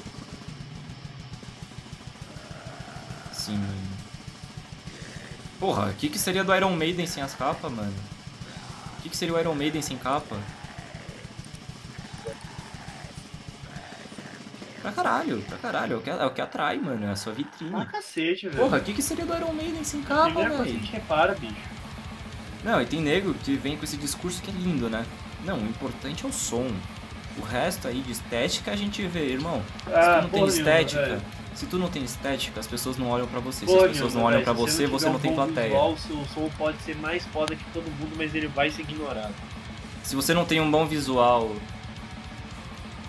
[3.33, 3.61] Sim.
[5.59, 7.95] Porra, o que, que seria do Iron Maiden sem as capas, mano?
[8.99, 10.39] O que, que seria o Iron Maiden sem capa?
[14.83, 15.95] Pra caralho, pra caralho.
[15.95, 17.07] É o que, é o que atrai, mano.
[17.07, 17.71] É a sua vitrine.
[17.71, 18.65] Pra cacete, velho.
[18.65, 20.35] Porra, o que, que seria do Iron Maiden sem capa, velho?
[20.35, 21.55] Primeira coisa que a gente repara, bicho.
[22.65, 25.07] Não, e tem nego que vem com esse discurso que é lindo, né?
[25.45, 26.71] Não, o importante é o som.
[27.39, 29.63] O resto aí de estética a gente vê, irmão.
[29.85, 31.23] Se ah, tu não tem estética,
[31.55, 33.67] se tu não tem estética, as pessoas não olham para você.
[33.67, 35.69] Se as pessoas não olham para você, você não, tem plateia.
[35.69, 39.35] Visual, o som pode ser mais foda que todo mundo, mas ele vai ser ignorado.
[40.03, 41.55] Se você não tem um bom visual.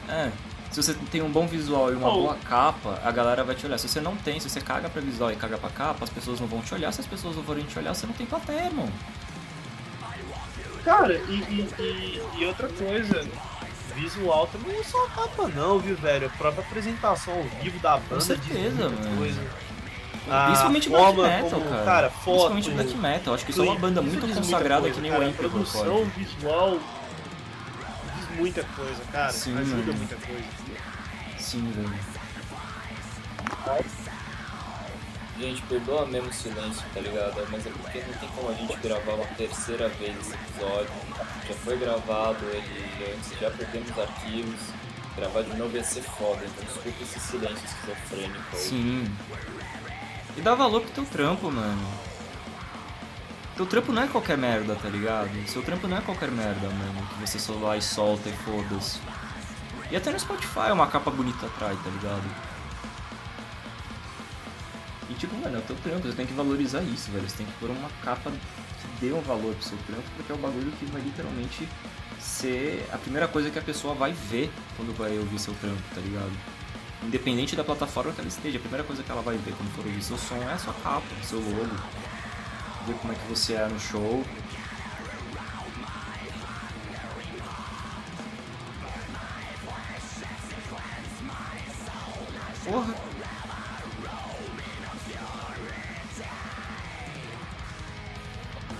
[0.07, 0.31] É,
[0.73, 2.13] se você tem um bom visual e uma oh.
[2.13, 3.77] boa capa, a galera vai te olhar.
[3.77, 6.39] Se você não tem, se você caga pra visual e caga pra capa, as pessoas
[6.39, 6.91] não vão te olhar.
[6.91, 8.89] Se as pessoas não forem te olhar, você não tem plateia, irmão.
[10.83, 13.25] Cara, e, e, e, outra coisa,
[13.95, 16.27] visual também não é só a capa não, viu, velho?
[16.27, 19.17] A própria apresentação ao vivo da banda Com certeza, mano.
[19.17, 19.41] Coisa.
[20.29, 21.85] A Principalmente Black Metal, como, cara.
[21.85, 23.33] cara foto, Principalmente Black Metal.
[23.33, 25.51] Acho que isso é uma banda muito consagrada que nem o Emperor.
[25.51, 26.79] produção visual
[28.15, 29.31] diz muita coisa, cara.
[29.31, 29.93] Sim, ajuda mano.
[29.93, 30.62] muita coisa.
[31.53, 31.93] Sim, velho.
[35.39, 37.47] Gente, perdoa mesmo o silêncio, tá ligado?
[37.51, 40.89] Mas é porque não tem como a gente gravar uma terceira vez esse episódio.
[41.47, 44.59] Já foi gravado ele antes, já perdemos arquivos.
[45.15, 48.59] Gravar de novo ia ser foda, então desculpa esse silêncio esquizofrênico aí.
[48.59, 49.15] Sim.
[50.35, 51.87] E dá valor pro teu trampo, mano.
[53.55, 55.29] Teu trampo não é qualquer merda, tá ligado?
[55.47, 57.07] Seu trampo não é qualquer merda, mano.
[57.09, 58.99] Que você só vai e solta e foda-se.
[59.93, 62.23] E até no Spotify uma capa bonita atrás, tá ligado?
[65.07, 67.29] E tipo, mano, é o teu trampo, você tem que valorizar isso, velho.
[67.29, 70.35] Você tem que pôr uma capa que dê um valor pro seu trampo, porque é
[70.35, 71.69] o bagulho que vai literalmente
[72.19, 76.01] ser a primeira coisa que a pessoa vai ver quando vai ouvir seu trampo, tá
[76.01, 76.31] ligado?
[77.03, 79.85] Independente da plataforma que ela esteja, a primeira coisa que ela vai ver quando for
[79.85, 81.69] ouvir seu som é a sua capa, seu logo.
[82.87, 84.25] Ver como é que você é no show,
[92.63, 92.93] Porra.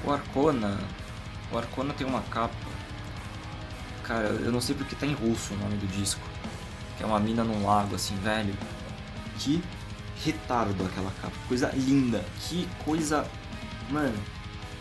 [0.06, 0.80] O Arcona.
[1.52, 2.54] O Arcona tem uma capa.
[4.04, 6.22] Cara, eu não sei porque tá em russo o nome do disco.
[6.98, 8.54] Que é uma mina num lago, assim, velho.
[9.40, 9.64] Que
[10.24, 11.36] retardo aquela capa.
[11.48, 12.24] Coisa linda.
[12.42, 13.26] Que coisa.
[13.90, 14.18] Mano,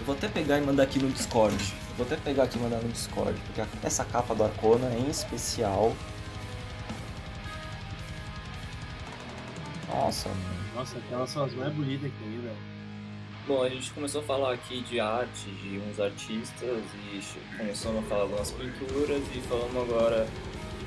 [0.00, 1.56] eu vou até pegar e mandar aqui no Discord.
[1.96, 3.38] Vou até pegar aqui e mandar no Discord.
[3.46, 5.94] Porque essa capa do Arcona, em especial,
[10.12, 10.40] Nossa, mano.
[10.74, 12.56] Nossa, aquelas são as mais bonitas que tem, velho.
[13.48, 18.08] Bom, a gente começou a falar aqui de arte, de uns artistas, e começamos a
[18.08, 20.28] falar algumas pinturas, e falando agora,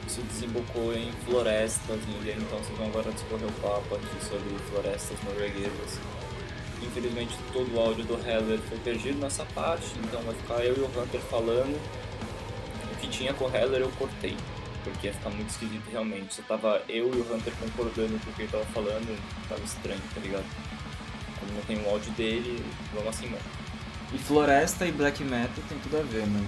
[0.05, 5.17] isso desembocou em florestas, e então vocês vão agora discorrer o papo aqui sobre florestas
[5.23, 5.99] norueguesas.
[6.83, 10.79] Infelizmente todo o áudio do Heller foi perdido nessa parte, então vai ficar eu e
[10.81, 11.81] o Hunter falando
[13.01, 14.37] que tinha com o Heller eu cortei.
[14.85, 16.33] Porque ia ficar muito esquisito realmente.
[16.33, 20.01] Só tava eu e o Hunter concordando com o que ele tava falando, tava estranho,
[20.13, 20.45] tá ligado?
[21.39, 22.63] Como não tem o áudio dele,
[22.93, 23.43] vamos assim mano.
[24.13, 26.47] E Floresta e Black Metal tem tudo a ver, mano.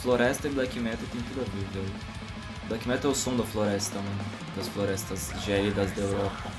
[0.00, 1.94] Floresta e Black Metal tem tudo a ver, velho.
[2.68, 4.24] Black Metal é o som da floresta, mano.
[4.56, 6.50] Das florestas gélidas da Europa.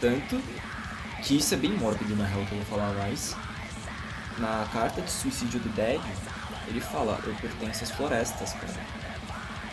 [0.00, 0.40] Tanto
[1.22, 3.34] que isso é bem mórbido na real que eu vou falar mais.
[4.38, 6.00] Na carta de suicídio do Dead,
[6.68, 8.97] ele fala, eu pertenço às florestas, cara.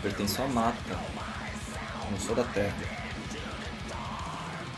[0.06, 1.00] Eu pertenço à mata.
[2.12, 2.76] Não sou da terra.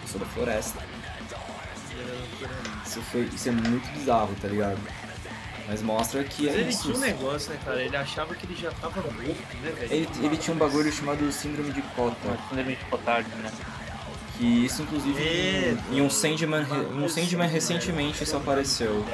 [0.01, 0.79] Eu sou da floresta.
[2.85, 4.79] Isso, foi, isso é muito bizarro, tá ligado?
[5.67, 6.83] Mas mostra que Mas é ele isso.
[6.83, 7.81] tinha um negócio, né, cara?
[7.83, 9.93] Ele achava que ele já tava morto, né, velho?
[9.93, 12.39] Ele, ele tinha um bagulho chamado síndrome de Cota.
[12.47, 13.51] Síndrome de Cotard, né?
[14.37, 16.63] Que isso inclusive É, em, em um Sandman,
[16.95, 19.05] um Sandman recentemente isso apareceu.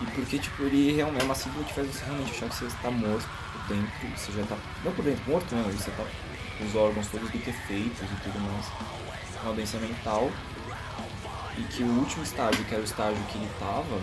[0.00, 2.64] E porque tipo, ele realmente é uma síndrome que faz você realmente achar que você
[2.64, 3.39] está morto
[3.74, 4.56] dentro, você já tá.
[4.84, 6.04] Não por dentro, morto não, você tá
[6.58, 8.66] com os órgãos todos defeitos e tudo mais.
[9.42, 10.30] Uma doença mental.
[11.56, 14.00] E que o último estágio, que era o estágio que ele tava,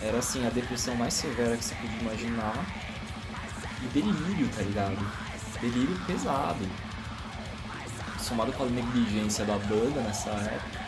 [0.00, 2.66] era assim, a depressão mais severa que você podia imaginar.
[3.82, 4.98] E delírio, tá ligado?
[5.60, 6.92] Delírio pesado
[8.22, 10.82] somado com a negligência da banda nessa época.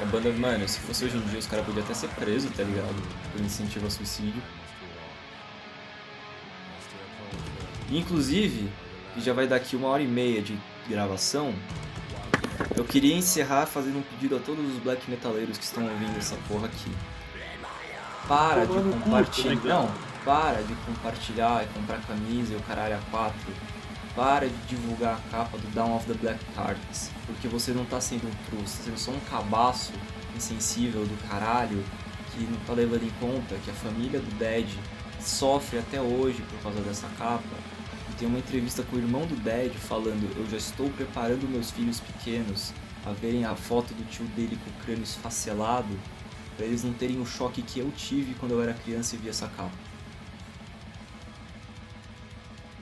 [0.00, 2.62] A banda, mano, se fosse hoje em dia, os caras podiam até ser presos, tá
[2.62, 2.94] ligado?
[3.32, 4.42] Por incentivo ao suicídio.
[7.98, 8.68] Inclusive,
[9.14, 10.58] que já vai dar aqui uma hora e meia de
[10.88, 11.54] gravação,
[12.76, 16.36] eu queria encerrar fazendo um pedido a todos os black metaleiros que estão ouvindo essa
[16.48, 16.90] porra aqui.
[18.28, 19.60] Para de compartilhar.
[19.60, 19.94] tá Não,
[20.24, 23.52] para de compartilhar e comprar camisa e o caralho a quatro.
[24.14, 28.00] Para de divulgar a capa do Down of the Black Cards, porque você não tá
[28.00, 29.92] sendo um true, você tá sendo só um cabaço
[30.36, 31.84] insensível do caralho
[32.32, 34.68] que não tá levando em conta que a família do Dead
[35.20, 37.42] sofre até hoje por causa dessa capa.
[38.18, 42.00] Tem uma entrevista com o irmão do Dead falando: Eu já estou preparando meus filhos
[42.00, 42.72] pequenos
[43.04, 45.98] a verem a foto do tio dele com o crânio esfacelado,
[46.56, 49.28] para eles não terem o choque que eu tive quando eu era criança e vi
[49.28, 49.72] essa capa.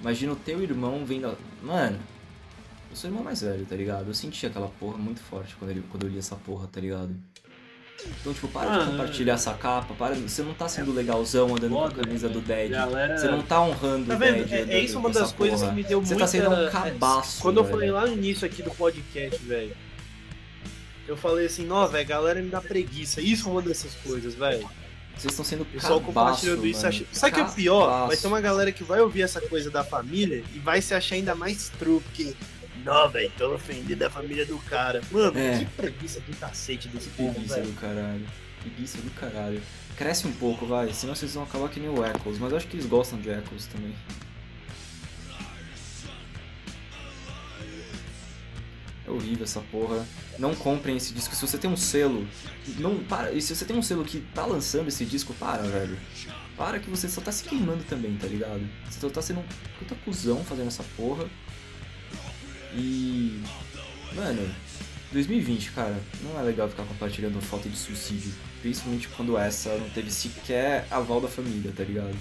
[0.01, 1.27] Imagina o teu irmão vendo.
[1.29, 1.99] a- Mano,
[2.91, 4.09] eu sou o irmão mais velho, tá ligado?
[4.09, 7.15] Eu senti aquela porra muito forte quando, ele, quando eu li essa porra, tá ligado?
[8.21, 11.71] Então, tipo, para de Ah, compartilhar essa capa, para, você não tá sendo legalzão andando
[11.73, 12.71] com a camisa né, do Dead.
[12.71, 13.19] Galera...
[13.19, 14.49] Você não tá honrando Tá o vendo?
[14.49, 14.69] Dead.
[14.69, 15.71] É, é isso uma das coisas porra.
[15.71, 16.25] que me deu Você muita...
[16.25, 17.41] tá sendo um é, cabaço.
[17.41, 17.75] Quando eu velho.
[17.75, 19.77] falei lá no início aqui do podcast, velho,
[21.07, 23.21] eu falei assim, não, velho, galera me dá preguiça.
[23.21, 24.69] Isso é uma dessas coisas, velho.
[25.17, 26.87] Vocês estão sendo O pessoal compartilhando isso.
[26.87, 27.05] Acha...
[27.13, 28.09] Sabe o que é o pior?
[28.09, 31.17] Vai ter uma galera que vai ouvir essa coisa da família e vai se achar
[31.17, 32.35] ainda mais true, porque.
[32.85, 35.01] Não, velho, tô ofendendo a família do cara.
[35.11, 35.59] Mano, É.
[35.61, 38.27] que preguiça do cacete desse povo, Preguiça do caralho.
[38.61, 39.63] Preguiça do caralho.
[39.97, 40.93] Cresce um pouco, vai.
[40.93, 42.39] Senão vocês vão acabar que nem o Echoes.
[42.39, 43.95] Mas eu acho que eles gostam de Echoes também.
[49.07, 50.07] É horrível essa porra.
[50.39, 51.35] Não comprem esse disco.
[51.35, 52.27] Se você tem um selo.
[52.79, 53.33] Não, para.
[53.33, 55.99] E se você tem um selo que tá lançando esse disco, para, velho.
[56.57, 58.63] Para que você só tá se queimando também, tá ligado?
[58.89, 59.45] Você só tá sendo um
[59.79, 61.29] puta cuzão fazendo essa porra.
[62.75, 63.43] E.
[64.15, 64.55] Mano,
[65.13, 68.33] 2020, cara, não é legal ficar compartilhando foto de suicídio.
[68.61, 72.17] Principalmente quando essa não teve sequer aval da família, tá ligado?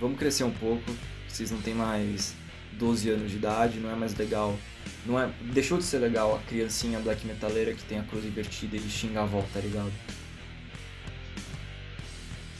[0.00, 0.84] Vamos crescer um pouco.
[1.28, 2.34] Vocês não têm mais
[2.72, 4.58] 12 anos de idade, não é mais legal.
[5.06, 8.76] Não é, deixou de ser legal a criancinha black metaleira que tem a cruz invertida
[8.76, 9.92] e xinga a avó, tá ligado?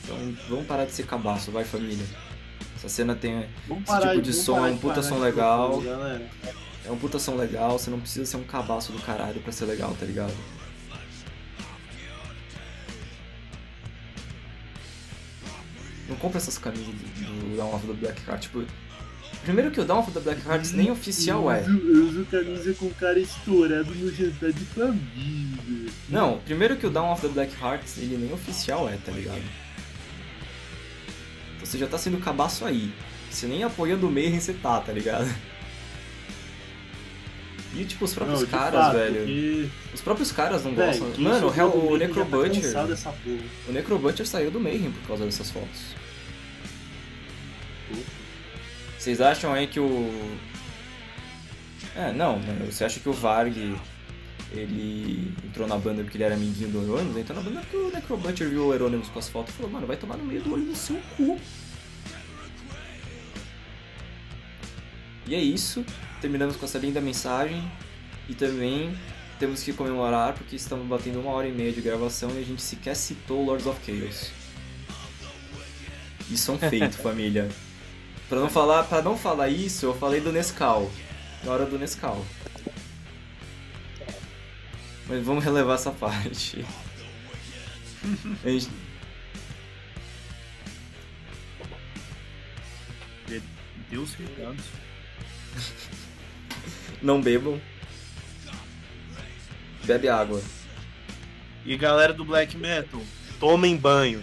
[0.03, 2.07] Então vamos parar de ser cabaço, vai família.
[2.83, 5.23] Essa cena tem Vamos Esse tipo de vamos som é um de puta som de
[5.23, 5.81] legal.
[6.85, 9.67] É um puta som legal, você não precisa ser um cabaço do caralho pra ser
[9.67, 10.35] legal, tá ligado?
[16.09, 18.65] Não compra essas camisas do, do Down of the Black Heart, tipo...
[19.45, 21.65] Primeiro que o Down of the Black Hearts nem oficial é.
[21.65, 25.93] Eu uso camisa com cara estourado no jantar de família.
[26.09, 29.43] Não, primeiro que o Down of the Black Hearts, ele nem oficial é, tá ligado?
[31.73, 32.93] Você já tá sendo cabaço aí.
[33.31, 35.27] Você nem apoiando o Mayhem você tá, tá ligado?
[37.75, 39.15] E tipo, os próprios Não, caras, fato, velho.
[39.21, 41.09] porque, Os próprios caras não gostam.
[41.17, 42.73] Mano, o, Hell- o tá Necrobutcher.
[42.75, 43.15] porra.
[43.67, 45.81] O Necrobutcher saiu do Mayhem por causa dessas fotos.
[48.99, 50.29] Vocês acham aí que o.
[51.97, 53.57] É, não, né, você acha que o Varg
[54.53, 57.17] ele entrou na banda porque ele era amiguinho do Euronymous?
[57.17, 59.87] Entrou na banda porque o Necrobutcher viu o Euronymous com as fotos e falou, mano,
[59.87, 61.41] vai tomar no meio do olho do seu cu.
[65.27, 65.85] E é isso,
[66.21, 67.63] terminamos com essa linda mensagem
[68.29, 68.97] e também
[69.39, 72.63] temos que comemorar porque estamos batendo uma hora e meia de gravação e a gente
[72.63, 74.31] sequer citou Lords of Chaos.
[76.31, 77.49] Isso é um feito, família.
[78.29, 80.91] Pra não falar, para não falar isso, eu falei do Nescau.
[81.45, 82.25] Na hora do Nescau.
[85.09, 86.65] Mas vamos relevar essa parte.
[88.45, 88.71] A gente...
[93.91, 94.65] Deus recados.
[97.01, 97.61] Não bebam.
[99.85, 100.41] Bebe água.
[101.65, 103.01] E galera do black metal,
[103.41, 104.23] tomem banho.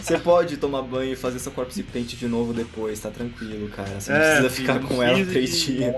[0.00, 4.00] Você pode tomar banho e fazer seu corpse paint de novo depois, tá tranquilo, cara.
[4.00, 5.96] Você não É, precisa ficar com ela três de- dias.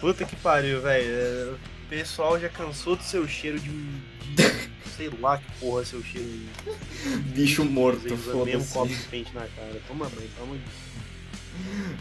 [0.00, 1.04] Puta que pariu, velho.
[1.06, 3.70] É, O pessoal já cansou do seu cheiro de.
[4.96, 6.26] sei lá que porra é seu cheiro.
[6.28, 8.72] de- Bicho morto, mesmo foda-se.
[8.72, 9.80] copo de pente na cara.
[9.86, 10.60] Toma banho, de Deus.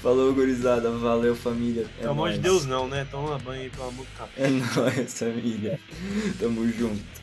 [0.02, 0.90] Falou, gurizada.
[0.92, 1.86] Valeu, família.
[1.98, 2.40] É Pelo amor de.
[2.40, 3.08] Deus, não, né?
[3.10, 4.42] Toma banho aí, pelo amor do capeta.
[4.42, 5.80] É nóis, família.
[6.40, 7.22] Tamo junto.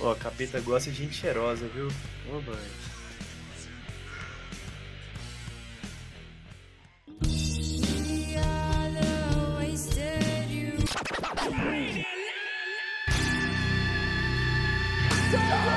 [0.00, 1.88] Ó, capeta gosta de gente cheirosa, viu?
[2.26, 2.90] Toma banho.
[15.30, 15.69] You.